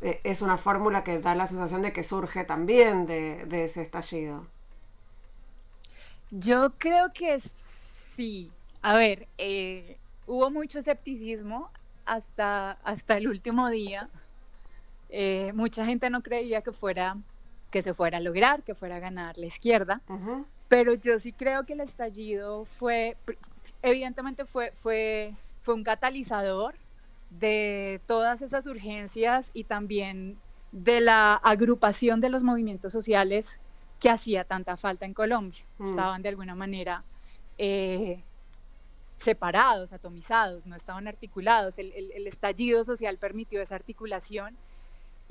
eh, 0.00 0.20
es 0.24 0.42
una 0.42 0.58
fórmula 0.58 1.04
que 1.04 1.18
da 1.18 1.34
la 1.34 1.46
sensación 1.46 1.82
de 1.82 1.92
que 1.92 2.02
surge 2.02 2.44
también 2.44 3.06
de, 3.06 3.64
ese 3.64 3.82
estallido. 3.82 4.46
Yo 6.30 6.72
creo 6.78 7.12
que 7.12 7.40
sí. 8.16 8.50
A 8.80 8.96
ver, 8.96 9.28
eh, 9.38 9.96
hubo 10.26 10.50
mucho 10.50 10.78
escepticismo 10.78 11.70
hasta, 12.06 12.72
hasta 12.84 13.16
el 13.16 13.28
último 13.28 13.68
día. 13.68 14.08
mucha 15.54 15.84
gente 15.84 16.08
no 16.08 16.22
creía 16.22 16.62
que 16.62 16.72
fuera 16.72 17.16
que 17.72 17.82
se 17.82 17.94
fuera 17.94 18.18
a 18.18 18.20
lograr, 18.20 18.62
que 18.62 18.76
fuera 18.76 18.96
a 18.96 19.00
ganar 19.00 19.36
la 19.38 19.46
izquierda. 19.46 20.02
Pero 20.68 20.94
yo 20.94 21.18
sí 21.18 21.32
creo 21.32 21.64
que 21.64 21.72
el 21.72 21.80
estallido 21.80 22.66
fue, 22.66 23.16
evidentemente 23.82 24.44
fue, 24.44 24.70
fue, 24.74 25.34
fue 25.58 25.74
un 25.74 25.82
catalizador 25.82 26.74
de 27.30 28.00
todas 28.06 28.42
esas 28.42 28.66
urgencias 28.66 29.50
y 29.54 29.64
también 29.64 30.38
de 30.70 31.00
la 31.00 31.34
agrupación 31.34 32.20
de 32.20 32.28
los 32.28 32.42
movimientos 32.42 32.92
sociales 32.92 33.58
que 33.98 34.10
hacía 34.10 34.44
tanta 34.44 34.76
falta 34.76 35.06
en 35.06 35.14
Colombia. 35.14 35.64
Mm. 35.78 35.90
Estaban 35.90 36.22
de 36.22 36.28
alguna 36.28 36.54
manera 36.54 37.04
eh, 37.56 38.22
separados, 39.16 39.94
atomizados, 39.94 40.66
no 40.66 40.76
estaban 40.76 41.08
articulados. 41.08 41.78
El, 41.78 41.92
el, 41.92 42.26
estallido 42.26 42.84
social 42.84 43.16
permitió 43.16 43.62
esa 43.62 43.76
articulación 43.76 44.56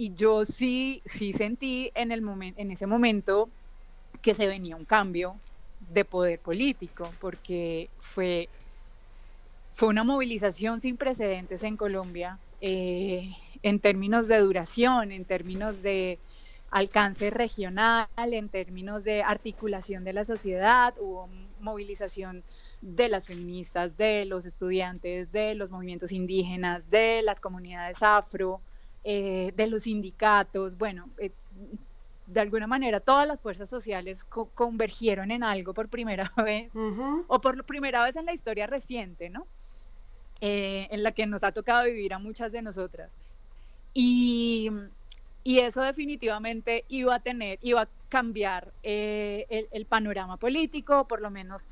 y 0.01 0.15
yo 0.15 0.45
sí, 0.45 1.03
sí 1.05 1.31
sentí 1.31 1.91
en, 1.93 2.11
el 2.11 2.23
en 2.57 2.71
ese 2.71 2.87
momento 2.87 3.49
que 4.23 4.33
se 4.33 4.47
venía 4.47 4.75
un 4.75 4.83
cambio 4.83 5.35
de 5.93 6.05
poder 6.05 6.39
político, 6.39 7.13
porque 7.19 7.87
fue, 7.99 8.49
fue 9.73 9.89
una 9.89 10.03
movilización 10.03 10.81
sin 10.81 10.97
precedentes 10.97 11.61
en 11.61 11.77
Colombia 11.77 12.39
eh, 12.61 13.29
en 13.61 13.79
términos 13.79 14.27
de 14.27 14.39
duración, 14.39 15.11
en 15.11 15.23
términos 15.23 15.83
de 15.83 16.17
alcance 16.71 17.29
regional, 17.29 18.07
en 18.15 18.49
términos 18.49 19.03
de 19.03 19.21
articulación 19.21 20.03
de 20.03 20.13
la 20.13 20.25
sociedad, 20.25 20.95
hubo 20.99 21.29
movilización 21.59 22.43
de 22.81 23.07
las 23.07 23.27
feministas, 23.27 23.95
de 23.97 24.25
los 24.25 24.47
estudiantes, 24.47 25.31
de 25.31 25.53
los 25.53 25.69
movimientos 25.69 26.11
indígenas, 26.11 26.89
de 26.89 27.21
las 27.21 27.39
comunidades 27.39 28.01
afro, 28.01 28.61
eh, 29.03 29.51
de 29.55 29.67
los 29.67 29.83
sindicatos, 29.83 30.77
bueno, 30.77 31.09
eh, 31.17 31.31
de 32.27 32.39
alguna 32.39 32.67
manera 32.67 32.99
todas 32.99 33.27
las 33.27 33.41
fuerzas 33.41 33.67
sociales 33.67 34.23
convergieron 34.23 35.31
en 35.31 35.43
algo 35.43 35.73
por 35.73 35.89
primera 35.89 36.31
vez, 36.37 36.71
o 37.27 37.41
por 37.41 37.63
primera 37.65 38.03
vez 38.03 38.15
en 38.15 38.25
la 38.25 38.33
historia 38.33 38.67
reciente, 38.67 39.29
¿no? 39.29 39.47
Eh, 40.39 40.87
en 40.91 41.03
la 41.03 41.11
que 41.11 41.25
nos 41.25 41.43
ha 41.43 41.51
tocado 41.51 41.85
vivir 41.85 42.13
a 42.13 42.19
muchas 42.19 42.51
de 42.51 42.61
nosotras. 42.61 43.15
Y, 43.93 44.69
y 45.43 45.59
eso 45.59 45.81
definitivamente 45.81 46.85
iba 46.87 47.15
a 47.15 47.19
tener, 47.19 47.59
iba 47.61 47.81
a 47.81 47.89
cambiar 48.09 48.71
el, 48.83 49.85
panorama 49.87 50.37
político, 50.37 51.07
por 51.07 51.21
lo 51.21 51.31
menos 51.31 51.67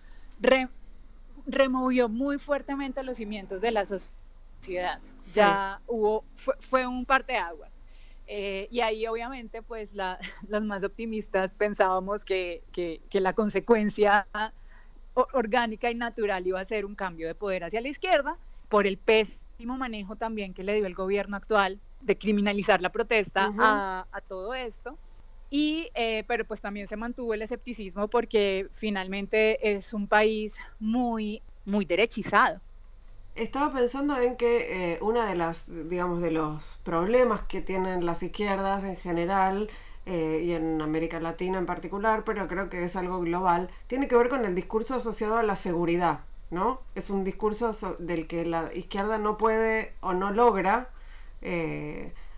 removió 1.46 2.10
muy 2.10 2.38
fuertemente 2.40 3.04
los 3.04 3.18
cimientos 3.18 3.62
de 3.62 3.72
la 3.72 3.86
sociedad 3.86 4.29
sociedad. 4.60 5.00
Ya 5.34 5.82
hubo, 5.88 6.24
fue, 6.36 6.86
un 6.86 7.06
parteaguas. 7.06 7.80
Eh, 8.28 8.68
y 8.70 8.82
ahí 8.82 9.08
obviamente 9.08 9.64
pues 9.64 9.94
la, 9.94 10.20
las 10.48 10.64
más 10.64 10.84
optimistas 10.84 11.52
pensábamos 11.52 12.26
que, 12.26 12.64
que, 12.72 13.02
que, 13.10 13.22
la 13.22 13.34
consecuencia 13.34 14.28
orgánica 15.34 15.90
y 15.90 15.96
natural 15.96 16.46
iba 16.46 16.60
a 16.60 16.66
ser 16.66 16.86
un 16.86 16.96
cambio 16.96 17.28
de 17.28 17.36
poder 17.36 17.64
hacia 17.64 17.82
la 17.82 17.88
izquierda 17.88 18.38
por 18.70 18.86
el 18.86 18.98
pésimo 18.98 19.78
manejo 19.78 20.16
también 20.16 20.54
que 20.54 20.64
le 20.64 20.76
dio 20.76 20.86
el 20.86 20.94
gobierno 20.94 21.36
actual 21.36 21.80
de 22.02 22.18
criminalizar 22.18 22.82
la 22.82 22.92
protesta 22.92 23.52
a, 23.58 24.08
a, 24.12 24.22
todo 24.22 24.54
esto. 24.54 24.98
Y, 25.50 25.90
eh, 25.96 26.24
pero 26.28 26.46
pues 26.46 26.62
también 26.62 26.88
se 26.88 26.96
mantuvo 26.96 27.34
el 27.34 27.42
escepticismo 27.42 28.08
porque 28.08 28.68
finalmente 28.72 29.76
es 29.76 29.94
un 29.94 30.08
país 30.08 30.60
muy, 30.80 31.42
muy 31.66 31.86
derechizado. 31.86 32.62
Estaba 33.36 33.72
pensando 33.72 34.20
en 34.20 34.36
que 34.36 34.94
eh, 34.94 35.00
una 35.02 35.26
de 35.26 35.36
las, 35.36 35.66
digamos, 35.90 36.22
de 36.22 36.32
los 36.32 36.80
problemas 36.84 37.44
que 37.44 37.62
tienen 37.62 38.06
las 38.06 38.22
izquierdas 38.22 38.84
en 38.84 38.98
general 38.98 39.70
eh, 40.06 40.42
y 40.44 40.52
en 40.54 40.82
América 40.82 41.20
Latina 41.20 41.58
en 41.58 41.66
particular, 41.66 42.24
pero 42.26 42.48
creo 42.48 42.70
que 42.70 42.84
es 42.84 42.96
algo 42.96 43.20
global, 43.22 43.70
tiene 43.88 44.08
que 44.08 44.18
ver 44.18 44.30
con 44.30 44.44
el 44.46 44.56
discurso 44.56 44.96
asociado 44.96 45.38
a 45.38 45.44
la 45.44 45.56
seguridad, 45.56 46.22
¿no? 46.52 46.82
Es 46.96 47.10
un 47.10 47.24
discurso 47.24 47.74
del 48.00 48.28
que 48.28 48.46
la 48.46 48.74
izquierda 48.74 49.18
no 49.18 49.38
puede 49.38 49.94
o 50.02 50.14
no 50.14 50.32
logra 50.32 50.90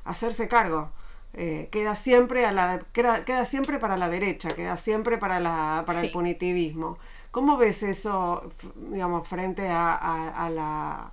hacerse 0.06 0.48
cargo. 0.48 0.92
Eh, 1.34 1.70
queda 1.72 1.96
siempre 1.96 2.46
a 2.46 2.52
la 2.52 2.80
queda, 2.92 3.46
siempre 3.46 3.80
para 3.80 3.96
la 3.96 4.10
derecha, 4.10 4.54
queda 4.54 4.76
siempre 4.76 5.18
para 5.18 5.40
la 5.40 5.84
para 5.86 6.02
el 6.02 6.12
punitivismo. 6.12 6.98
¿Cómo 7.32 7.58
ves 7.58 7.82
eso, 7.84 8.52
digamos, 8.76 9.28
frente 9.28 9.68
a, 9.70 10.50
la 10.54 11.12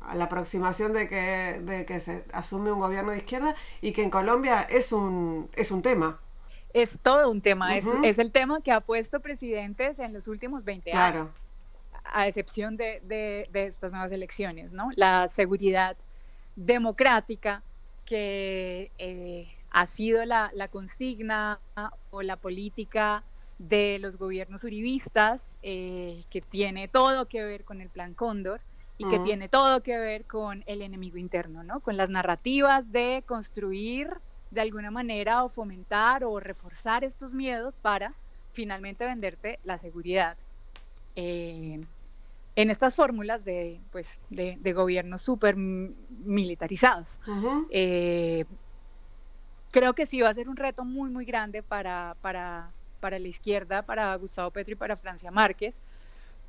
a 0.00 0.14
la 0.14 0.24
aproximación 0.24 0.94
de 0.94 1.06
que, 1.06 1.60
de 1.62 1.84
que 1.84 2.00
se 2.00 2.24
asume 2.32 2.72
un 2.72 2.80
gobierno 2.80 3.12
de 3.12 3.18
izquierda 3.18 3.54
y 3.82 3.92
que 3.92 4.02
en 4.02 4.08
Colombia 4.08 4.62
es 4.62 4.92
un, 4.92 5.50
es 5.54 5.70
un 5.70 5.82
tema. 5.82 6.18
Es 6.72 6.98
todo 7.02 7.30
un 7.30 7.42
tema, 7.42 7.76
es, 7.76 7.86
es, 8.02 8.18
el 8.18 8.32
tema 8.32 8.62
que 8.62 8.72
ha 8.72 8.80
puesto 8.80 9.20
presidentes 9.20 9.98
en 9.98 10.14
los 10.14 10.28
últimos 10.28 10.64
20 10.64 10.92
años, 10.92 11.46
a 12.04 12.26
excepción 12.26 12.76
de, 12.76 13.02
de, 13.04 13.48
de, 13.52 13.66
estas 13.66 13.92
nuevas 13.92 14.12
elecciones, 14.12 14.72
¿no? 14.72 14.88
La 14.96 15.28
seguridad 15.28 15.96
democrática 16.56 17.62
que 18.04 18.90
eh, 18.98 19.54
ha 19.70 19.86
sido 19.86 20.24
la, 20.24 20.50
consigna 20.70 21.60
o 22.10 22.22
la 22.22 22.36
política 22.36 23.22
de 23.58 23.98
los 24.00 24.16
gobiernos 24.16 24.64
uribistas, 24.64 25.56
eh, 25.62 26.24
que 26.30 26.40
tiene 26.40 26.88
todo 26.88 27.26
que 27.26 27.42
ver 27.42 27.64
con 27.64 27.80
el 27.80 27.90
Plan 27.90 28.14
Cóndor 28.14 28.60
y 28.96 29.08
que 29.08 29.20
tiene 29.20 29.48
todo 29.48 29.82
que 29.82 29.96
ver 29.96 30.24
con 30.24 30.64
el 30.66 30.82
enemigo 30.82 31.18
interno, 31.18 31.62
¿no? 31.62 31.78
Con 31.78 31.96
las 31.96 32.10
narrativas 32.10 32.90
de 32.90 33.22
construir 33.26 34.10
de 34.50 34.60
alguna 34.60 34.90
manera 34.90 35.44
o 35.44 35.48
fomentar 35.48 36.24
o 36.24 36.40
reforzar 36.40 37.04
estos 37.04 37.32
miedos 37.32 37.76
para 37.76 38.14
finalmente 38.52 39.06
venderte 39.06 39.60
la 39.62 39.78
seguridad. 39.78 40.36
Eh, 41.14 41.80
en 42.56 42.70
estas 42.70 42.96
fórmulas 42.96 43.44
de, 43.44 43.80
pues, 43.92 44.18
de, 44.30 44.72
gobiernos 44.72 45.22
súper 45.22 45.56
militarizados 45.56 47.20
creo 49.70 49.94
que 49.94 50.06
sí 50.06 50.20
va 50.20 50.28
a 50.28 50.34
ser 50.34 50.48
un 50.48 50.56
reto 50.56 50.84
muy, 50.84 51.10
muy 51.10 51.24
grande 51.24 51.62
para, 51.62 52.16
para, 52.20 52.70
para 52.98 53.18
la 53.18 53.28
izquierda, 53.28 53.82
para 53.82 54.14
Gustavo 54.16 54.50
Petro 54.50 54.72
y 54.72 54.76
para 54.76 54.96
Francia 54.96 55.30
Márquez, 55.30 55.80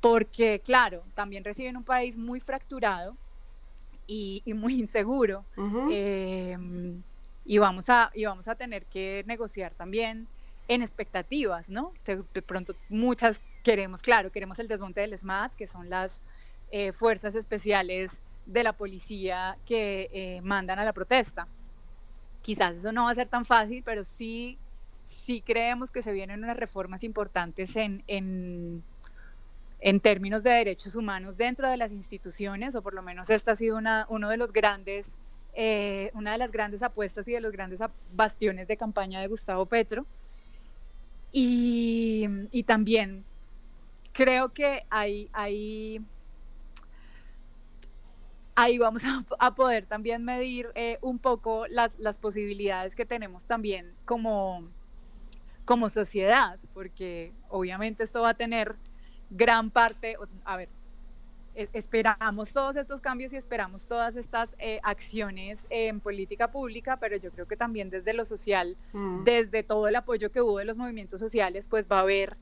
porque, 0.00 0.60
claro, 0.60 1.02
también 1.14 1.44
reciben 1.44 1.76
un 1.76 1.84
país 1.84 2.16
muy 2.16 2.40
fracturado 2.40 3.16
y, 4.06 4.42
muy 4.54 4.80
inseguro. 4.80 5.44
Em, 5.90 7.02
y, 7.44 7.58
vamos 7.58 7.88
a, 7.88 8.10
y 8.14 8.24
vamos 8.24 8.48
a 8.48 8.54
tener 8.54 8.84
que 8.86 9.24
negociar 9.26 9.72
también 9.74 10.26
en 10.68 10.82
expectativas, 10.82 11.68
¿no? 11.68 11.92
De, 12.04 12.42
pronto 12.42 12.74
muchas 12.88 13.42
queremos, 13.62 14.02
claro, 14.02 14.30
queremos 14.30 14.58
el 14.58 14.68
desmonte 14.68 15.00
del 15.00 15.16
SMAT, 15.18 15.54
que 15.54 15.66
son 15.66 15.90
las 15.90 16.22
eh, 16.70 16.92
fuerzas 16.92 17.34
especiales 17.34 18.20
de 18.46 18.62
la 18.62 18.72
policía 18.72 19.58
que 19.66 20.08
eh, 20.12 20.40
mandan 20.42 20.78
a 20.78 20.84
la 20.84 20.92
protesta 20.92 21.46
quizás 22.42 22.76
eso 22.76 22.92
no 22.92 23.04
va 23.04 23.10
a 23.10 23.14
ser 23.14 23.28
tan 23.28 23.44
fácil, 23.44 23.82
pero 23.84 24.04
sí, 24.04 24.58
sí 25.10 25.42
creemos 25.42 25.90
que 25.90 26.02
se 26.02 26.12
vienen 26.12 26.42
unas 26.44 26.56
reformas 26.56 27.04
importantes 27.04 27.76
en, 27.76 28.02
en, 28.06 28.82
en 29.80 30.00
términos 30.00 30.42
de 30.42 30.50
derechos 30.50 30.94
humanos 30.94 31.36
dentro 31.36 31.68
de 31.68 31.76
las 31.76 31.92
instituciones, 31.92 32.74
o 32.74 32.82
por 32.82 32.94
lo 32.94 33.02
menos 33.02 33.30
esta 33.30 33.52
ha 33.52 33.56
sido 33.56 33.76
una, 33.76 34.06
uno 34.08 34.28
de 34.28 34.36
los 34.36 34.52
grandes, 34.52 35.16
eh, 35.54 36.10
una 36.14 36.32
de 36.32 36.38
las 36.38 36.52
grandes 36.52 36.82
apuestas 36.82 37.26
y 37.28 37.32
de 37.32 37.40
los 37.40 37.52
grandes 37.52 37.80
bastiones 38.12 38.68
de 38.68 38.76
campaña 38.76 39.20
de 39.20 39.26
Gustavo 39.28 39.66
Petro. 39.66 40.06
Y, 41.32 42.26
y 42.50 42.64
también 42.64 43.24
creo 44.12 44.48
que 44.52 44.84
hay, 44.90 45.30
ahí 45.32 46.00
vamos 48.78 49.02
a, 49.38 49.54
poder 49.54 49.86
también 49.86 50.24
medir 50.24 50.70
eh, 50.74 50.98
un 51.00 51.18
poco 51.18 51.66
las, 51.68 51.98
las, 51.98 52.18
posibilidades 52.18 52.94
que 52.94 53.06
tenemos 53.06 53.44
también 53.44 53.92
como, 54.04 54.68
como 55.70 55.88
sociedad, 55.88 56.58
porque 56.74 57.32
obviamente 57.48 58.02
esto 58.02 58.22
va 58.22 58.30
a 58.30 58.34
tener 58.34 58.74
gran 59.30 59.70
parte, 59.70 60.16
a 60.44 60.56
ver, 60.56 60.68
e, 61.54 61.68
esperamos 61.74 62.52
todos 62.52 62.74
estos 62.74 63.00
cambios 63.00 63.32
y 63.32 63.36
esperamos 63.36 63.86
todas 63.86 64.16
estas 64.16 64.56
eh, 64.58 64.80
acciones 64.82 65.68
en 65.70 66.00
política 66.00 66.50
pública, 66.50 66.96
pero 66.96 67.18
yo 67.18 67.30
creo 67.30 67.46
que 67.46 67.56
también 67.56 67.88
desde 67.88 68.14
lo 68.14 68.24
social, 68.24 68.76
mm. 68.92 69.22
desde 69.22 69.62
todo 69.62 69.86
el 69.86 69.94
apoyo 69.94 70.32
que 70.32 70.40
hubo 70.40 70.58
de 70.58 70.64
los 70.64 70.76
movimientos 70.76 71.20
sociales, 71.20 71.68
pues 71.68 71.86
va 71.86 71.98
a 71.98 72.00
haber 72.00 72.36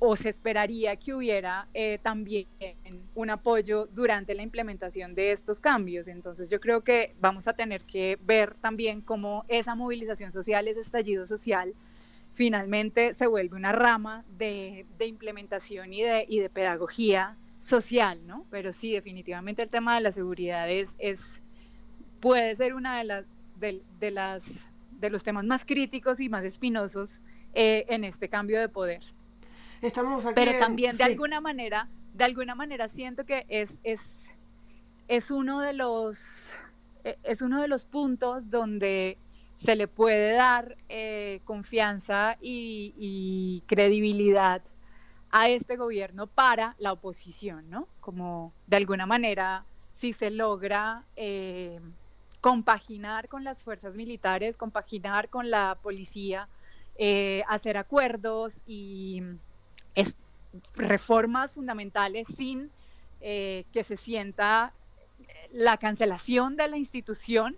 o 0.00 0.16
se 0.16 0.30
esperaría 0.30 0.96
que 0.96 1.14
hubiera 1.14 1.68
eh, 1.72 2.00
también 2.02 2.48
un 3.14 3.30
apoyo 3.30 3.88
durante 3.94 4.34
la 4.34 4.42
implementación 4.42 5.14
de 5.14 5.30
estos 5.30 5.60
cambios. 5.60 6.08
Entonces 6.08 6.50
yo 6.50 6.60
creo 6.60 6.82
que 6.82 7.14
vamos 7.20 7.46
a 7.46 7.52
tener 7.52 7.82
que 7.84 8.18
ver 8.22 8.54
también 8.54 9.02
cómo 9.02 9.44
esa 9.46 9.76
movilización 9.76 10.32
social, 10.32 10.66
ese 10.66 10.80
estallido 10.80 11.24
social, 11.26 11.72
finalmente 12.36 13.14
se 13.14 13.26
vuelve 13.26 13.56
una 13.56 13.72
rama 13.72 14.22
de, 14.36 14.84
implementación 15.00 15.94
y 15.94 16.02
de, 16.02 16.26
y 16.28 16.38
de, 16.38 16.50
pedagogía 16.50 17.34
social, 17.56 18.26
¿no? 18.26 18.44
Pero 18.50 18.74
sí, 18.74 18.92
definitivamente 18.92 19.62
el 19.62 19.70
tema 19.70 19.94
de 19.94 20.02
la 20.02 20.12
seguridad 20.12 20.70
es, 20.70 20.96
es 20.98 21.40
puede 22.20 22.54
ser 22.54 22.74
una 22.74 22.98
de 22.98 23.04
las, 23.04 23.24
de, 23.58 24.10
las, 24.10 24.60
de 24.90 25.08
los 25.08 25.24
temas 25.24 25.46
más 25.46 25.64
críticos 25.64 26.20
y 26.20 26.28
más 26.28 26.44
espinosos 26.44 27.22
eh, 27.54 27.86
en 27.88 28.04
este 28.04 28.28
cambio 28.28 28.60
de 28.60 28.68
poder. 28.68 29.02
Pero 30.34 30.58
también 30.58 30.94
de 30.94 31.04
alguna 31.04 31.40
manera, 31.40 31.88
de 32.12 32.24
alguna 32.24 32.54
manera 32.54 32.90
siento 32.90 33.24
que 33.24 33.46
es, 33.48 33.78
es, 33.82 34.30
es 35.08 35.30
uno 35.30 35.60
de 35.60 35.72
los 35.72 36.54
e, 37.02 37.16
es 37.22 37.40
uno 37.40 37.62
de 37.62 37.68
los 37.68 37.86
puntos 37.86 38.50
donde 38.50 39.16
se 39.56 39.74
le 39.74 39.88
puede 39.88 40.34
dar 40.34 40.76
eh, 40.88 41.40
confianza 41.44 42.36
y, 42.40 43.62
credibilidad 43.66 44.62
a 45.30 45.48
este 45.48 45.76
gobierno 45.76 46.28
para 46.28 46.76
la 46.78 46.92
oposición, 46.92 47.68
¿no? 47.68 47.88
Como 48.00 48.52
de 48.68 48.76
alguna 48.76 49.06
manera, 49.06 49.64
si 49.92 50.12
se 50.12 50.30
logra 50.30 51.04
eh, 51.16 51.80
compaginar 52.40 53.28
con 53.28 53.42
las 53.42 53.64
fuerzas 53.64 53.96
militares, 53.96 54.56
compaginar 54.56 55.28
con 55.30 55.50
la 55.50 55.78
policía, 55.82 56.48
eh, 56.96 57.42
hacer 57.48 57.76
acuerdos 57.76 58.62
y 58.66 59.22
reformas 60.74 61.52
fundamentales 61.52 62.28
sin 62.28 62.70
eh, 63.20 63.64
que 63.72 63.84
se 63.84 63.96
sienta 63.96 64.72
la 65.50 65.76
cancelación 65.78 66.56
de 66.56 66.68
la 66.68 66.76
institución, 66.76 67.56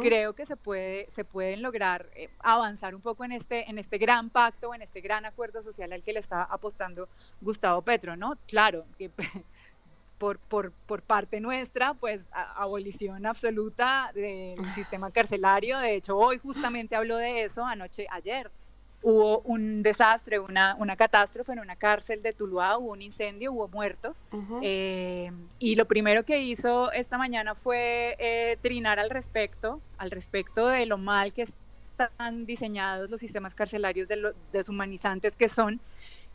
creo 0.00 0.32
que 0.34 0.46
se 0.46 0.56
puede 0.56 1.10
se 1.10 1.24
pueden 1.24 1.60
lograr 1.60 2.08
eh, 2.14 2.28
avanzar 2.38 2.94
un 2.94 3.00
poco 3.00 3.24
en 3.24 3.32
este 3.32 3.68
en 3.68 3.78
este 3.78 3.98
gran 3.98 4.30
pacto, 4.30 4.74
en 4.74 4.82
este 4.82 5.00
gran 5.00 5.24
acuerdo 5.24 5.62
social 5.62 5.92
al 5.92 6.02
que 6.02 6.12
le 6.12 6.20
está 6.20 6.44
apostando 6.44 7.08
Gustavo 7.40 7.82
Petro, 7.82 8.16
¿no? 8.16 8.38
Claro, 8.46 8.84
que 8.98 9.10
por, 10.18 10.38
por, 10.38 10.72
por 10.72 11.02
parte 11.02 11.40
nuestra, 11.40 11.94
pues 11.94 12.26
abolición 12.32 13.26
absoluta 13.26 14.10
del 14.14 14.56
sistema 14.74 15.10
carcelario. 15.10 15.78
De 15.78 15.94
hecho, 15.94 16.16
hoy 16.16 16.38
justamente 16.38 16.96
habló 16.96 17.16
de 17.16 17.44
eso 17.44 17.64
anoche, 17.64 18.06
ayer 18.10 18.50
hubo 19.02 19.40
un 19.40 19.82
desastre, 19.82 20.38
una, 20.38 20.74
una 20.78 20.96
catástrofe 20.96 21.52
en 21.52 21.60
una 21.60 21.76
cárcel 21.76 22.22
de 22.22 22.32
Tuluá, 22.32 22.78
hubo 22.78 22.92
un 22.92 23.02
incendio, 23.02 23.52
hubo 23.52 23.68
muertos. 23.68 24.24
Eh, 24.62 25.30
y 25.58 25.76
lo 25.76 25.86
primero 25.86 26.24
que 26.24 26.40
hizo 26.42 26.90
esta 26.92 27.18
mañana 27.18 27.54
fue 27.54 28.16
eh, 28.18 28.58
trinar 28.62 28.98
al 28.98 29.10
respecto, 29.10 29.80
al 29.98 30.10
respecto 30.10 30.66
de 30.68 30.86
lo 30.86 30.98
mal 30.98 31.32
que 31.32 31.42
están 31.42 32.46
diseñados 32.46 33.08
los 33.08 33.20
sistemas 33.20 33.54
carcelarios, 33.54 34.08
de 34.08 34.16
lo 34.16 34.32
deshumanizantes 34.52 35.36
que 35.36 35.48
son. 35.48 35.80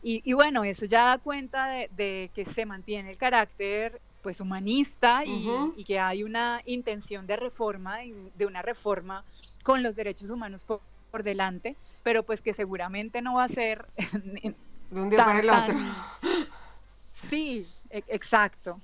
Y, 0.04 0.34
bueno, 0.34 0.64
eso 0.64 0.86
ya 0.86 1.06
da 1.06 1.18
cuenta 1.20 1.68
de, 1.68 2.32
que 2.34 2.44
se 2.46 2.66
mantiene 2.66 3.12
el 3.12 3.18
carácter 3.18 4.02
pues 4.24 4.40
humanista 4.40 5.24
y, 5.26 5.84
que 5.84 6.00
hay 6.00 6.24
una 6.24 6.62
intención 6.66 7.28
de 7.28 7.36
reforma, 7.36 8.00
de 8.36 8.46
una 8.46 8.64
reforma 8.64 9.24
con 9.64 9.84
los 9.84 9.96
derechos 9.96 10.32
humanos 10.32 10.66
por, 10.66 10.82
delante, 11.24 11.76
pero 12.04 12.24
pues 12.24 12.42
que 12.42 12.54
seguramente 12.54 13.22
no 13.22 13.36
va 13.36 13.46
a 13.46 13.50
ser 13.50 13.86
de 14.92 15.02
un 15.02 15.10
día 15.10 15.26
para 15.26 15.40
el 15.40 15.50
otro. 15.50 15.76
Sí, 17.30 17.68
e, 17.90 18.04
exacto. 18.08 18.80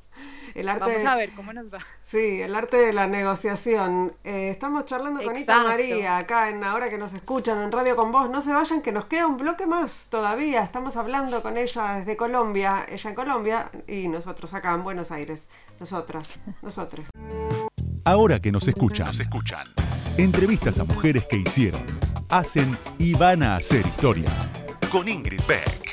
El 0.55 0.69
arte 0.69 0.85
Vamos 0.85 1.05
a 1.05 1.15
ver 1.15 1.31
cómo 1.33 1.53
nos 1.53 1.71
va. 1.71 1.79
Sí, 2.01 2.41
el 2.41 2.55
arte 2.55 2.77
de 2.77 2.93
la 2.93 3.07
negociación. 3.07 4.13
Eh, 4.23 4.49
estamos 4.49 4.85
charlando 4.85 5.21
con 5.23 5.37
Ita 5.37 5.63
María 5.63 6.17
acá 6.17 6.49
en 6.49 6.63
Ahora 6.63 6.89
que 6.89 6.97
nos 6.97 7.13
escuchan 7.13 7.61
en 7.61 7.71
Radio 7.71 7.95
con 7.95 8.11
Vos. 8.11 8.29
No 8.29 8.41
se 8.41 8.53
vayan, 8.53 8.81
que 8.81 8.91
nos 8.91 9.05
queda 9.05 9.27
un 9.27 9.37
bloque 9.37 9.67
más 9.67 10.07
todavía. 10.09 10.63
Estamos 10.63 10.97
hablando 10.97 11.41
con 11.43 11.57
ella 11.57 11.95
desde 11.95 12.17
Colombia, 12.17 12.85
ella 12.89 13.09
en 13.09 13.15
Colombia 13.15 13.71
y 13.87 14.07
nosotros 14.07 14.53
acá 14.53 14.73
en 14.73 14.83
Buenos 14.83 15.11
Aires. 15.11 15.47
Nosotras, 15.79 16.39
nosotros. 16.61 17.09
Ahora 18.03 18.39
que 18.39 18.51
nos 18.51 18.67
escuchan, 18.67 19.07
nos 19.07 19.19
escuchan. 19.19 19.67
Entrevistas 20.17 20.79
a 20.79 20.83
mujeres 20.83 21.27
que 21.27 21.37
hicieron, 21.37 21.85
hacen 22.29 22.77
y 22.97 23.13
van 23.13 23.43
a 23.43 23.55
hacer 23.55 23.85
historia. 23.85 24.29
Con 24.91 25.07
Ingrid 25.07 25.41
Beck. 25.47 25.87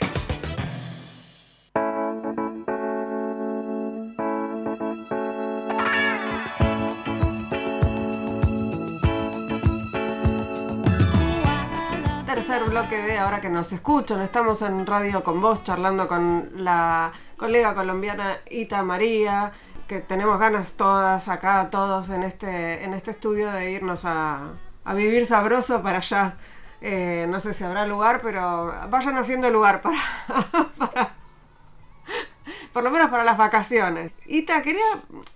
bloque 12.69 13.01
de 13.03 13.19
Ahora 13.19 13.41
que 13.41 13.51
nos 13.51 13.73
escuchan. 13.73 14.21
Estamos 14.21 14.63
en 14.63 14.87
Radio 14.87 15.23
con 15.23 15.41
vos 15.41 15.63
charlando 15.63 16.09
con 16.09 16.51
la 16.57 17.13
colega 17.37 17.75
colombiana 17.75 18.39
Ita 18.51 18.83
María, 18.83 19.53
que 19.87 20.01
tenemos 20.01 20.39
ganas 20.39 20.73
todas 20.73 21.29
acá, 21.29 21.69
todos 21.71 22.11
en 22.11 22.23
este, 22.23 22.85
en 22.85 22.95
este 22.95 23.13
estudio 23.13 23.51
de 23.51 23.71
irnos 23.71 24.05
a, 24.05 24.55
vivir 24.93 25.25
sabroso 25.25 25.83
para 25.83 25.99
allá. 25.99 26.37
Eh, 26.83 27.27
no 27.31 27.41
sé 27.41 27.55
si 27.55 27.65
habrá 27.65 27.87
lugar, 27.87 28.21
pero 28.23 28.75
vayan 28.91 29.17
haciendo 29.17 29.49
lugar 29.51 29.81
para, 29.81 29.99
para 30.79 31.15
por 32.75 32.83
lo 32.83 32.91
menos 32.91 33.09
para 33.09 33.25
las 33.25 33.39
vacaciones. 33.39 34.13
Ita, 34.27 34.61
quería, 34.61 34.83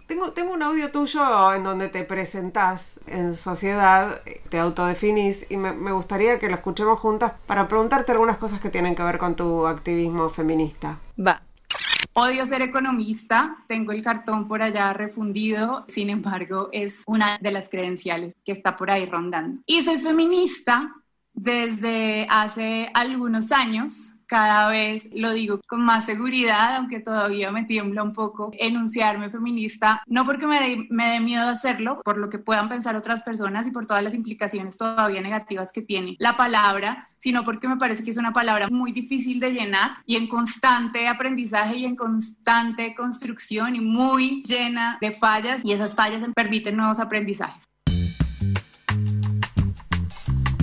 tengo, 0.06 0.32
tengo 0.32 0.52
un 0.52 0.62
audio 0.62 0.90
tuyo 0.90 1.54
en 1.54 1.62
donde 1.62 1.88
te 1.88 2.02
presentás 2.02 2.98
en 3.06 3.36
sociedad, 3.36 4.20
te 4.50 4.58
autodefinís 4.58 5.46
y 5.48 5.56
me, 5.56 5.72
me 5.72 5.92
gustaría 5.92 6.40
que 6.40 6.48
lo 6.48 6.56
escuchemos 6.56 6.98
juntas 6.98 7.32
para 7.46 7.68
preguntarte 7.68 8.10
algunas 8.12 8.38
cosas 8.38 8.60
que 8.60 8.70
tienen 8.70 8.96
que 8.96 9.04
ver 9.04 9.18
con 9.18 9.36
tu 9.36 9.66
activismo 9.68 10.28
feminista. 10.28 10.98
Va. 11.16 11.47
Odio 12.20 12.44
ser 12.46 12.62
economista, 12.62 13.58
tengo 13.68 13.92
el 13.92 14.02
cartón 14.02 14.48
por 14.48 14.60
allá 14.60 14.92
refundido, 14.92 15.84
sin 15.86 16.10
embargo 16.10 16.68
es 16.72 17.04
una 17.06 17.38
de 17.38 17.52
las 17.52 17.68
credenciales 17.68 18.34
que 18.44 18.50
está 18.50 18.76
por 18.76 18.90
ahí 18.90 19.06
rondando. 19.06 19.62
Y 19.66 19.82
soy 19.82 19.98
feminista 19.98 20.92
desde 21.32 22.26
hace 22.28 22.90
algunos 22.92 23.52
años, 23.52 24.10
cada 24.28 24.68
vez 24.68 25.08
lo 25.12 25.32
digo 25.32 25.60
con 25.66 25.80
más 25.80 26.04
seguridad, 26.04 26.76
aunque 26.76 27.00
todavía 27.00 27.50
me 27.50 27.64
tiembla 27.64 28.02
un 28.02 28.12
poco 28.12 28.50
enunciarme 28.58 29.30
feminista, 29.30 30.02
no 30.06 30.24
porque 30.24 30.46
me 30.46 30.60
dé, 30.60 30.86
me 30.90 31.18
miedo 31.20 31.48
hacerlo, 31.48 32.00
por 32.04 32.18
lo 32.18 32.28
que 32.28 32.38
puedan 32.38 32.68
pensar 32.68 32.94
otras 32.94 33.22
personas 33.22 33.66
y 33.66 33.70
por 33.70 33.86
todas 33.86 34.02
las 34.02 34.14
implicaciones 34.14 34.76
todavía 34.76 35.22
negativas 35.22 35.72
que 35.72 35.82
tiene 35.82 36.14
la 36.18 36.36
palabra, 36.36 37.08
sino 37.18 37.44
porque 37.44 37.68
me 37.68 37.78
parece 37.78 38.04
que 38.04 38.10
es 38.10 38.18
una 38.18 38.32
palabra 38.32 38.68
muy 38.70 38.92
difícil 38.92 39.40
de 39.40 39.50
llenar 39.50 39.92
y 40.04 40.16
en 40.16 40.28
constante 40.28 41.08
aprendizaje 41.08 41.78
y 41.78 41.84
en 41.86 41.96
constante 41.96 42.94
construcción 42.94 43.74
y 43.76 43.80
muy 43.80 44.42
llena 44.42 44.98
de 45.00 45.10
fallas 45.10 45.64
y 45.64 45.72
esas 45.72 45.94
fallas 45.94 46.22
permiten 46.34 46.76
nuevos 46.76 46.98
aprendizajes. 46.98 47.64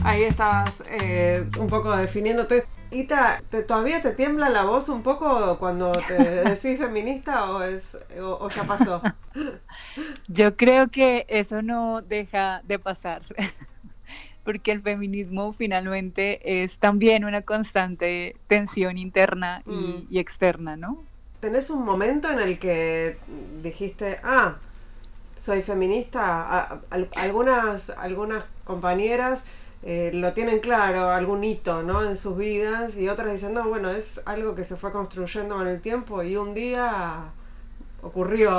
Ahí 0.04 0.22
estás 0.22 0.84
eh, 0.88 1.50
un 1.58 1.66
poco 1.66 1.96
definiéndote 1.98 2.66
Ita, 2.96 3.44
¿te, 3.50 3.62
¿todavía 3.62 4.02
te 4.02 4.12
tiembla 4.12 4.48
la 4.48 4.64
voz 4.64 4.88
un 4.88 5.04
poco 5.04 5.58
cuando 5.60 5.92
te 5.92 6.14
decís 6.50 6.78
feminista 6.78 7.52
o, 7.52 7.62
es, 7.62 7.98
o, 8.18 8.50
ya 8.50 8.64
pasó? 8.64 9.02
Yo 10.30 10.56
creo 10.56 10.88
que 10.88 11.26
eso 11.28 11.62
no 11.62 12.02
deja 12.02 12.62
de 12.64 12.80
pasar, 12.80 13.22
porque 14.46 14.72
el 14.72 14.82
feminismo 14.82 15.52
finalmente 15.52 16.64
es 16.64 16.80
también 16.80 17.26
una 17.26 17.42
constante 17.42 18.38
tensión 18.48 18.98
interna 18.98 19.62
y, 19.66 19.76
mm. 19.76 20.08
y 20.10 20.20
externa, 20.20 20.78
¿no? 20.78 21.04
¿Tenés 21.42 21.70
un 21.70 21.84
momento 21.84 22.32
en 22.32 22.40
el 22.40 22.58
que 22.58 23.18
dijiste, 23.62 24.22
ah, 24.24 24.56
soy 25.38 25.64
feminista? 25.64 26.82
algunas, 27.18 27.90
algunas 27.90 28.46
compañeras 28.64 29.44
eh, 29.88 30.10
lo 30.14 30.34
tienen 30.34 30.60
claro, 30.62 31.12
algún 31.12 31.44
hito 31.44 31.84
¿no? 31.84 32.04
en 32.04 32.18
sus 32.18 32.36
vidas 32.36 32.98
y 32.98 33.08
otras 33.08 33.32
dicen, 33.32 33.54
no, 33.54 33.70
bueno, 33.70 33.92
es 33.92 34.20
algo 34.26 34.56
que 34.56 34.64
se 34.64 34.78
fue 34.78 34.92
construyendo 34.92 35.56
con 35.56 35.68
el 35.68 35.80
tiempo 35.80 36.24
y 36.24 36.38
un 36.38 36.56
día 36.56 37.26
ocurrió 38.02 38.52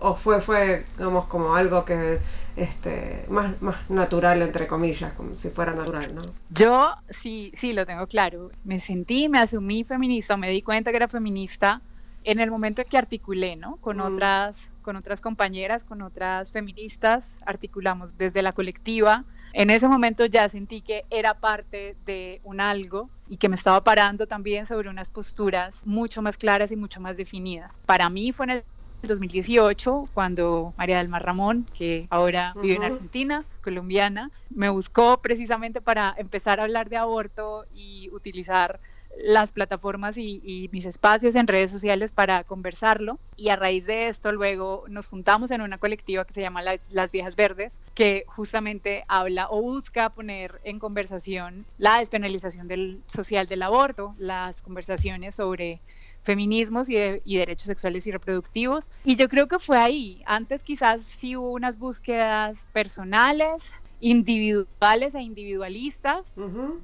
o, 0.00 0.16
fue, 0.16 0.40
fue 0.40 0.84
digamos, 0.98 1.26
como 1.26 1.54
algo 1.54 1.84
que 1.84 2.18
este, 2.56 3.24
más, 3.28 3.62
más 3.62 3.88
natural, 3.90 4.42
entre 4.42 4.66
comillas, 4.66 5.12
como 5.12 5.38
si 5.38 5.50
fuera 5.50 5.72
natural, 5.72 6.14
¿no? 6.16 6.22
Yo 6.50 6.92
sí, 7.08 7.52
sí, 7.54 7.72
lo 7.72 7.86
tengo 7.86 8.08
claro. 8.08 8.50
Me 8.64 8.80
sentí, 8.80 9.28
me 9.28 9.38
asumí 9.38 9.84
feminista, 9.84 10.36
me 10.36 10.50
di 10.50 10.62
cuenta 10.62 10.90
que 10.90 10.96
era 10.96 11.08
feminista 11.08 11.80
en 12.24 12.40
el 12.40 12.50
momento 12.50 12.82
en 12.82 12.88
que 12.88 12.98
articulé, 12.98 13.54
¿no? 13.54 13.76
Con 13.76 13.98
mm. 13.98 14.02
otras 14.02 14.68
con 14.82 14.96
otras 14.96 15.20
compañeras, 15.20 15.84
con 15.84 16.02
otras 16.02 16.50
feministas, 16.50 17.36
articulamos 17.46 18.18
desde 18.18 18.42
la 18.42 18.52
colectiva. 18.52 19.24
En 19.54 19.68
ese 19.68 19.86
momento 19.86 20.24
ya 20.24 20.48
sentí 20.48 20.80
que 20.80 21.04
era 21.10 21.34
parte 21.34 21.94
de 22.06 22.40
un 22.42 22.60
algo 22.60 23.10
y 23.28 23.36
que 23.36 23.48
me 23.50 23.56
estaba 23.56 23.84
parando 23.84 24.26
también 24.26 24.66
sobre 24.66 24.88
unas 24.88 25.10
posturas 25.10 25.82
mucho 25.86 26.22
más 26.22 26.38
claras 26.38 26.72
y 26.72 26.76
mucho 26.76 27.00
más 27.00 27.18
definidas. 27.18 27.78
Para 27.84 28.08
mí 28.08 28.32
fue 28.32 28.46
en 28.46 28.50
el 28.50 28.64
2018 29.02 30.08
cuando 30.14 30.72
María 30.78 30.98
del 30.98 31.08
Mar 31.08 31.24
Ramón, 31.24 31.66
que 31.76 32.06
ahora 32.08 32.54
vive 32.62 32.76
en 32.76 32.84
Argentina, 32.84 33.44
colombiana, 33.62 34.30
me 34.48 34.70
buscó 34.70 35.20
precisamente 35.20 35.82
para 35.82 36.14
empezar 36.16 36.58
a 36.58 36.62
hablar 36.62 36.88
de 36.88 36.96
aborto 36.96 37.66
y 37.72 38.08
utilizar 38.12 38.80
las 39.18 39.52
plataformas 39.52 40.16
y, 40.18 40.68
mis 40.72 40.86
espacios 40.86 41.34
en 41.34 41.46
redes 41.46 41.70
sociales 41.70 42.12
para 42.12 42.44
conversarlo. 42.44 43.18
Y 43.36 43.48
a 43.50 43.56
raíz 43.56 43.86
de 43.86 44.08
esto 44.08 44.32
luego 44.32 44.84
nos 44.88 45.06
juntamos 45.06 45.50
en 45.50 45.60
una 45.60 45.78
colectiva 45.78 46.24
que 46.24 46.34
se 46.34 46.40
llama 46.40 46.62
Las, 46.62 47.12
Viejas 47.12 47.36
Verdes, 47.36 47.78
que 47.94 48.24
justamente 48.26 49.04
habla 49.08 49.48
o 49.50 49.60
busca 49.60 50.10
poner 50.10 50.60
en 50.64 50.78
conversación 50.78 51.66
la 51.78 51.98
despenalización 51.98 52.68
del, 52.68 53.02
social 53.06 53.46
del 53.46 53.62
aborto, 53.62 54.14
las 54.18 54.62
conversaciones 54.62 55.34
sobre 55.34 55.80
feminismos 56.22 56.88
y, 56.88 56.96
y, 57.24 57.36
derechos 57.36 57.66
sexuales 57.66 58.06
y 58.06 58.12
reproductivos. 58.12 58.90
Y 59.04 59.16
yo 59.16 59.28
creo 59.28 59.48
que 59.48 59.58
fue 59.58 59.78
ahí. 59.78 60.22
Antes 60.24 60.62
quizás 60.62 61.02
sí 61.02 61.36
hubo 61.36 61.50
unas 61.50 61.78
búsquedas 61.78 62.68
personales, 62.72 63.74
individuales 64.02 65.14
e 65.14 65.22
individualistas, 65.22 66.34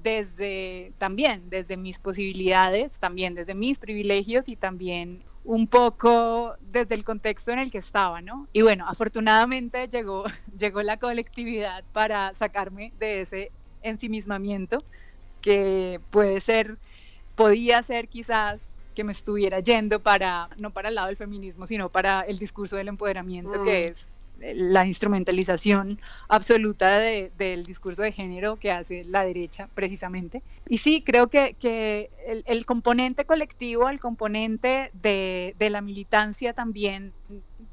desde 0.04 0.92
también, 0.98 1.50
desde 1.50 1.76
mis 1.76 1.98
posibilidades, 1.98 3.00
también 3.00 3.34
desde 3.34 3.56
mis 3.56 3.80
privilegios 3.80 4.48
y 4.48 4.54
también 4.54 5.24
un 5.44 5.66
poco 5.66 6.54
desde 6.60 6.94
el 6.94 7.02
contexto 7.02 7.50
en 7.50 7.58
el 7.58 7.72
que 7.72 7.78
estaba, 7.78 8.20
¿no? 8.20 8.46
Y 8.52 8.62
bueno, 8.62 8.86
afortunadamente 8.86 9.88
llegó, 9.88 10.24
llegó 10.58 10.80
la 10.82 10.98
colectividad 10.98 11.82
para 11.92 12.34
sacarme 12.36 12.92
de 13.00 13.22
ese 13.22 13.50
ensimismamiento 13.82 14.84
que 15.40 16.00
puede 16.10 16.40
ser, 16.40 16.78
podía 17.34 17.82
ser 17.82 18.06
quizás 18.06 18.60
que 18.94 19.02
me 19.02 19.10
estuviera 19.10 19.58
yendo 19.58 20.00
para, 20.00 20.50
no 20.56 20.70
para 20.70 20.90
el 20.90 20.94
lado 20.94 21.08
del 21.08 21.16
feminismo, 21.16 21.66
sino 21.66 21.88
para 21.88 22.20
el 22.20 22.38
discurso 22.38 22.76
del 22.76 22.86
empoderamiento, 22.86 23.64
que 23.64 23.88
mm. 23.88 23.90
es 23.90 24.14
la 24.40 24.86
instrumentalización 24.86 26.00
absoluta 26.28 26.98
del 26.98 27.64
discurso 27.64 28.02
de 28.02 28.12
género 28.12 28.56
que 28.56 28.70
hace 28.70 29.04
la 29.04 29.24
derecha 29.24 29.68
precisamente. 29.74 30.42
Y 30.68 30.78
sí, 30.78 31.02
creo 31.02 31.28
que, 31.28 32.10
el, 32.46 32.66
componente 32.66 33.24
colectivo, 33.24 33.88
el 33.88 34.00
componente 34.00 34.90
de, 34.94 35.54
la 35.70 35.80
militancia 35.80 36.52
también, 36.52 37.12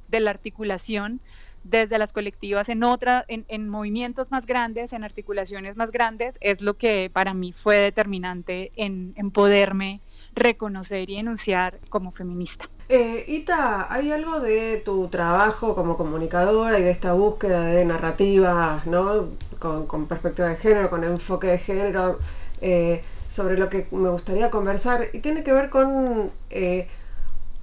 de 0.07 0.19
la 0.19 0.31
articulación, 0.31 1.21
desde 1.63 1.97
las 1.97 2.13
colectivas 2.13 2.69
en 2.69 2.83
otra, 2.83 3.25
en, 3.27 3.69
movimientos 3.69 4.31
más 4.31 4.45
grandes, 4.45 4.93
en 4.93 5.03
articulaciones 5.03 5.75
más 5.75 5.91
grandes, 5.91 6.37
es 6.41 6.61
lo 6.61 6.77
que 6.77 7.09
para 7.11 7.33
mí 7.33 7.53
fue 7.53 7.77
determinante 7.77 8.71
en, 8.75 9.13
en 9.17 9.31
poderme 9.31 10.01
reconocer 10.35 11.09
y 11.09 11.17
enunciar 11.17 11.79
como 11.89 12.11
feminista. 12.11 12.69
Eh, 12.87 13.25
Ita, 13.27 13.91
¿hay 13.91 14.11
algo 14.11 14.39
de 14.39 14.79
tu 14.85 15.07
trabajo 15.07 15.73
como 15.73 15.97
comunicadora 15.97 16.77
y 16.77 16.83
de 16.83 16.91
esta 16.91 17.13
búsqueda 17.13 17.63
de 17.65 17.83
narrativas, 17.83 18.85
¿no? 18.85 19.29
con, 19.59 20.05
perspectiva 20.05 20.49
de 20.49 20.57
género, 20.57 20.89
con 20.91 21.03
enfoque 21.03 21.47
de 21.47 21.57
género, 21.57 22.19
eh, 22.61 23.03
sobre 23.27 23.57
lo 23.57 23.69
que 23.69 23.87
me 23.91 24.09
gustaría 24.09 24.51
conversar? 24.51 25.07
Y 25.13 25.19
tiene 25.19 25.43
que 25.43 25.51
ver 25.51 25.71
con 25.71 26.31
eh, 26.51 26.87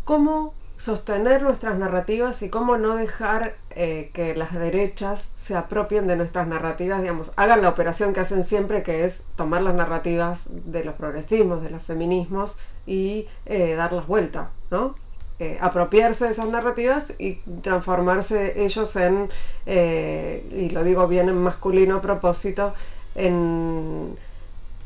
cómo 0.04 0.54
sostener 0.76 1.42
nuestras 1.42 1.78
narrativas 1.78 2.42
y 2.42 2.48
cómo 2.48 2.76
no 2.76 2.96
dejar 2.96 3.54
eh, 3.70 4.10
que 4.12 4.34
las 4.34 4.52
derechas 4.52 5.30
se 5.36 5.54
apropien 5.54 6.08
de 6.08 6.16
nuestras 6.16 6.48
narrativas, 6.48 7.00
digamos, 7.00 7.30
hagan 7.36 7.62
la 7.62 7.68
operación 7.68 8.12
que 8.12 8.20
hacen 8.20 8.44
siempre, 8.44 8.82
que 8.82 9.04
es 9.04 9.22
tomar 9.36 9.62
las 9.62 9.74
narrativas 9.74 10.40
de 10.48 10.84
los 10.84 10.96
progresismos, 10.96 11.62
de 11.62 11.70
los 11.70 11.84
feminismos 11.84 12.56
y 12.86 13.28
darlas 13.46 14.08
vuelta, 14.08 14.50
¿no? 14.72 14.96
Eh, 15.42 15.58
apropiarse 15.60 16.26
de 16.26 16.32
esas 16.32 16.48
narrativas 16.48 17.14
y 17.18 17.34
transformarse 17.62 18.64
ellos 18.64 18.94
en, 18.96 19.28
y 19.66 20.68
lo 20.70 20.84
digo 20.84 21.08
bien 21.08 21.28
en 21.28 21.38
masculino 21.38 21.96
a 21.96 22.02
propósito, 22.02 22.74
en 23.14 24.16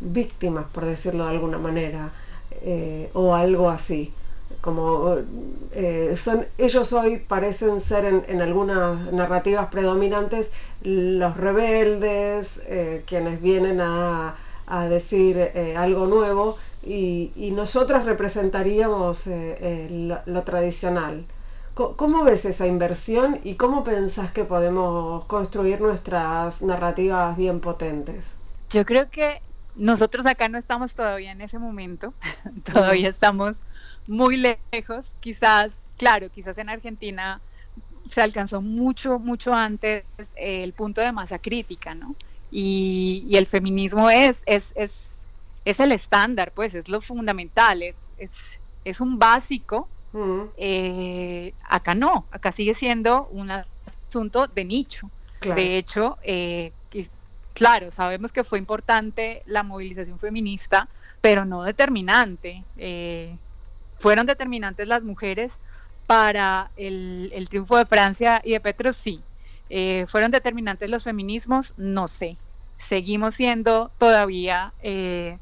víctimas, 0.01 0.67
por 0.73 0.85
decirlo 0.85 1.25
de 1.25 1.31
alguna 1.31 1.59
manera, 1.59 2.13
o 3.13 3.35
algo 3.35 3.69
así. 3.69 4.13
Como 4.61 5.17
eh, 5.73 6.15
son 6.17 6.47
ellos 6.59 6.93
hoy 6.93 7.19
parecen 7.19 7.81
ser 7.81 8.05
en, 8.05 8.43
algunas 8.43 9.13
narrativas 9.13 9.69
predominantes 9.69 10.51
los 10.83 11.37
rebeldes 11.37 12.61
eh, 12.67 13.03
quienes 13.07 13.41
vienen 13.41 13.81
a, 13.81 14.37
decir 14.91 15.37
eh, 15.39 15.77
algo 15.77 16.07
nuevo 16.07 16.59
y, 16.87 17.33
y 17.37 17.51
nosotras 17.51 18.05
representaríamos 18.05 19.25
lo, 19.27 20.43
tradicional 20.43 21.25
¿Cómo 21.77 22.25
ves 22.25 22.47
esa 22.47 22.67
inversión 22.67 23.39
y 23.45 23.57
cómo 23.57 23.85
pensás 23.85 24.31
que 24.31 24.47
podemos 24.47 25.27
construir 25.27 25.79
nuestras 25.83 26.63
narrativas 26.63 27.37
bien 27.37 27.61
potentes? 27.61 28.25
Yo 28.71 28.87
creo 28.87 29.11
que 29.11 29.43
nosotros 29.77 30.25
acá 30.25 30.49
no 30.49 30.57
estamos 30.57 30.95
todavía 30.95 31.33
en 31.33 31.43
ese 31.43 31.59
momento, 31.59 32.15
todavía 32.73 33.11
estamos 33.11 33.65
muy 34.07 34.39
lejos, 34.39 35.13
quizás, 35.21 35.79
claro, 35.99 36.31
quizás 36.31 36.57
en 36.57 36.71
Argentina 36.71 37.43
se 38.11 38.23
alcanzó 38.23 38.63
mucho, 38.63 39.19
mucho 39.19 39.53
antes 39.53 40.05
el 40.37 40.73
punto 40.73 41.03
de 41.03 41.13
masa 41.13 41.39
crítica, 41.39 41.95
¿no? 41.95 42.17
Y, 42.51 43.29
el 43.33 43.47
feminismo 43.47 44.09
es, 44.09 44.43
es, 44.47 44.73
es, 44.77 45.16
es, 45.67 45.81
el 45.81 45.93
estándar, 45.93 46.53
pues 46.55 46.75
es 46.75 46.89
lo 46.89 47.03
fundamental, 47.03 47.83
es, 47.83 47.97
es, 48.85 49.01
un 49.01 49.19
básico. 49.19 49.89
Mm. 50.13 50.43
Eh, 50.57 51.53
acá 51.69 51.95
no, 51.95 52.25
acá 52.31 52.53
sigue 52.53 52.75
siendo 52.75 53.29
un 53.33 53.51
asunto 53.51 54.47
de 54.47 54.65
nicho. 54.65 55.11
De 55.55 55.77
hecho, 55.77 56.19
eh, 56.25 56.73
claro, 57.57 57.91
sabemos 57.91 58.33
que 58.33 58.45
fue 58.45 58.59
importante 58.59 59.43
la 59.47 59.63
movilización 59.63 60.19
feminista, 60.19 60.89
pero 61.23 61.45
no 61.45 61.63
determinante. 61.63 62.63
Eh, 62.77 63.35
¿Fueron 63.97 64.27
determinantes 64.27 64.87
las 64.87 65.03
mujeres 65.03 65.57
para 66.07 66.71
el, 66.77 67.47
triunfo 67.49 67.79
de 67.79 67.87
Francia 67.87 68.43
y 68.45 68.53
de 68.53 68.61
Petro? 68.61 68.93
Sí. 68.93 69.21
Eh, 69.71 70.05
¿Fueron 70.07 70.31
determinantes 70.31 70.91
los 70.91 71.05
feminismos? 71.05 71.73
No 71.79 72.09
sé. 72.09 72.37
Seguimos 72.89 73.35
siendo 73.35 73.91
todavía 73.99 74.73
eh, 74.83 75.39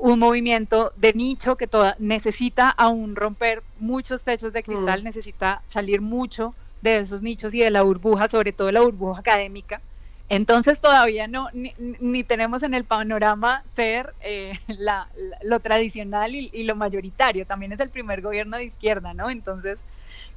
un 0.00 0.18
movimiento 0.18 0.92
de 0.96 1.12
nicho 1.14 1.56
que 1.56 1.66
toda, 1.66 1.96
necesita 1.98 2.68
aún 2.68 3.16
romper 3.16 3.62
muchos 3.78 4.22
techos 4.24 4.52
de 4.52 4.62
cristal, 4.62 5.02
mm. 5.02 5.04
necesita 5.04 5.62
salir 5.66 6.00
mucho 6.00 6.54
de 6.82 6.98
esos 6.98 7.22
nichos 7.22 7.54
y 7.54 7.60
de 7.60 7.70
la 7.70 7.82
burbuja, 7.82 8.28
sobre 8.28 8.52
todo 8.52 8.70
la 8.70 8.80
burbuja 8.80 9.20
académica, 9.20 9.80
entonces 10.28 10.80
todavía 10.80 11.28
no, 11.28 11.48
ni, 11.52 12.24
tenemos 12.24 12.62
en 12.64 12.74
el 12.74 12.84
panorama 12.84 13.62
ser 13.74 14.12
eh, 14.20 14.58
lo 15.42 15.60
tradicional 15.60 16.34
y, 16.34 16.64
lo 16.64 16.74
mayoritario. 16.74 17.46
También 17.46 17.72
es 17.72 17.80
el 17.80 17.90
primer 17.90 18.22
gobierno 18.22 18.56
de 18.56 18.64
izquierda, 18.64 19.14
¿no? 19.14 19.30
Entonces, 19.30 19.78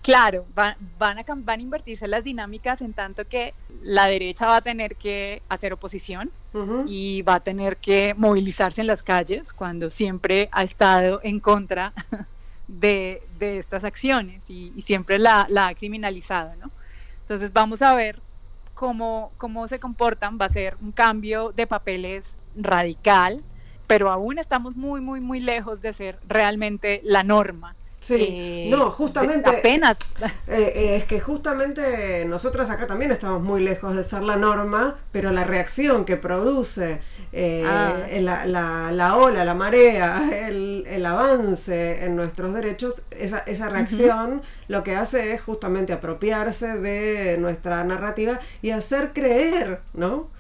claro, 0.02 0.46
van, 0.56 0.76
a, 1.20 1.26
van 1.28 1.60
a 1.60 1.64
invertirse 1.64 2.08
las 2.08 2.24
dinámicas 2.24 2.82
en 2.82 2.94
tanto 2.94 3.28
que 3.28 3.54
la 3.82 4.08
derecha 4.08 4.48
va 4.48 4.58
a 4.58 4.62
tener 4.62 4.96
que 4.96 5.42
hacer 5.50 5.74
oposición 5.74 6.32
y 6.88 7.22
va 7.22 7.36
a 7.36 7.40
tener 7.40 7.78
que 7.78 8.16
movilizarse 8.18 8.82
en 8.82 8.88
las 8.88 9.04
calles 9.04 9.54
cuando 9.54 9.90
siempre 9.90 10.50
ha 10.52 10.64
estado 10.64 11.20
en 11.24 11.40
contra 11.40 11.94
de, 12.68 13.22
estas 13.40 13.84
acciones 13.84 14.50
y, 14.50 14.74
y 14.76 14.82
siempre 14.82 15.20
la, 15.20 15.46
la 15.50 15.68
ha 15.68 15.76
criminalizado, 15.76 16.56
¿no? 16.56 16.72
Entonces 17.22 17.54
vamos 17.54 17.84
a 17.84 17.94
ver 17.94 18.20
cómo, 18.80 19.32
cómo 19.38 19.68
se 19.68 19.78
comportan, 19.78 20.38
va 20.40 20.46
a 20.46 20.50
ser 20.50 20.78
un 20.82 20.94
cambio 20.94 21.52
de 21.52 21.68
papeles 21.68 22.36
radical, 22.56 23.44
pero 23.88 24.10
aún 24.10 24.40
estamos 24.40 24.78
muy, 24.78 25.02
muy, 25.02 25.20
muy 25.20 25.42
lejos 25.42 25.82
de 25.82 25.92
ser 25.92 26.18
realmente 26.28 27.02
la 27.04 27.24
norma. 27.24 27.76
Sí, 28.02 28.28
eh, 28.30 28.68
no, 28.72 28.90
justamente. 28.92 29.50
Apenas. 29.50 29.98
Eh, 30.48 30.72
eh, 30.76 30.96
es 30.96 31.04
que 31.04 31.20
justamente 31.20 32.24
nosotras 32.26 32.70
acá 32.70 32.88
también 32.88 33.12
estamos 33.12 33.42
muy 33.42 33.62
lejos 33.62 33.96
de 33.96 34.04
ser 34.04 34.22
la 34.22 34.38
norma, 34.38 34.98
pero 35.12 35.32
la 35.32 35.44
reacción 35.44 36.06
que 36.06 36.16
produce 36.16 37.02
ah. 37.66 37.96
la, 38.20 38.92
la, 38.92 39.16
ola, 39.18 39.44
la 39.44 39.54
marea, 39.54 40.30
el, 40.48 40.86
el, 40.88 41.06
avance 41.06 42.06
en 42.06 42.16
nuestros 42.16 42.54
derechos, 42.54 43.02
esa, 43.12 43.40
esa 43.40 43.68
reacción 43.68 44.42
lo 44.68 44.84
que 44.84 44.96
hace 44.96 45.34
es 45.34 45.42
justamente 45.42 45.92
apropiarse 45.92 46.78
de 46.80 47.38
nuestra 47.38 47.84
narrativa 47.84 48.40
y 48.62 48.72
hacer 48.72 49.12
creer, 49.14 49.82
¿no? 49.94 50.39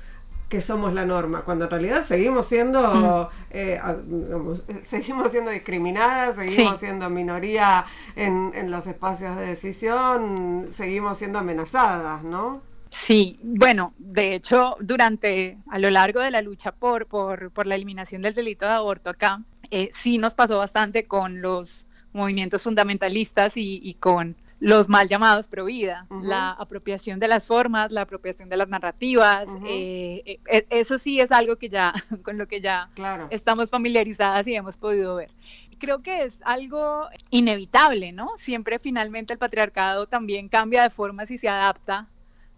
Que 0.49 0.61
somos 0.61 0.93
la 0.93 1.05
norma, 1.05 1.41
cuando 1.41 1.65
en 1.65 1.71
realidad 1.71 2.05
seguimos 2.05 2.47
siendo, 2.47 3.29
mm. 3.31 3.55
eh, 3.55 3.79
eh, 3.79 4.81
seguimos 4.81 5.31
siendo 5.31 5.51
discriminadas, 5.51 6.35
seguimos 6.35 6.79
siendo 6.79 7.07
minoría 7.11 7.85
en, 8.15 8.51
en, 8.55 8.71
los 8.71 8.87
espacios 8.87 9.35
de 9.35 9.45
decisión, 9.45 10.67
seguimos 10.73 11.19
siendo 11.19 11.37
amenazadas, 11.37 12.23
¿no? 12.23 12.61
Sí, 12.89 13.39
bueno, 13.43 13.93
de 13.99 14.33
hecho, 14.33 14.75
durante, 14.79 15.59
a 15.69 15.77
lo 15.77 15.91
largo 15.91 16.19
de 16.19 16.31
la 16.31 16.41
lucha 16.41 16.71
por, 16.71 17.05
por, 17.05 17.51
por 17.51 17.67
la 17.67 17.75
eliminación 17.75 18.23
del 18.23 18.33
delito 18.33 18.65
de 18.65 18.71
aborto 18.71 19.11
acá, 19.11 19.43
eh, 19.69 19.91
sí 19.93 20.17
nos 20.17 20.33
pasó 20.33 20.57
bastante 20.57 21.05
con 21.05 21.41
los 21.43 21.85
movimientos 22.11 22.63
fundamentalistas 22.63 23.55
y, 23.55 23.79
y 23.83 23.93
con 23.93 24.35
los 24.59 24.89
mal 24.89 25.07
llamados 25.07 25.47
pro 25.47 25.65
vida, 25.65 26.05
la 26.21 26.51
apropiación 26.51 27.19
de 27.19 27.27
las 27.27 27.45
formas, 27.45 27.91
la 27.91 28.01
apropiación 28.01 28.49
de 28.49 28.57
las 28.57 28.67
narrativas, 28.67 29.45
eh, 29.65 30.21
eh, 30.25 30.39
e, 30.47 30.65
eso 30.69 30.97
sí 30.97 31.19
es 31.19 31.31
algo 31.31 31.55
que 31.55 31.69
ya, 31.69 31.93
con 32.23 32.37
lo 32.37 32.47
que 32.47 32.59
ya 32.59 32.89
estamos 33.29 33.69
familiarizadas 33.69 34.47
y 34.47 34.55
hemos 34.55 34.77
podido 34.77 35.15
ver. 35.15 35.31
Creo 35.79 36.01
que 36.01 36.23
es 36.23 36.39
algo 36.43 37.07
inevitable, 37.29 38.11
¿no? 38.11 38.31
Siempre 38.37 38.79
finalmente 38.79 39.31
el 39.31 39.39
patriarcado 39.39 40.07
también 40.07 40.49
cambia 40.49 40.83
de 40.83 40.89
formas 40.89 41.31
y 41.31 41.37
se 41.37 41.47
adapta 41.47 42.07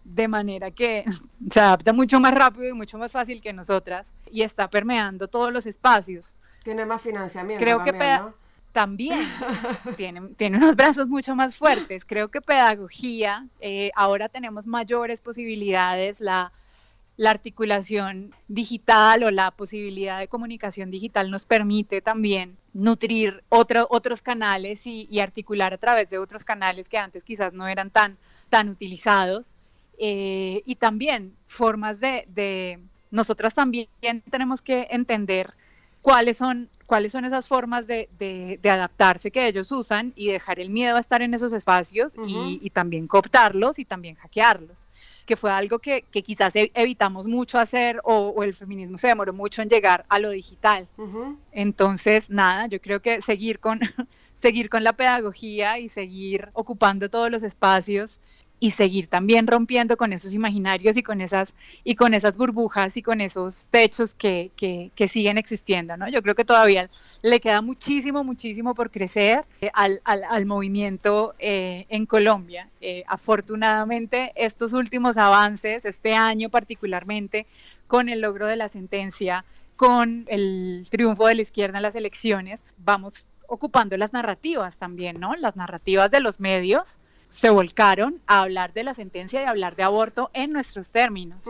de 0.04 0.26
manera 0.26 0.72
que 0.72 1.04
se 1.50 1.60
adapta 1.60 1.92
mucho 1.92 2.18
más 2.18 2.34
rápido 2.34 2.68
y 2.68 2.72
mucho 2.72 2.98
más 2.98 3.12
fácil 3.12 3.40
que 3.40 3.52
nosotras 3.52 4.12
y 4.28 4.42
está 4.42 4.68
permeando 4.68 5.28
todos 5.28 5.52
los 5.52 5.66
espacios. 5.66 6.34
Tiene 6.64 6.84
más 6.84 7.00
financiamiento. 7.00 7.62
Creo 7.64 7.84
que 7.84 7.92
también 8.72 9.20
tiene, 9.96 10.28
tiene, 10.36 10.56
unos 10.56 10.76
brazos 10.76 11.08
mucho 11.08 11.36
más 11.36 11.54
fuertes. 11.54 12.04
Creo 12.04 12.28
que 12.28 12.40
pedagogía, 12.40 13.46
eh, 13.60 13.90
ahora 13.94 14.28
tenemos 14.28 14.66
mayores 14.66 15.20
posibilidades, 15.20 16.20
la, 16.20 16.52
la, 17.16 17.30
articulación 17.30 18.30
digital 18.48 19.24
o 19.24 19.30
la 19.30 19.50
posibilidad 19.50 20.18
de 20.18 20.28
comunicación 20.28 20.90
digital 20.90 21.30
nos 21.30 21.44
permite 21.44 22.00
también 22.00 22.56
nutrir 22.72 23.44
otro, 23.50 23.86
otros 23.90 24.22
canales 24.22 24.86
y, 24.86 25.20
articular 25.20 25.74
a 25.74 25.78
través 25.78 26.08
de 26.08 26.18
otros 26.18 26.44
canales 26.44 26.88
que 26.88 26.98
antes 26.98 27.24
quizás 27.24 27.52
no 27.52 27.68
eran 27.68 27.90
tan, 27.90 28.16
tan 28.48 28.68
utilizados. 28.68 29.54
Eh, 29.98 30.62
y 30.64 30.76
también 30.76 31.36
formas 31.44 32.00
de, 32.00 32.24
de, 32.28 32.80
nosotras 33.10 33.54
también 33.54 33.88
tenemos 34.30 34.62
que 34.62 34.88
entender 34.90 35.54
cuáles 36.02 36.36
son, 36.36 36.68
cuáles 36.86 37.12
son 37.12 37.24
esas 37.24 37.46
formas 37.48 37.86
de, 37.86 38.08
de, 38.18 38.70
adaptarse 38.70 39.30
que 39.30 39.46
ellos 39.46 39.70
usan 39.70 40.12
y 40.16 40.28
dejar 40.28 40.58
el 40.58 40.68
miedo 40.68 40.96
a 40.96 41.00
estar 41.00 41.22
en 41.22 41.32
esos 41.32 41.52
espacios 41.52 42.16
y, 42.26 42.68
también 42.70 43.06
cooptarlos 43.06 43.78
y 43.78 43.84
también 43.84 44.16
hackearlos, 44.16 44.88
que 45.24 45.36
fue 45.36 45.52
algo 45.52 45.78
que, 45.78 46.02
que 46.10 46.22
quizás 46.22 46.54
e, 46.56 46.72
evitamos 46.74 47.26
mucho 47.26 47.58
hacer 47.58 48.00
o, 48.04 48.42
el 48.42 48.52
feminismo 48.52 48.98
se 48.98 49.06
demoró 49.06 49.32
mucho 49.32 49.62
en 49.62 49.68
llegar 49.68 50.04
a 50.08 50.18
lo 50.18 50.30
digital. 50.30 50.88
Entonces, 51.52 52.28
nada, 52.28 52.66
yo 52.66 52.80
creo 52.80 53.00
que 53.00 53.22
seguir 53.22 53.60
con, 53.60 53.78
seguir 54.34 54.68
con 54.68 54.82
la 54.82 54.92
pedagogía 54.94 55.78
y 55.78 55.88
seguir 55.88 56.48
ocupando 56.52 57.08
todos 57.08 57.30
los 57.30 57.44
espacios 57.44 58.20
y 58.62 58.70
seguir 58.70 59.08
también 59.08 59.48
rompiendo 59.48 59.96
con 59.96 60.12
esos 60.12 60.32
imaginarios 60.34 60.96
y 60.96 61.02
con 61.02 61.20
esas, 61.20 61.56
y 61.82 61.96
con 61.96 62.14
esas 62.14 62.36
burbujas 62.36 62.96
y 62.96 63.02
con 63.02 63.20
esos 63.20 63.68
techos 63.70 64.14
que, 64.14 64.52
que, 64.56 65.08
siguen 65.08 65.36
existiendo, 65.36 65.96
¿no? 65.96 66.08
Yo 66.08 66.22
creo 66.22 66.36
que 66.36 66.44
todavía 66.44 66.88
le 67.22 67.40
queda 67.40 67.60
muchísimo, 67.60 68.22
muchísimo 68.22 68.76
por 68.76 68.92
crecer 68.92 69.44
eh, 69.60 69.70
al, 69.74 70.00
al, 70.04 70.22
al, 70.22 70.46
movimiento 70.46 71.34
eh, 71.40 71.86
en 71.88 72.06
Colombia. 72.06 72.70
Eh, 72.80 73.02
afortunadamente, 73.08 74.30
estos 74.36 74.74
últimos 74.74 75.16
avances, 75.16 75.84
este 75.84 76.14
año 76.14 76.48
particularmente, 76.48 77.48
con 77.88 78.08
el 78.08 78.20
logro 78.20 78.46
de 78.46 78.54
la 78.54 78.68
sentencia, 78.68 79.44
con 79.74 80.24
el 80.28 80.86
triunfo 80.88 81.26
de 81.26 81.34
la 81.34 81.42
izquierda 81.42 81.78
en 81.78 81.82
las 81.82 81.96
elecciones, 81.96 82.62
vamos 82.78 83.26
ocupando 83.48 83.96
las 83.96 84.12
narrativas 84.12 84.78
también, 84.78 85.18
¿no? 85.18 85.34
Las 85.34 85.56
narrativas 85.56 86.12
de 86.12 86.20
los 86.20 86.38
medios 86.38 87.00
se 87.32 87.48
volcaron 87.48 88.20
a 88.26 88.42
hablar 88.42 88.74
de 88.74 88.84
la 88.84 88.92
sentencia 88.92 89.40
y 89.40 89.46
hablar 89.46 89.74
de 89.74 89.82
aborto 89.82 90.30
en 90.34 90.52
nuestros 90.52 90.92
términos. 90.92 91.48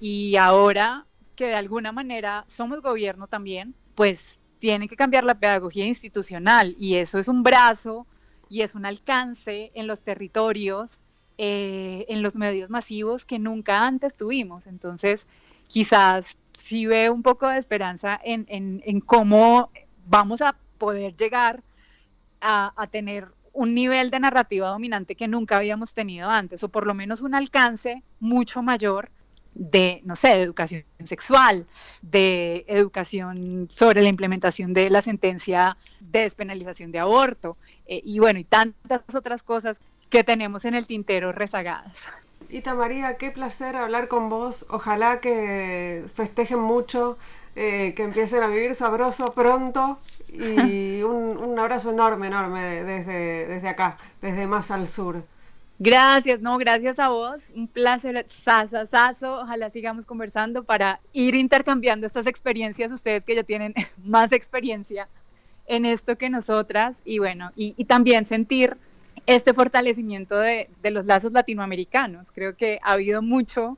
Y 0.00 0.36
ahora 0.36 1.04
que 1.36 1.48
de 1.48 1.54
alguna 1.54 1.92
manera 1.92 2.44
somos 2.46 2.80
gobierno 2.80 3.26
también, 3.26 3.74
pues 3.94 4.38
tiene 4.58 4.88
que 4.88 4.96
cambiar 4.96 5.24
la 5.24 5.34
pedagogía 5.34 5.84
institucional 5.84 6.74
y 6.78 6.94
eso 6.94 7.18
es 7.18 7.28
un 7.28 7.42
brazo 7.42 8.06
y 8.48 8.62
es 8.62 8.74
un 8.74 8.86
alcance 8.86 9.70
en 9.74 9.86
los 9.86 10.02
territorios, 10.02 11.02
eh, 11.36 12.06
en 12.08 12.22
los 12.22 12.36
medios 12.36 12.70
masivos 12.70 13.26
que 13.26 13.38
nunca 13.38 13.86
antes 13.86 14.16
tuvimos. 14.16 14.66
Entonces, 14.66 15.26
quizás 15.66 16.38
sí 16.54 16.86
veo 16.86 17.12
un 17.12 17.22
poco 17.22 17.48
de 17.48 17.58
esperanza 17.58 18.18
en, 18.24 18.46
en, 18.48 19.00
cómo 19.00 19.70
vamos 20.06 20.40
a 20.40 20.56
poder 20.78 21.14
llegar 21.16 21.62
a, 22.40 22.72
a 22.76 22.86
tener 22.86 23.28
un 23.52 23.74
nivel 23.74 24.10
de 24.10 24.20
narrativa 24.20 24.68
dominante 24.68 25.14
que 25.14 25.28
nunca 25.28 25.56
habíamos 25.56 25.94
tenido 25.94 26.30
antes, 26.30 26.62
o 26.64 26.68
por 26.68 26.86
lo 26.86 26.94
menos 26.94 27.20
un 27.20 27.34
alcance 27.34 28.02
mucho 28.20 28.62
mayor 28.62 29.10
de, 29.54 30.00
no 30.04 30.16
sé, 30.16 30.28
de 30.28 30.42
educación 30.42 30.84
sexual, 31.04 31.66
de 32.00 32.64
educación 32.68 33.66
sobre 33.70 34.02
la 34.02 34.08
implementación 34.08 34.72
de 34.72 34.88
la 34.88 35.02
sentencia 35.02 35.76
de 36.00 36.20
despenalización 36.20 36.90
de 36.90 36.98
aborto, 36.98 37.56
eh, 37.86 38.00
y 38.04 38.18
bueno, 38.18 38.38
y 38.38 38.44
tantas 38.44 39.02
otras 39.14 39.42
cosas 39.42 39.82
que 40.08 40.24
tenemos 40.24 40.64
en 40.64 40.74
el 40.74 40.86
tintero 40.86 41.32
rezagadas. 41.32 41.94
Ita 42.48 42.74
María, 42.74 43.16
qué 43.16 43.30
placer 43.30 43.76
hablar 43.76 44.08
con 44.08 44.28
vos. 44.28 44.66
Ojalá 44.68 45.20
que 45.20 46.04
festejen 46.14 46.58
mucho, 46.58 47.16
eh, 47.54 47.92
que 47.94 48.02
empiecen 48.02 48.42
a 48.42 48.48
vivir 48.48 48.74
sabroso 48.74 49.32
pronto 49.34 49.98
y 50.32 51.02
un, 51.02 51.58
abrazo 51.58 51.90
enorme, 51.90 52.28
enorme 52.28 52.82
desde, 52.82 53.46
desde 53.46 53.68
acá, 53.68 53.98
desde 54.20 54.46
más 54.46 54.70
al 54.70 54.86
sur. 54.86 55.24
Gracias, 55.78 56.40
no, 56.40 56.58
gracias 56.58 56.98
a 56.98 57.08
vos. 57.08 57.50
Un 57.54 57.66
placer, 57.66 58.24
saso, 58.28 58.86
saso. 58.86 59.40
Ojalá 59.40 59.68
sigamos 59.68 60.06
conversando 60.06 60.62
para 60.62 61.00
ir 61.12 61.34
intercambiando 61.34 62.06
estas 62.06 62.26
experiencias, 62.26 62.92
ustedes 62.92 63.24
que 63.24 63.34
ya 63.34 63.42
tienen 63.42 63.74
más 64.04 64.32
experiencia 64.32 65.08
en 65.66 65.84
esto 65.84 66.16
que 66.16 66.30
nosotras, 66.30 67.02
y 67.04 67.18
bueno, 67.18 67.50
y, 67.56 67.84
también 67.84 68.26
sentir 68.26 68.76
este 69.26 69.54
fortalecimiento 69.54 70.38
de, 70.38 70.70
de, 70.82 70.90
los 70.90 71.04
lazos 71.04 71.32
latinoamericanos. 71.32 72.30
Creo 72.32 72.56
que 72.56 72.78
ha 72.82 72.92
habido 72.92 73.20
mucho, 73.20 73.76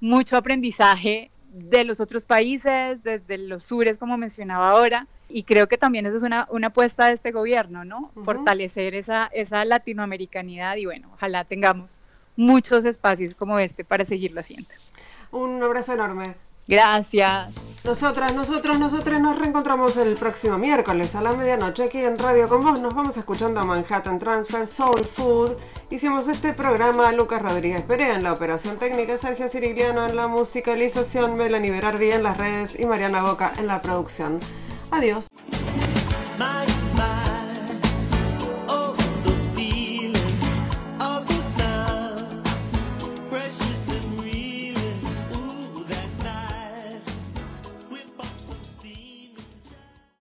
mucho 0.00 0.36
aprendizaje 0.36 1.30
de 1.54 1.84
los 1.84 2.00
otros 2.00 2.26
países, 2.26 3.04
desde 3.04 3.38
los 3.38 3.62
sures, 3.62 3.96
como 3.96 4.16
mencionaba 4.16 4.70
ahora, 4.70 5.06
y 5.28 5.44
creo 5.44 5.68
que 5.68 5.78
también 5.78 6.04
esa 6.04 6.16
es 6.16 6.24
una, 6.24 6.48
una 6.50 6.66
apuesta 6.68 7.06
de 7.06 7.12
este 7.12 7.30
gobierno, 7.30 7.84
¿no? 7.84 8.10
Fortalecer 8.24 8.94
esa, 8.94 9.30
esa 9.32 9.64
latinoamericanidad 9.64 10.76
y 10.76 10.86
bueno, 10.86 11.10
ojalá 11.14 11.44
tengamos 11.44 12.02
muchos 12.36 12.84
espacios 12.84 13.36
como 13.36 13.58
este 13.60 13.84
para 13.84 14.04
seguirlo 14.04 14.40
haciendo. 14.40 14.68
Un 15.30 15.62
abrazo 15.62 15.94
enorme. 15.94 16.34
Gracias. 16.66 17.74
Nosotras, 17.84 18.34
nosotros, 18.34 18.78
nosotros 18.78 19.20
nos 19.20 19.38
reencontramos 19.38 19.98
el 19.98 20.14
próximo 20.14 20.56
miércoles 20.56 21.14
a 21.14 21.20
la 21.20 21.32
medianoche 21.32 21.82
aquí 21.84 21.98
en 21.98 22.16
Radio 22.16 22.48
con 22.48 22.64
Vos. 22.64 22.80
Nos 22.80 22.94
vamos 22.94 23.18
escuchando 23.18 23.60
a 23.60 23.64
Manhattan 23.64 24.18
Transfer, 24.18 24.66
Soul 24.66 25.04
Food. 25.04 25.56
Hicimos 25.90 26.26
este 26.28 26.54
programa 26.54 27.12
Lucas 27.12 27.42
Rodríguez 27.42 27.82
Perea 27.82 28.14
en 28.14 28.22
la 28.22 28.32
operación 28.32 28.78
técnica, 28.78 29.18
Sergio 29.18 29.50
Cirigliano 29.50 30.06
en 30.06 30.16
la 30.16 30.28
musicalización, 30.28 31.36
Melanie 31.36 31.70
Berardi 31.70 32.10
en 32.10 32.22
las 32.22 32.38
redes 32.38 32.74
y 32.80 32.86
Mariana 32.86 33.20
Boca 33.20 33.52
en 33.58 33.66
la 33.66 33.82
producción. 33.82 34.40
Adiós. 34.90 35.28